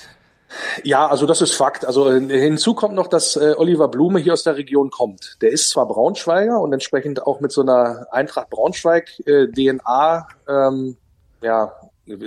Ja, 0.84 1.08
also 1.08 1.26
das 1.26 1.42
ist 1.42 1.54
Fakt. 1.54 1.86
Also 1.86 2.10
äh, 2.10 2.20
hinzu 2.20 2.74
kommt 2.74 2.96
noch, 2.96 3.08
dass 3.08 3.36
äh, 3.36 3.54
Oliver 3.58 3.88
Blume 3.88 4.20
hier 4.20 4.34
aus 4.34 4.44
der 4.44 4.58
Region 4.58 4.90
kommt. 4.90 5.38
Der 5.42 5.52
ist 5.52 5.70
zwar 5.70 5.88
Braunschweiger 5.88 6.60
und 6.60 6.74
entsprechend 6.74 7.26
auch 7.26 7.40
mit 7.40 7.52
so 7.52 7.62
einer 7.62 8.08
Eintracht 8.12 8.50
Braunschweig 8.50 9.10
äh, 9.26 9.48
DNA 9.48 10.28
ähm, 10.48 10.98
ja 11.42 11.74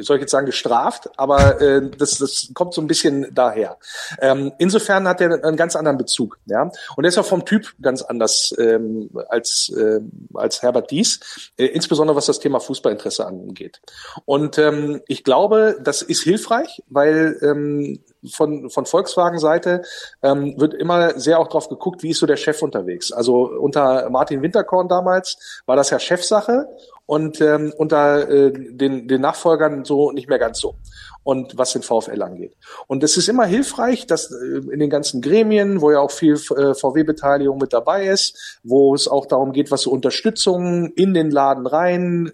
soll 0.01 0.16
ich 0.16 0.23
jetzt 0.23 0.31
sagen, 0.31 0.47
gestraft, 0.47 1.11
aber 1.16 1.61
äh, 1.61 1.90
das, 1.99 2.18
das 2.18 2.51
kommt 2.55 2.75
so 2.75 2.81
ein 2.81 2.87
bisschen 2.87 3.35
daher. 3.35 3.79
Ähm, 4.21 4.53
insofern 4.59 5.09
hat 5.09 5.21
er 5.21 5.45
einen 5.45 5.57
ganz 5.57 5.77
anderen 5.77 5.99
Bezug, 5.99 6.38
ja. 6.47 6.71
Und 6.97 7.05
er 7.05 7.09
ist 7.09 7.18
auch 7.18 7.27
vom 7.27 7.45
Typ 7.45 7.75
ganz 7.81 8.03
anders 8.03 8.55
ähm, 8.59 9.11
als, 9.29 9.73
äh, 9.77 10.01
als 10.35 10.62
Herbert 10.62 10.90
Dies, 10.90 11.21
äh, 11.57 11.66
insbesondere 11.66 12.16
was 12.16 12.27
das 12.27 12.40
Thema 12.40 12.61
Fußballinteresse 12.61 13.27
angeht. 13.27 13.81
Und 14.25 14.59
ähm, 14.59 15.03
ich 15.09 15.25
glaube, 15.25 15.79
das 15.83 16.03
ist 16.03 16.23
hilfreich, 16.23 16.83
weil 16.88 17.38
ähm, 17.42 18.01
von, 18.31 18.71
von 18.71 18.87
Volkswagen-Seite 18.87 19.83
ähm, 20.23 20.55
wird 20.59 20.75
immer 20.75 21.18
sehr 21.18 21.38
auch 21.38 21.49
drauf 21.49 21.68
geguckt, 21.68 22.03
wie 22.03 22.11
ist 22.11 22.21
so 22.21 22.27
der 22.27 22.37
Chef 22.37 22.62
unterwegs. 22.62 23.12
Also 23.12 23.49
unter 23.49 24.09
Martin 24.11 24.42
Winterkorn 24.42 24.88
damals 24.88 25.62
war 25.66 25.77
das 25.77 25.90
ja 25.90 25.99
Chefsache 25.99 26.68
und 27.12 27.42
ähm, 27.42 27.75
unter 27.77 28.27
äh, 28.27 28.53
den, 28.55 29.07
den 29.07 29.20
Nachfolgern 29.20 29.85
so 29.85 30.12
nicht 30.12 30.31
mehr 30.31 30.38
ganz 30.38 30.59
so. 30.59 30.77
Und 31.22 31.59
was 31.59 31.75
den 31.75 31.83
VfL 31.83 32.22
angeht. 32.22 32.57
Und 32.87 33.05
es 33.05 33.18
ist 33.18 33.29
immer 33.29 33.44
hilfreich, 33.44 34.07
dass 34.07 34.31
äh, 34.31 34.62
in 34.72 34.79
den 34.79 34.88
ganzen 34.88 35.20
Gremien, 35.20 35.83
wo 35.83 35.90
ja 35.90 35.98
auch 35.98 36.11
viel 36.11 36.37
äh, 36.37 36.72
VW-Beteiligung 36.72 37.59
mit 37.59 37.75
dabei 37.75 38.07
ist, 38.07 38.59
wo 38.62 38.94
es 38.94 39.09
auch 39.09 39.27
darum 39.27 39.53
geht, 39.53 39.70
was 39.70 39.83
so 39.83 39.90
Unterstützung 39.90 40.90
in 40.92 41.12
den 41.12 41.31
Laden 41.31 41.66
rein, 41.66 42.33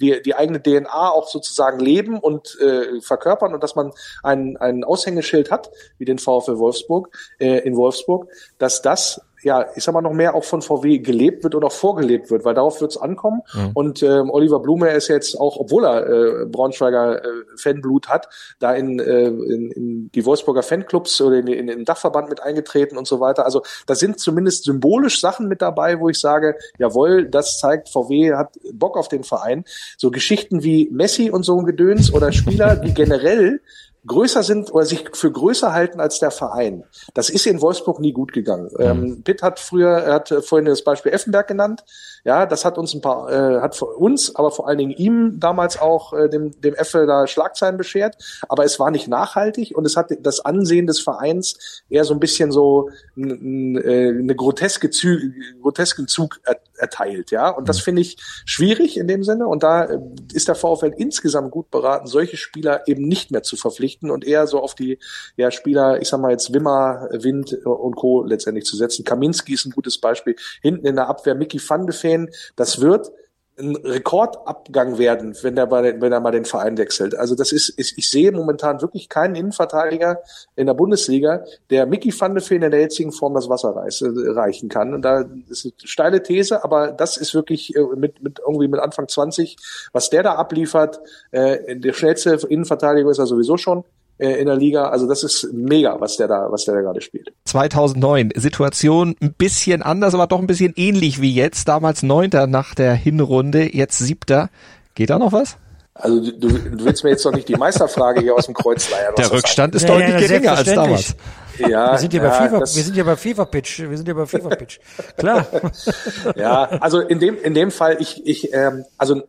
die, 0.00 0.22
die 0.22 0.36
eigene 0.36 0.62
DNA 0.62 1.10
auch 1.10 1.28
sozusagen 1.28 1.80
leben 1.80 2.16
und 2.20 2.56
äh, 2.60 3.00
verkörpern 3.00 3.52
und 3.52 3.64
dass 3.64 3.74
man 3.74 3.90
ein, 4.22 4.56
ein 4.56 4.84
Aushängeschild 4.84 5.50
hat, 5.50 5.68
wie 5.98 6.04
den 6.04 6.18
VfL 6.18 6.58
Wolfsburg, 6.58 7.08
äh, 7.40 7.58
in 7.66 7.74
Wolfsburg, 7.74 8.28
dass 8.58 8.82
das 8.82 9.20
ja, 9.42 9.66
ich 9.74 9.82
sag 9.82 9.92
mal, 9.92 10.00
noch 10.00 10.12
mehr 10.12 10.34
auch 10.34 10.44
von 10.44 10.62
VW 10.62 10.98
gelebt 10.98 11.42
wird 11.42 11.54
oder 11.54 11.66
auch 11.66 11.72
vorgelebt 11.72 12.30
wird, 12.30 12.44
weil 12.44 12.54
darauf 12.54 12.80
wird 12.80 12.92
es 12.92 12.96
ankommen. 12.96 13.42
Mhm. 13.54 13.70
Und 13.74 14.02
ähm, 14.02 14.30
Oliver 14.30 14.60
Blume 14.60 14.90
ist 14.90 15.08
jetzt 15.08 15.38
auch, 15.38 15.56
obwohl 15.56 15.84
er 15.84 16.06
äh, 16.06 16.46
Braunschweiger 16.46 17.24
äh, 17.24 17.28
Fanblut 17.56 18.08
hat, 18.08 18.28
da 18.58 18.72
in, 18.74 18.98
äh, 19.00 19.26
in, 19.26 19.70
in 19.70 20.10
die 20.12 20.24
Wolfsburger 20.24 20.62
Fanclubs 20.62 21.20
oder 21.20 21.36
in, 21.36 21.46
in, 21.48 21.68
in 21.68 21.78
den 21.78 21.84
Dachverband 21.84 22.28
mit 22.28 22.42
eingetreten 22.42 22.96
und 22.96 23.06
so 23.06 23.20
weiter. 23.20 23.44
Also 23.44 23.62
da 23.86 23.94
sind 23.94 24.20
zumindest 24.20 24.64
symbolisch 24.64 25.20
Sachen 25.20 25.48
mit 25.48 25.62
dabei, 25.62 25.98
wo 25.98 26.08
ich 26.08 26.20
sage, 26.20 26.56
jawohl, 26.78 27.26
das 27.28 27.58
zeigt, 27.58 27.88
VW 27.88 28.34
hat 28.34 28.58
Bock 28.72 28.96
auf 28.96 29.08
den 29.08 29.24
Verein. 29.24 29.64
So 29.96 30.10
Geschichten 30.10 30.62
wie 30.62 30.88
Messi 30.92 31.30
und 31.30 31.42
so 31.42 31.58
ein 31.58 31.66
Gedöns 31.66 32.12
oder 32.12 32.32
Spieler, 32.32 32.76
die 32.76 32.94
generell 32.94 33.60
größer 34.06 34.42
sind 34.42 34.72
oder 34.72 34.84
sich 34.84 35.04
für 35.12 35.30
größer 35.30 35.72
halten 35.72 36.00
als 36.00 36.18
der 36.18 36.30
Verein. 36.30 36.84
Das 37.14 37.30
ist 37.30 37.46
in 37.46 37.60
Wolfsburg 37.60 38.00
nie 38.00 38.12
gut 38.12 38.32
gegangen. 38.32 38.70
Mhm. 38.76 38.84
Ähm, 38.84 39.22
Pitt 39.22 39.42
hat 39.42 39.60
früher, 39.60 39.90
er 39.90 40.14
hat 40.14 40.34
vorhin 40.44 40.66
das 40.66 40.82
Beispiel 40.82 41.12
Effenberg 41.12 41.46
genannt. 41.46 41.84
Ja, 42.24 42.46
das 42.46 42.64
hat 42.64 42.78
uns 42.78 42.94
ein 42.94 43.00
paar, 43.00 43.30
äh, 43.30 43.60
hat 43.60 43.80
uns, 43.80 44.34
aber 44.34 44.50
vor 44.50 44.68
allen 44.68 44.78
Dingen 44.78 44.92
ihm 44.92 45.38
damals 45.38 45.80
auch 45.80 46.12
äh, 46.12 46.28
dem, 46.28 46.60
dem 46.60 46.74
Effe 46.74 47.06
da 47.06 47.26
Schlagzeilen 47.26 47.76
beschert. 47.76 48.16
Aber 48.48 48.64
es 48.64 48.80
war 48.80 48.90
nicht 48.90 49.08
nachhaltig 49.08 49.76
und 49.76 49.84
es 49.86 49.96
hat 49.96 50.10
das 50.20 50.40
Ansehen 50.40 50.86
des 50.86 51.00
Vereins 51.00 51.82
eher 51.88 52.04
so 52.04 52.14
ein 52.14 52.20
bisschen 52.20 52.50
so 52.50 52.90
äh, 53.16 53.22
eine 53.22 54.34
groteske 54.34 54.90
Zü 54.90 55.32
grotesken 55.60 56.08
Zug 56.08 56.40
erteilt. 56.82 57.30
Ja, 57.30 57.48
und 57.48 57.68
das 57.68 57.78
mhm. 57.78 57.82
finde 57.82 58.02
ich 58.02 58.16
schwierig 58.44 58.98
in 58.98 59.06
dem 59.06 59.22
Sinne. 59.22 59.46
Und 59.46 59.62
da 59.62 59.84
äh, 59.84 59.98
ist 60.34 60.48
der 60.48 60.54
VfL 60.54 60.92
insgesamt 60.96 61.50
gut 61.50 61.70
beraten, 61.70 62.06
solche 62.06 62.36
Spieler 62.36 62.86
eben 62.86 63.08
nicht 63.08 63.30
mehr 63.30 63.42
zu 63.42 63.56
verpflichten 63.56 64.10
und 64.10 64.26
eher 64.26 64.46
so 64.46 64.60
auf 64.60 64.74
die 64.74 64.98
ja, 65.36 65.50
Spieler, 65.50 66.02
ich 66.02 66.08
sag 66.08 66.20
mal 66.20 66.32
jetzt 66.32 66.52
Wimmer, 66.52 67.08
Wind 67.12 67.54
und 67.64 67.94
Co. 67.96 68.24
letztendlich 68.24 68.66
zu 68.66 68.76
setzen. 68.76 69.04
Kaminski 69.04 69.54
ist 69.54 69.64
ein 69.64 69.70
gutes 69.70 69.98
Beispiel. 69.98 70.36
Hinten 70.60 70.86
in 70.86 70.96
der 70.96 71.08
Abwehr 71.08 71.34
Mickey 71.34 71.60
van 71.66 71.86
de 71.86 71.94
Feen. 71.94 72.28
Das 72.56 72.80
wird 72.80 73.10
ein 73.58 73.76
Rekordabgang 73.76 74.98
werden, 74.98 75.36
wenn 75.42 75.56
er, 75.56 75.66
mal, 75.66 76.00
wenn 76.00 76.12
er 76.12 76.20
mal 76.20 76.30
den 76.30 76.46
Verein 76.46 76.78
wechselt. 76.78 77.14
Also 77.14 77.34
das 77.34 77.52
ist, 77.52 77.74
ich, 77.76 77.98
ich 77.98 78.10
sehe 78.10 78.32
momentan 78.32 78.80
wirklich 78.80 79.08
keinen 79.08 79.34
Innenverteidiger 79.34 80.20
in 80.56 80.66
der 80.66 80.74
Bundesliga, 80.74 81.44
der 81.68 81.86
Mickey 81.86 82.12
van 82.18 82.34
de 82.34 82.42
Feen 82.42 82.62
in 82.62 82.70
der 82.70 82.80
jetzigen 82.80 83.12
Form 83.12 83.34
das 83.34 83.48
Wasser 83.48 83.74
äh, 83.76 84.30
reichen 84.30 84.68
kann. 84.68 84.94
Und 84.94 85.02
da 85.02 85.24
ist 85.48 85.66
eine 85.66 85.72
steile 85.84 86.22
These, 86.22 86.64
aber 86.64 86.92
das 86.92 87.18
ist 87.18 87.34
wirklich 87.34 87.76
äh, 87.76 87.82
mit, 87.94 88.22
mit 88.22 88.38
irgendwie 88.38 88.68
mit 88.68 88.80
Anfang 88.80 89.08
20, 89.08 89.56
was 89.92 90.08
der 90.08 90.22
da 90.22 90.34
abliefert, 90.34 91.00
äh, 91.30 91.76
der 91.76 91.92
schnellste 91.92 92.30
Innenverteidiger 92.48 93.10
ist 93.10 93.18
er 93.18 93.26
sowieso 93.26 93.58
schon 93.58 93.84
in 94.18 94.46
der 94.46 94.56
Liga. 94.56 94.88
Also 94.88 95.08
das 95.08 95.22
ist 95.22 95.48
mega, 95.52 96.00
was 96.00 96.16
der 96.16 96.28
da, 96.28 96.46
was 96.50 96.64
der 96.64 96.74
da 96.74 96.80
gerade 96.80 97.00
spielt. 97.00 97.32
2009 97.44 98.30
Situation 98.36 99.16
ein 99.20 99.32
bisschen 99.32 99.82
anders, 99.82 100.14
aber 100.14 100.26
doch 100.26 100.38
ein 100.38 100.46
bisschen 100.46 100.72
ähnlich 100.76 101.20
wie 101.20 101.34
jetzt. 101.34 101.68
Damals 101.68 102.02
Neunter 102.02 102.46
nach 102.46 102.74
der 102.74 102.94
Hinrunde, 102.94 103.74
jetzt 103.74 103.98
Siebter. 103.98 104.50
Geht 104.94 105.10
da 105.10 105.18
noch 105.18 105.32
was? 105.32 105.56
Also 105.94 106.20
du, 106.20 106.48
du 106.48 106.84
willst 106.84 107.04
mir 107.04 107.10
jetzt 107.10 107.24
doch 107.24 107.32
nicht 107.32 107.48
die 107.48 107.54
Meisterfrage 107.54 108.20
hier 108.20 108.34
aus 108.34 108.46
dem 108.46 108.54
Kreuz 108.54 108.90
leiern. 108.90 109.14
Der 109.16 109.30
Rückstand 109.30 109.74
ist 109.74 109.82
ja, 109.82 109.88
deutlich 109.88 110.10
ja, 110.10 110.18
geringer 110.20 110.52
als 110.56 110.74
damals. 110.74 111.16
Ja, 111.58 111.92
wir 111.92 111.98
sind 111.98 112.14
ja, 112.14 112.22
bei 112.22 112.30
FIFA, 112.30 112.60
wir 112.60 112.66
sind 112.66 112.96
ja 112.96 113.04
bei 113.04 113.16
FIFA 113.16 113.44
Pitch, 113.44 113.80
wir 113.80 113.96
sind 113.96 114.08
ja 114.08 114.14
bei 114.14 114.24
FIFA 114.24 114.48
Pitch. 114.50 114.78
Klar. 115.18 115.46
ja, 116.34 116.64
also 116.64 117.00
in 117.00 117.18
dem 117.18 117.36
in 117.42 117.52
dem 117.52 117.70
Fall 117.70 117.98
ich 118.00 118.26
ich 118.26 118.54
ähm, 118.54 118.84
also 118.96 119.22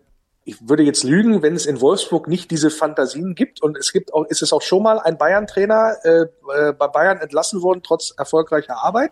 ich 0.46 0.68
würde 0.68 0.84
jetzt 0.84 1.04
lügen, 1.04 1.42
wenn 1.42 1.56
es 1.56 1.66
in 1.66 1.80
Wolfsburg 1.80 2.28
nicht 2.28 2.52
diese 2.52 2.70
Fantasien 2.70 3.36
gibt. 3.36 3.62
Und 3.62 3.78
es 3.78 3.94
gibt 3.94 4.14
auch, 4.14 4.26
ist 4.26 4.42
es 4.42 4.52
auch 4.52 4.62
schon 4.62 4.84
mal 4.84 5.00
ein 5.00 5.18
Bayern-Trainer 5.18 5.96
äh, 6.04 6.10
äh, 6.20 6.74
bei 6.74 6.88
Bayern 6.88 7.20
entlassen 7.20 7.62
worden, 7.62 7.82
trotz 7.84 8.14
erfolgreicher 8.18 8.84
Arbeit, 8.84 9.12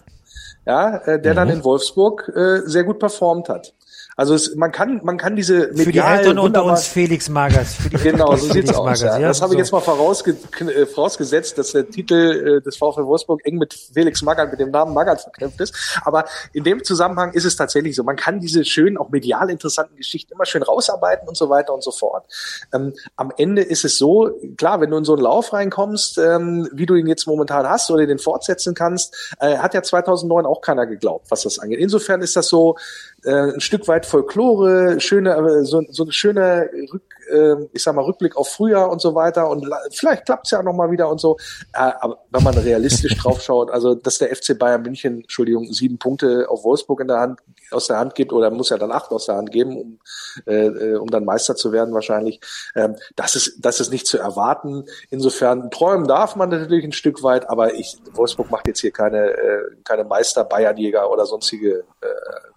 ja, 0.65 0.98
äh, 0.98 1.22
der 1.22 1.34
mhm. 1.34 1.36
dann 1.38 1.50
in 1.50 1.63
Wolfsburg 1.63 2.30
äh, 2.36 2.62
sehr 2.65 2.84
gut 2.84 3.00
performt 3.00 3.50
hat. 3.50 3.74
Also 4.17 4.34
es, 4.34 4.56
man 4.56 4.71
kann 4.71 5.02
man 5.04 5.17
kann 5.17 5.36
diese 5.36 5.71
medial 5.74 5.84
für 5.84 5.91
die 5.91 6.00
Eltern 6.00 6.39
unter 6.39 6.65
uns 6.65 6.86
Felix 6.86 7.30
Magers. 7.30 7.76
Für 7.76 7.89
die 7.89 7.97
genau, 7.97 8.36
so 8.36 8.52
sieht's 8.52 8.74
aus. 8.74 8.86
Magers, 8.86 9.02
ja. 9.02 9.19
Ja, 9.19 9.28
das 9.30 9.41
habe 9.41 9.50
so. 9.50 9.54
ich 9.56 9.60
jetzt 9.60 9.71
mal 9.71 9.80
vorausge 9.80 10.36
äh, 10.60 10.86
vorausgesetzt, 10.86 11.58
dass 11.58 11.71
der 11.71 11.89
Titel 11.89 12.60
äh, 12.60 12.62
des 12.62 12.78
VfL 12.78 13.06
Wolfsburg 13.06 13.41
eng 13.45 13.58
mit 13.58 13.74
Felix 13.74 14.21
Magath, 14.21 14.52
mit 14.52 14.60
dem 14.60 14.71
Namen 14.71 14.93
Magath 14.93 15.21
verknüpft 15.21 15.62
ist. 15.62 16.00
Aber 16.04 16.26
in 16.54 16.63
dem 16.63 16.84
Zusammenhang 16.84 17.34
ist 17.34 17.45
es 17.45 17.56
tatsächlich 17.56 17.95
so. 17.95 18.04
Man 18.04 18.15
kann 18.15 18.39
diese 18.39 18.65
schönen, 18.65 18.97
auch 18.97 19.10
medial 19.10 19.50
interessanten 19.50 19.95
Geschichten 19.95 20.34
immer 20.34 20.45
schön 20.45 20.63
rausarbeiten 20.63 21.28
und 21.28 21.38
so 21.38 21.50
weiter 21.50 21.74
und 21.74 21.84
so 21.84 21.91
fort. 21.91 22.26
Ähm, 22.74 22.93
am 23.15 23.32
Ende 23.38 23.62
ist 23.62 23.86
es 23.86 23.97
so, 23.97 24.32
klar, 24.58 24.82
wenn 24.82 24.91
du 24.91 24.97
in 24.97 25.06
so 25.06 25.13
einen 25.13 25.24
Lauf 25.24 25.54
reinkommst, 25.54 26.17
ähm, 26.17 26.69
wie 26.74 26.86
du 26.86 26.95
ihn 26.95 27.08
jetzt 27.08 27.28
momentan 27.28 27.67
hast 27.67 27.89
oder 27.91 28.06
den 28.06 28.19
fortsetzen 28.19 28.74
kannst, 28.74 29.36
äh, 29.39 29.58
hat 29.58 29.74
ja 29.74 29.84
2009 29.84 30.45
auch 30.45 30.62
keiner 30.62 30.86
geglaubt, 30.86 31.28
was 31.30 31.43
das 31.43 31.60
angeht. 31.60 31.80
Insofern 31.80 32.21
ist 32.21 32.36
das 32.36 32.47
so, 32.47 32.78
äh, 33.23 33.53
ein 33.53 33.60
Stück 33.62 33.88
weit 33.88 34.05
Folklore, 34.05 34.99
schöne, 34.99 35.31
äh, 35.31 35.63
so, 35.63 35.84
so 35.89 36.03
eine 36.03 36.12
schöne 36.12 36.69
Rück, 36.91 37.03
äh, 37.32 37.56
ich 37.74 37.84
sag 37.84 37.96
mal, 37.96 38.04
Rückblick 38.04 38.36
auf 38.38 38.50
Frühjahr 38.50 38.89
und 38.89 39.02
so 39.02 39.15
weiter 39.15 39.50
und 39.50 39.67
vielleicht 39.91 40.26
klappt's 40.26 40.52
ja 40.52 40.62
noch 40.62 40.74
mal 40.74 40.91
wieder 40.91 41.10
und 41.10 41.20
so. 41.20 41.38
Äh, 41.74 41.91
aber 42.00 42.20
wenn 42.30 42.44
man 42.44 42.58
realistisch 42.58 43.17
draufschaut, 43.22 43.72
also 43.72 43.96
dass 43.96 44.17
der 44.17 44.36
FC 44.36 44.58
Bayern 44.58 44.82
München, 44.82 45.22
Entschuldigung, 45.22 45.72
sieben 45.72 45.98
Punkte 45.98 46.48
auf 46.50 46.63
Wolfsburg 46.63 47.02
in 47.02 47.08
der 47.08 47.20
Hand 47.20 47.39
aus 47.72 47.88
der 47.88 47.98
Hand 47.98 48.15
gibt 48.15 48.34
oder 48.34 48.52
muss 48.52 48.70
ja 48.70 48.78
dann 48.78 48.91
acht 48.91 49.12
aus 49.12 49.26
der 49.26 49.36
Hand 49.36 49.52
geben, 49.52 49.78
um, 49.78 50.00
äh, 50.46 50.67
äh, 50.67 50.96
um 50.96 51.10
dann 51.10 51.26
Meister 51.26 51.56
zu 51.56 51.72
werden 51.72 51.94
wahrscheinlich. 51.94 52.39
Ähm, 52.76 52.96
das 53.15 53.36
ist 53.36 53.60
das 53.60 53.80
ist 53.80 53.91
nicht 53.91 54.08
zu 54.08 54.17
erwarten. 54.17 54.86
Insofern 55.10 55.72
träumen 55.72 56.08
darf 56.08 56.36
man 56.36 56.50
natürlich 56.50 56.84
ein 56.84 56.91
Stück 56.91 57.24
weit, 57.24 57.50
aber 57.50 57.74
ich 57.74 57.98
Wolfsburg 58.13 58.52
macht 58.52 58.67
jetzt 58.67 58.82
hier 58.82 58.91
keine 58.91 59.32
äh, 59.32 59.63
keine 59.84 60.04
Meister 60.04 60.44
Bayernjäger 60.44 61.10
oder 61.10 61.26
sonstige 61.26 61.84
äh, 62.02 62.08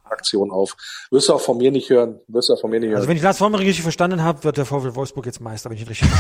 Aktion 0.04 0.50
auf. 0.50 0.76
Wirst 1.10 1.28
du 1.28 1.34
auch 1.34 1.40
von 1.40 1.56
mir 1.58 1.70
nicht 1.70 1.90
hören. 1.90 2.20
Wirst 2.28 2.48
du 2.48 2.54
auch 2.54 2.60
von 2.60 2.70
mir 2.70 2.80
nicht 2.80 2.88
hören. 2.88 2.96
Also 2.96 3.08
wenn 3.08 3.16
ich 3.16 3.22
Lars 3.22 3.38
Vollmer 3.38 3.58
richtig 3.58 3.82
verstanden 3.82 4.22
habe, 4.22 4.44
wird 4.44 4.56
der 4.56 4.63
VfL 4.64 4.94
Wolfsburg 4.94 5.26
jetzt 5.26 5.40
Meister, 5.40 5.70
wenn 5.70 5.76
ich 5.76 5.88
richtig. 5.88 6.08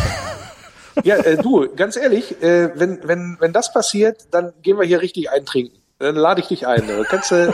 Ja, 1.02 1.16
äh, 1.16 1.36
du, 1.36 1.68
ganz 1.74 1.96
ehrlich, 1.96 2.40
äh, 2.40 2.70
wenn, 2.78 3.00
wenn, 3.02 3.36
wenn 3.40 3.52
das 3.52 3.72
passiert, 3.72 4.28
dann 4.30 4.52
gehen 4.62 4.78
wir 4.78 4.86
hier 4.86 5.00
richtig 5.00 5.28
eintrinken. 5.28 5.76
Dann 5.98 6.14
lade 6.14 6.40
ich 6.40 6.46
dich 6.46 6.66
ein. 6.66 6.86
Du 6.86 7.02
kannst, 7.02 7.32
äh, 7.32 7.46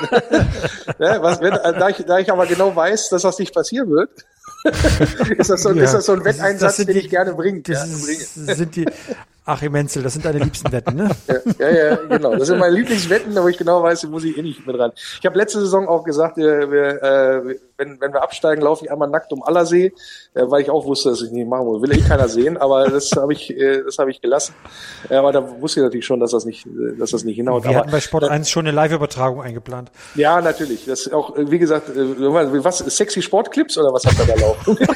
ne, 0.99 1.19
was, 1.21 1.41
wenn, 1.41 1.53
da, 1.53 1.89
ich, 1.89 2.05
da 2.05 2.19
ich 2.19 2.31
aber 2.31 2.47
genau 2.47 2.77
weiß, 2.77 3.09
dass 3.09 3.23
das 3.23 3.39
nicht 3.39 3.55
passieren 3.55 3.91
wird, 3.91 4.11
ist, 5.39 5.49
das 5.49 5.63
so, 5.63 5.73
ja. 5.73 5.85
ist 5.85 5.95
das 5.95 6.07
so 6.07 6.13
ein 6.13 6.25
Wetteinsatz, 6.25 6.77
den 6.77 6.97
ich 6.97 7.09
gerne 7.09 7.33
bringe. 7.33 7.63
Das 7.63 7.89
ja, 8.47 8.55
sind 8.55 8.77
die, 8.77 8.87
Achim 9.45 9.73
Menzel, 9.73 10.03
das 10.03 10.13
sind 10.13 10.25
deine 10.25 10.39
liebsten 10.39 10.71
Wetten, 10.71 10.97
ne? 10.97 11.11
ja, 11.59 11.69
ja, 11.71 11.87
ja, 11.87 11.97
genau. 11.97 12.37
Das 12.37 12.49
sind 12.49 12.59
meine 12.59 12.75
Lieblingswetten, 12.75 13.37
aber 13.37 13.49
ich 13.49 13.57
genau 13.57 13.83
weiß, 13.83 14.05
muss 14.05 14.25
ich 14.25 14.37
eh 14.37 14.43
nicht 14.43 14.67
mit 14.67 14.79
ran. 14.79 14.93
Ich 15.19 15.27
habe 15.27 15.37
letzte 15.39 15.61
Saison 15.61 15.89
auch 15.89 16.05
gesagt, 16.05 16.37
wir, 16.37 16.71
wir, 16.71 17.03
äh, 17.03 17.57
wenn, 17.79 18.01
wenn 18.01 18.13
wir 18.13 18.23
absteigen, 18.23 18.63
laufe 18.63 18.85
ich 18.85 18.93
einmal 18.93 19.09
nackt 19.09 19.33
um 19.33 19.43
Allersee, 19.43 19.93
äh, 20.35 20.43
weil 20.45 20.63
ich 20.63 20.71
auch 20.71 20.85
wusste, 20.85 21.11
dass 21.11 21.23
ich 21.23 21.31
nicht 21.31 21.49
machen 21.49 21.65
muss. 21.65 21.81
Will 21.81 21.93
eh 21.93 22.03
keiner 22.03 22.29
sehen, 22.29 22.59
aber 22.59 22.89
das 22.91 23.11
habe 23.17 23.33
ich, 23.33 23.51
äh, 23.51 23.83
das 23.83 23.99
habe 23.99 24.11
ich 24.11 24.21
gelassen. 24.21 24.55
Äh, 25.09 25.17
aber 25.17 25.33
da 25.33 25.61
wusste 25.61 25.81
ich 25.81 25.85
natürlich 25.85 26.07
schon, 26.07 26.21
dass 26.21 26.33
das 26.33 26.45
nicht, 26.45 26.67
dass 26.99 27.11
das 27.11 27.25
nicht 27.25 27.37
hinhaut. 27.37 27.65
Wir 27.65 27.71
aber, 27.71 27.79
hatten 27.81 27.91
bei 27.91 28.01
Sport 28.01 28.25
1 28.25 28.51
schon 28.51 28.67
eine 28.67 28.75
Live-Übertragung 28.75 29.43
eingeplant. 29.43 29.91
Ja, 30.15 30.41
natürlich. 30.43 30.85
Das 30.85 31.07
ist 31.07 31.15
auch, 31.15 31.35
wie 31.37 31.59
gesagt, 31.59 31.89
äh, 31.89 32.65
was, 32.65 32.79
sexy 32.79 33.23
Sportclips 33.23 33.79
oder 33.79 33.93
was 33.93 34.05
habt 34.05 34.19
ihr 34.19 34.27
da 34.27 34.41
laufen? 34.41 34.79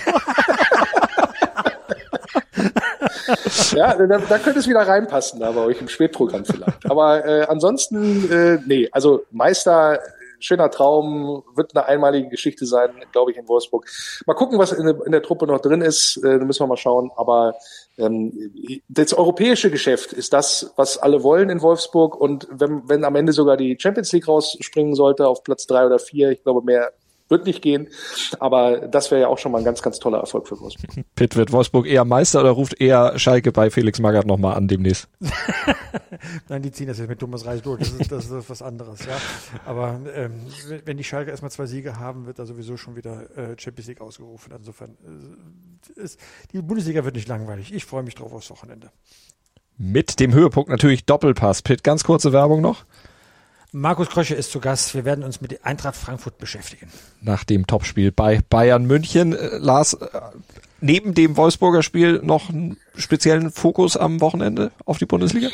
ja, 3.72 3.94
da, 3.94 4.18
da 4.18 4.38
könnte 4.38 4.60
es 4.60 4.68
wieder 4.68 4.86
reinpassen, 4.86 5.40
da 5.40 5.52
bei 5.52 5.62
euch 5.62 5.80
im 5.80 5.88
Spätprogramm 5.88 6.44
vielleicht. 6.44 6.90
Aber 6.90 7.24
äh, 7.24 7.46
ansonsten, 7.46 8.30
äh, 8.30 8.58
nee, 8.66 8.88
also 8.92 9.24
Meister, 9.30 10.00
schöner 10.44 10.70
Traum, 10.70 11.42
wird 11.54 11.74
eine 11.74 11.86
einmalige 11.86 12.28
Geschichte 12.28 12.66
sein, 12.66 12.90
glaube 13.12 13.30
ich, 13.30 13.38
in 13.38 13.48
Wolfsburg. 13.48 13.86
Mal 14.26 14.34
gucken, 14.34 14.58
was 14.58 14.72
in, 14.72 14.86
in 14.86 15.12
der 15.12 15.22
Truppe 15.22 15.46
noch 15.46 15.60
drin 15.60 15.80
ist, 15.80 16.18
äh, 16.18 16.38
da 16.38 16.44
müssen 16.44 16.60
wir 16.60 16.66
mal 16.66 16.76
schauen. 16.76 17.10
Aber 17.16 17.54
ähm, 17.96 18.52
das 18.88 19.14
europäische 19.14 19.70
Geschäft 19.70 20.12
ist 20.12 20.32
das, 20.32 20.72
was 20.76 20.98
alle 20.98 21.22
wollen 21.22 21.48
in 21.48 21.62
Wolfsburg. 21.62 22.20
Und 22.20 22.46
wenn, 22.50 22.88
wenn 22.88 23.04
am 23.04 23.16
Ende 23.16 23.32
sogar 23.32 23.56
die 23.56 23.76
Champions 23.80 24.12
League 24.12 24.28
rausspringen 24.28 24.94
sollte 24.94 25.26
auf 25.26 25.42
Platz 25.42 25.66
drei 25.66 25.86
oder 25.86 25.98
vier, 25.98 26.30
ich 26.30 26.42
glaube, 26.42 26.62
mehr 26.62 26.92
wird 27.28 27.46
nicht 27.46 27.62
gehen, 27.62 27.88
aber 28.38 28.86
das 28.88 29.10
wäre 29.10 29.22
ja 29.22 29.28
auch 29.28 29.38
schon 29.38 29.52
mal 29.52 29.58
ein 29.58 29.64
ganz, 29.64 29.82
ganz 29.82 29.98
toller 29.98 30.18
Erfolg 30.18 30.46
für 30.46 30.60
Wolfsburg. 30.60 31.04
Pitt 31.14 31.36
wird 31.36 31.52
Wolfsburg 31.52 31.86
eher 31.86 32.04
Meister 32.04 32.40
oder 32.40 32.50
ruft 32.50 32.80
eher 32.80 33.18
Schalke 33.18 33.52
bei 33.52 33.70
Felix 33.70 33.98
Magath 33.98 34.26
nochmal 34.26 34.56
an 34.56 34.68
demnächst? 34.68 35.08
Nein, 36.48 36.62
die 36.62 36.70
ziehen 36.70 36.86
das 36.86 36.98
jetzt 36.98 37.08
mit 37.08 37.18
Thomas 37.18 37.46
Reis 37.46 37.62
durch. 37.62 37.80
Das 37.80 37.90
ist, 37.92 38.12
das 38.12 38.30
ist 38.30 38.50
was 38.50 38.62
anderes, 38.62 39.00
ja. 39.06 39.16
Aber 39.64 40.00
ähm, 40.14 40.46
wenn 40.84 40.96
die 40.96 41.04
Schalke 41.04 41.30
erstmal 41.30 41.50
zwei 41.50 41.66
Siege 41.66 41.98
haben, 41.98 42.26
wird 42.26 42.38
da 42.38 42.46
sowieso 42.46 42.76
schon 42.76 42.96
wieder 42.96 43.36
äh, 43.36 43.56
Champions 43.58 43.88
League 43.88 44.00
ausgerufen. 44.00 44.52
Insofern 44.56 44.96
äh, 45.96 46.00
ist, 46.00 46.20
die 46.52 46.60
Bundesliga 46.60 47.04
wird 47.04 47.14
nicht 47.14 47.28
langweilig. 47.28 47.72
Ich 47.72 47.84
freue 47.84 48.02
mich 48.02 48.14
drauf 48.14 48.32
aufs 48.32 48.50
Wochenende. 48.50 48.90
Mit 49.76 50.20
dem 50.20 50.32
Höhepunkt 50.32 50.70
natürlich 50.70 51.04
Doppelpass. 51.04 51.62
Pitt, 51.62 51.82
ganz 51.82 52.04
kurze 52.04 52.32
Werbung 52.32 52.60
noch. 52.60 52.84
Markus 53.76 54.08
Krösche 54.08 54.36
ist 54.36 54.52
zu 54.52 54.60
Gast. 54.60 54.94
Wir 54.94 55.04
werden 55.04 55.24
uns 55.24 55.40
mit 55.40 55.64
Eintracht 55.64 55.96
Frankfurt 55.96 56.38
beschäftigen. 56.38 56.86
Nach 57.20 57.42
dem 57.42 57.66
Topspiel 57.66 58.12
bei 58.12 58.40
Bayern 58.48 58.86
München. 58.86 59.34
Äh, 59.34 59.58
Lars, 59.58 59.94
äh, 59.94 60.06
neben 60.80 61.12
dem 61.12 61.36
Wolfsburger 61.36 61.82
Spiel 61.82 62.20
noch 62.22 62.50
einen 62.50 62.76
speziellen 62.94 63.50
Fokus 63.50 63.96
am 63.96 64.20
Wochenende 64.20 64.70
auf 64.84 64.98
die 64.98 65.06
Bundesliga? 65.06 65.48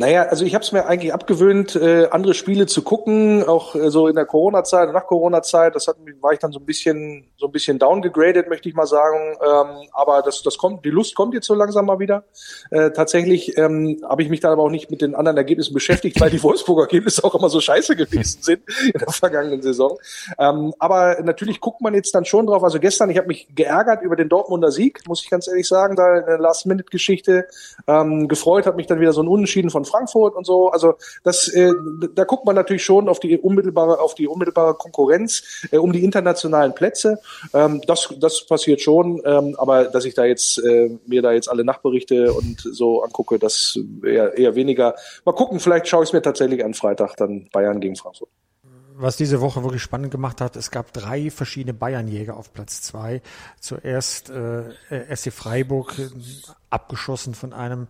Naja, 0.00 0.22
also 0.22 0.46
ich 0.46 0.54
habe 0.54 0.64
es 0.64 0.72
mir 0.72 0.86
eigentlich 0.86 1.12
abgewöhnt, 1.12 1.76
äh, 1.76 2.08
andere 2.10 2.32
Spiele 2.32 2.64
zu 2.64 2.80
gucken, 2.80 3.46
auch 3.46 3.74
äh, 3.74 3.90
so 3.90 4.08
in 4.08 4.14
der 4.14 4.24
Corona-Zeit, 4.24 4.90
nach 4.94 5.04
Corona-Zeit. 5.04 5.74
Das 5.74 5.88
hat, 5.88 5.96
war 6.22 6.32
ich 6.32 6.38
dann 6.38 6.52
so 6.52 6.58
ein 6.58 6.64
bisschen, 6.64 7.26
so 7.36 7.48
ein 7.48 7.52
bisschen 7.52 7.78
downgegradet, 7.78 8.48
möchte 8.48 8.70
ich 8.70 8.74
mal 8.74 8.86
sagen. 8.86 9.36
Ähm, 9.44 9.88
aber 9.92 10.22
das, 10.22 10.42
das 10.42 10.56
kommt, 10.56 10.86
die 10.86 10.88
Lust 10.88 11.14
kommt 11.14 11.34
jetzt 11.34 11.46
so 11.46 11.54
langsam 11.54 11.84
mal 11.84 11.98
wieder. 11.98 12.24
Äh, 12.70 12.92
tatsächlich 12.92 13.58
ähm, 13.58 14.00
habe 14.08 14.22
ich 14.22 14.30
mich 14.30 14.40
dann 14.40 14.52
aber 14.52 14.62
auch 14.62 14.70
nicht 14.70 14.90
mit 14.90 15.02
den 15.02 15.14
anderen 15.14 15.36
Ergebnissen 15.36 15.74
beschäftigt, 15.74 16.18
weil 16.18 16.30
die 16.30 16.42
Wolfsburger 16.42 16.84
Ergebnisse 16.84 17.22
auch 17.22 17.34
immer 17.34 17.50
so 17.50 17.60
scheiße 17.60 17.94
gewesen 17.94 18.40
sind 18.40 18.62
in 18.86 18.98
der 18.98 19.12
vergangenen 19.12 19.60
Saison. 19.60 19.98
Ähm, 20.38 20.72
aber 20.78 21.20
natürlich 21.22 21.60
guckt 21.60 21.82
man 21.82 21.92
jetzt 21.92 22.14
dann 22.14 22.24
schon 22.24 22.46
drauf. 22.46 22.64
Also 22.64 22.80
gestern, 22.80 23.10
ich 23.10 23.18
habe 23.18 23.28
mich 23.28 23.48
geärgert 23.54 24.00
über 24.00 24.16
den 24.16 24.30
Dortmunder 24.30 24.70
Sieg, 24.70 25.06
muss 25.06 25.22
ich 25.22 25.28
ganz 25.28 25.46
ehrlich 25.46 25.68
sagen, 25.68 25.94
da 25.94 26.06
eine 26.06 26.38
Last-Minute-Geschichte. 26.38 27.48
Ähm, 27.86 28.28
gefreut 28.28 28.64
hat 28.64 28.76
mich 28.76 28.86
dann 28.86 28.98
wieder 28.98 29.12
so 29.12 29.22
ein 29.22 29.28
Unentschieden 29.28 29.68
von 29.68 29.84
Frankfurt 29.90 30.34
und 30.34 30.46
so. 30.46 30.70
Also 30.70 30.94
das, 31.24 31.48
äh, 31.48 31.72
da 32.14 32.24
guckt 32.24 32.46
man 32.46 32.54
natürlich 32.54 32.84
schon 32.84 33.08
auf 33.08 33.20
die 33.20 33.38
unmittelbare, 33.38 34.00
auf 34.00 34.14
die 34.14 34.26
unmittelbare 34.26 34.74
Konkurrenz 34.74 35.66
äh, 35.70 35.78
um 35.78 35.92
die 35.92 36.04
internationalen 36.04 36.74
Plätze. 36.74 37.20
Ähm, 37.52 37.80
das, 37.86 38.14
das 38.18 38.46
passiert 38.46 38.80
schon, 38.80 39.20
ähm, 39.24 39.54
aber 39.58 39.84
dass 39.84 40.04
ich 40.04 40.14
da 40.14 40.24
jetzt 40.24 40.58
äh, 40.58 40.90
mir 41.06 41.22
da 41.22 41.32
jetzt 41.32 41.48
alle 41.48 41.64
Nachberichte 41.64 42.32
und 42.32 42.60
so 42.60 43.02
angucke, 43.02 43.38
das 43.38 43.78
eher, 44.04 44.36
eher 44.36 44.54
weniger. 44.54 44.94
Mal 45.24 45.32
gucken, 45.32 45.60
vielleicht 45.60 45.88
schaue 45.88 46.02
ich 46.02 46.10
es 46.10 46.12
mir 46.12 46.22
tatsächlich 46.22 46.64
an 46.64 46.74
Freitag 46.74 47.16
dann 47.16 47.48
Bayern 47.52 47.80
gegen 47.80 47.96
Frankfurt 47.96 48.28
was 49.00 49.16
diese 49.16 49.40
Woche 49.40 49.62
wirklich 49.62 49.82
spannend 49.82 50.10
gemacht 50.10 50.40
hat, 50.40 50.56
es 50.56 50.70
gab 50.70 50.92
drei 50.92 51.30
verschiedene 51.30 51.72
Bayernjäger 51.72 52.36
auf 52.36 52.52
Platz 52.52 52.82
zwei. 52.82 53.22
Zuerst 53.58 54.30
äh, 54.30 54.64
SC 55.14 55.32
Freiburg, 55.32 55.94
abgeschossen 56.68 57.34
von 57.34 57.52
einem 57.52 57.88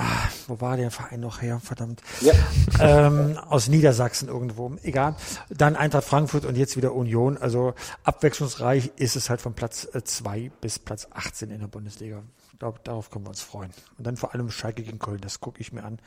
Ah, 0.00 0.28
wo 0.46 0.60
war 0.60 0.76
der 0.76 0.92
Verein 0.92 1.18
noch 1.18 1.42
her? 1.42 1.58
Verdammt. 1.58 2.02
Ja. 2.20 2.32
Ähm, 2.78 3.36
aus 3.36 3.66
Niedersachsen 3.66 4.28
irgendwo. 4.28 4.76
Egal. 4.84 5.16
Dann 5.48 5.74
Eintracht 5.74 6.04
Frankfurt 6.04 6.44
und 6.44 6.56
jetzt 6.56 6.76
wieder 6.76 6.94
Union. 6.94 7.36
Also 7.36 7.74
abwechslungsreich 8.04 8.92
ist 8.94 9.16
es 9.16 9.28
halt 9.28 9.40
von 9.40 9.54
Platz 9.54 9.88
äh, 9.92 10.04
zwei 10.04 10.52
bis 10.60 10.78
Platz 10.78 11.08
18 11.10 11.50
in 11.50 11.58
der 11.58 11.66
Bundesliga. 11.66 12.22
Glaub, 12.60 12.84
darauf 12.84 13.10
können 13.10 13.24
wir 13.24 13.30
uns 13.30 13.40
freuen. 13.40 13.72
Und 13.98 14.06
dann 14.06 14.16
vor 14.16 14.34
allem 14.34 14.52
Schalke 14.52 14.84
gegen 14.84 15.00
Köln. 15.00 15.20
Das 15.20 15.40
gucke 15.40 15.60
ich 15.60 15.72
mir 15.72 15.82
an 15.82 15.98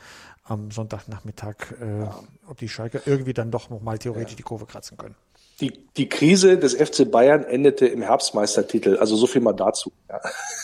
am 0.44 0.70
Sonntagnachmittag, 0.70 1.56
äh, 1.78 2.00
ja. 2.00 2.18
ob 2.46 2.56
die 2.56 2.70
Schalke 2.70 3.02
irgendwie 3.04 3.34
dann 3.34 3.50
doch 3.50 3.68
noch 3.68 3.82
mal 3.82 3.98
theoretisch 3.98 4.32
ja. 4.32 4.36
die 4.38 4.42
Kurve 4.42 4.64
kratzen 4.64 4.96
können 4.96 5.16
die, 5.60 5.72
die 5.96 6.08
Krise 6.08 6.58
des 6.58 6.74
FC 6.74 7.10
Bayern 7.10 7.44
endete 7.44 7.86
im 7.86 8.02
Herbstmeistertitel. 8.02 8.96
Also 8.96 9.16
so 9.16 9.26
viel 9.26 9.40
mal 9.40 9.52
dazu. 9.52 9.92
Ja. 10.08 10.20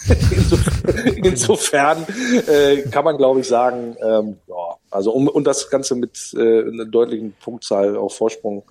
insofern, 0.30 1.16
insofern 1.16 2.06
äh, 2.46 2.82
kann 2.90 3.04
man, 3.04 3.16
glaube 3.16 3.40
ich, 3.40 3.48
sagen, 3.48 3.96
ähm, 4.00 4.38
ja, 4.46 4.76
also 4.90 5.12
um, 5.12 5.28
und 5.28 5.46
das 5.46 5.70
Ganze 5.70 5.94
mit 5.94 6.34
äh, 6.36 6.62
einer 6.62 6.86
deutlichen 6.86 7.34
Punktzahl 7.40 7.96
auf 7.96 8.16
Vorsprung. 8.16 8.64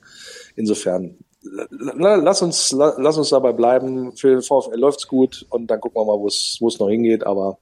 Insofern 0.55 1.17
lass 1.41 2.41
uns 2.41 2.71
lass 2.71 3.17
uns 3.17 3.29
dabei 3.29 3.53
bleiben. 3.53 4.15
Für 4.15 4.29
den 4.29 4.41
VfL 4.41 4.75
läuft's 4.75 5.07
gut 5.07 5.45
und 5.49 5.67
dann 5.67 5.79
gucken 5.79 6.01
wir 6.01 6.05
mal, 6.05 6.19
wo 6.19 6.27
es 6.27 6.59
es 6.65 6.79
noch 6.79 6.89
hingeht. 6.89 7.25
Aber 7.25 7.59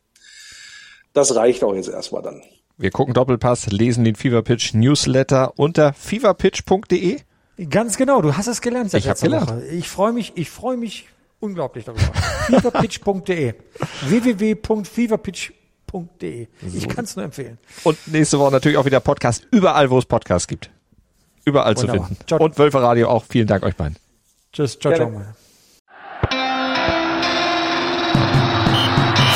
das 1.13 1.35
reicht 1.35 1.63
auch 1.63 1.75
jetzt 1.75 1.89
erstmal 1.89 2.21
dann. 2.21 2.41
Wir 2.77 2.91
gucken 2.91 3.13
Doppelpass, 3.13 3.67
lesen 3.67 4.03
den 4.03 4.15
Fever 4.15 4.41
Pitch 4.41 4.73
Newsletter 4.73 5.53
unter 5.57 5.93
feverpitch.de. 5.93 7.19
Ganz 7.69 7.97
genau, 7.97 8.21
du 8.21 8.35
hast 8.35 8.47
es 8.47 8.61
gelernt 8.61 8.91
seit 8.91 8.99
ich 8.99 9.05
letzter 9.05 9.27
gelernt. 9.27 9.49
Woche. 9.49 9.65
Ich 9.67 9.89
freue 9.89 10.11
mich, 10.11 10.33
ich 10.35 10.49
freue 10.49 10.75
mich 10.77 11.07
unglaublich 11.39 11.85
darüber. 11.85 12.01
feverpitch.de 12.47 13.53
www.feverpitch.de 14.07 16.47
so. 16.67 16.77
Ich 16.77 16.89
kann 16.89 17.05
es 17.05 17.15
nur 17.15 17.23
empfehlen. 17.23 17.57
Und 17.83 17.97
nächste 18.07 18.39
Woche 18.39 18.51
natürlich 18.51 18.77
auch 18.77 18.85
wieder 18.85 18.99
Podcast 18.99 19.47
überall, 19.51 19.89
wo 19.89 19.97
es 19.97 20.05
Podcasts 20.05 20.47
gibt. 20.47 20.69
Überall 21.45 21.75
Wunderbar. 21.77 22.01
zu 22.01 22.07
finden. 22.07 22.23
Ciao. 22.27 22.43
Und 22.43 22.57
Wölfe 22.57 22.81
Radio 22.81 23.07
auch. 23.09 23.23
Vielen 23.29 23.47
Dank 23.47 23.63
euch 23.63 23.75
beiden. 23.75 23.95
Tschüss, 24.51 24.77
ciao, 24.79 24.93
ciao. 24.93 25.09
Mal. 25.09 25.35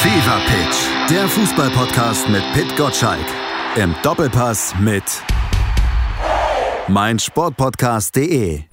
Fever 0.02 0.40
Pitch, 0.48 0.78
der 1.10 1.28
Fußballpodcast 1.28 2.30
mit 2.30 2.42
Pit 2.54 2.76
Gottschalk. 2.78 3.26
Im 3.76 3.94
Doppelpass 4.02 4.74
mit 4.80 5.04
meinsportpodcast.de 6.90 8.69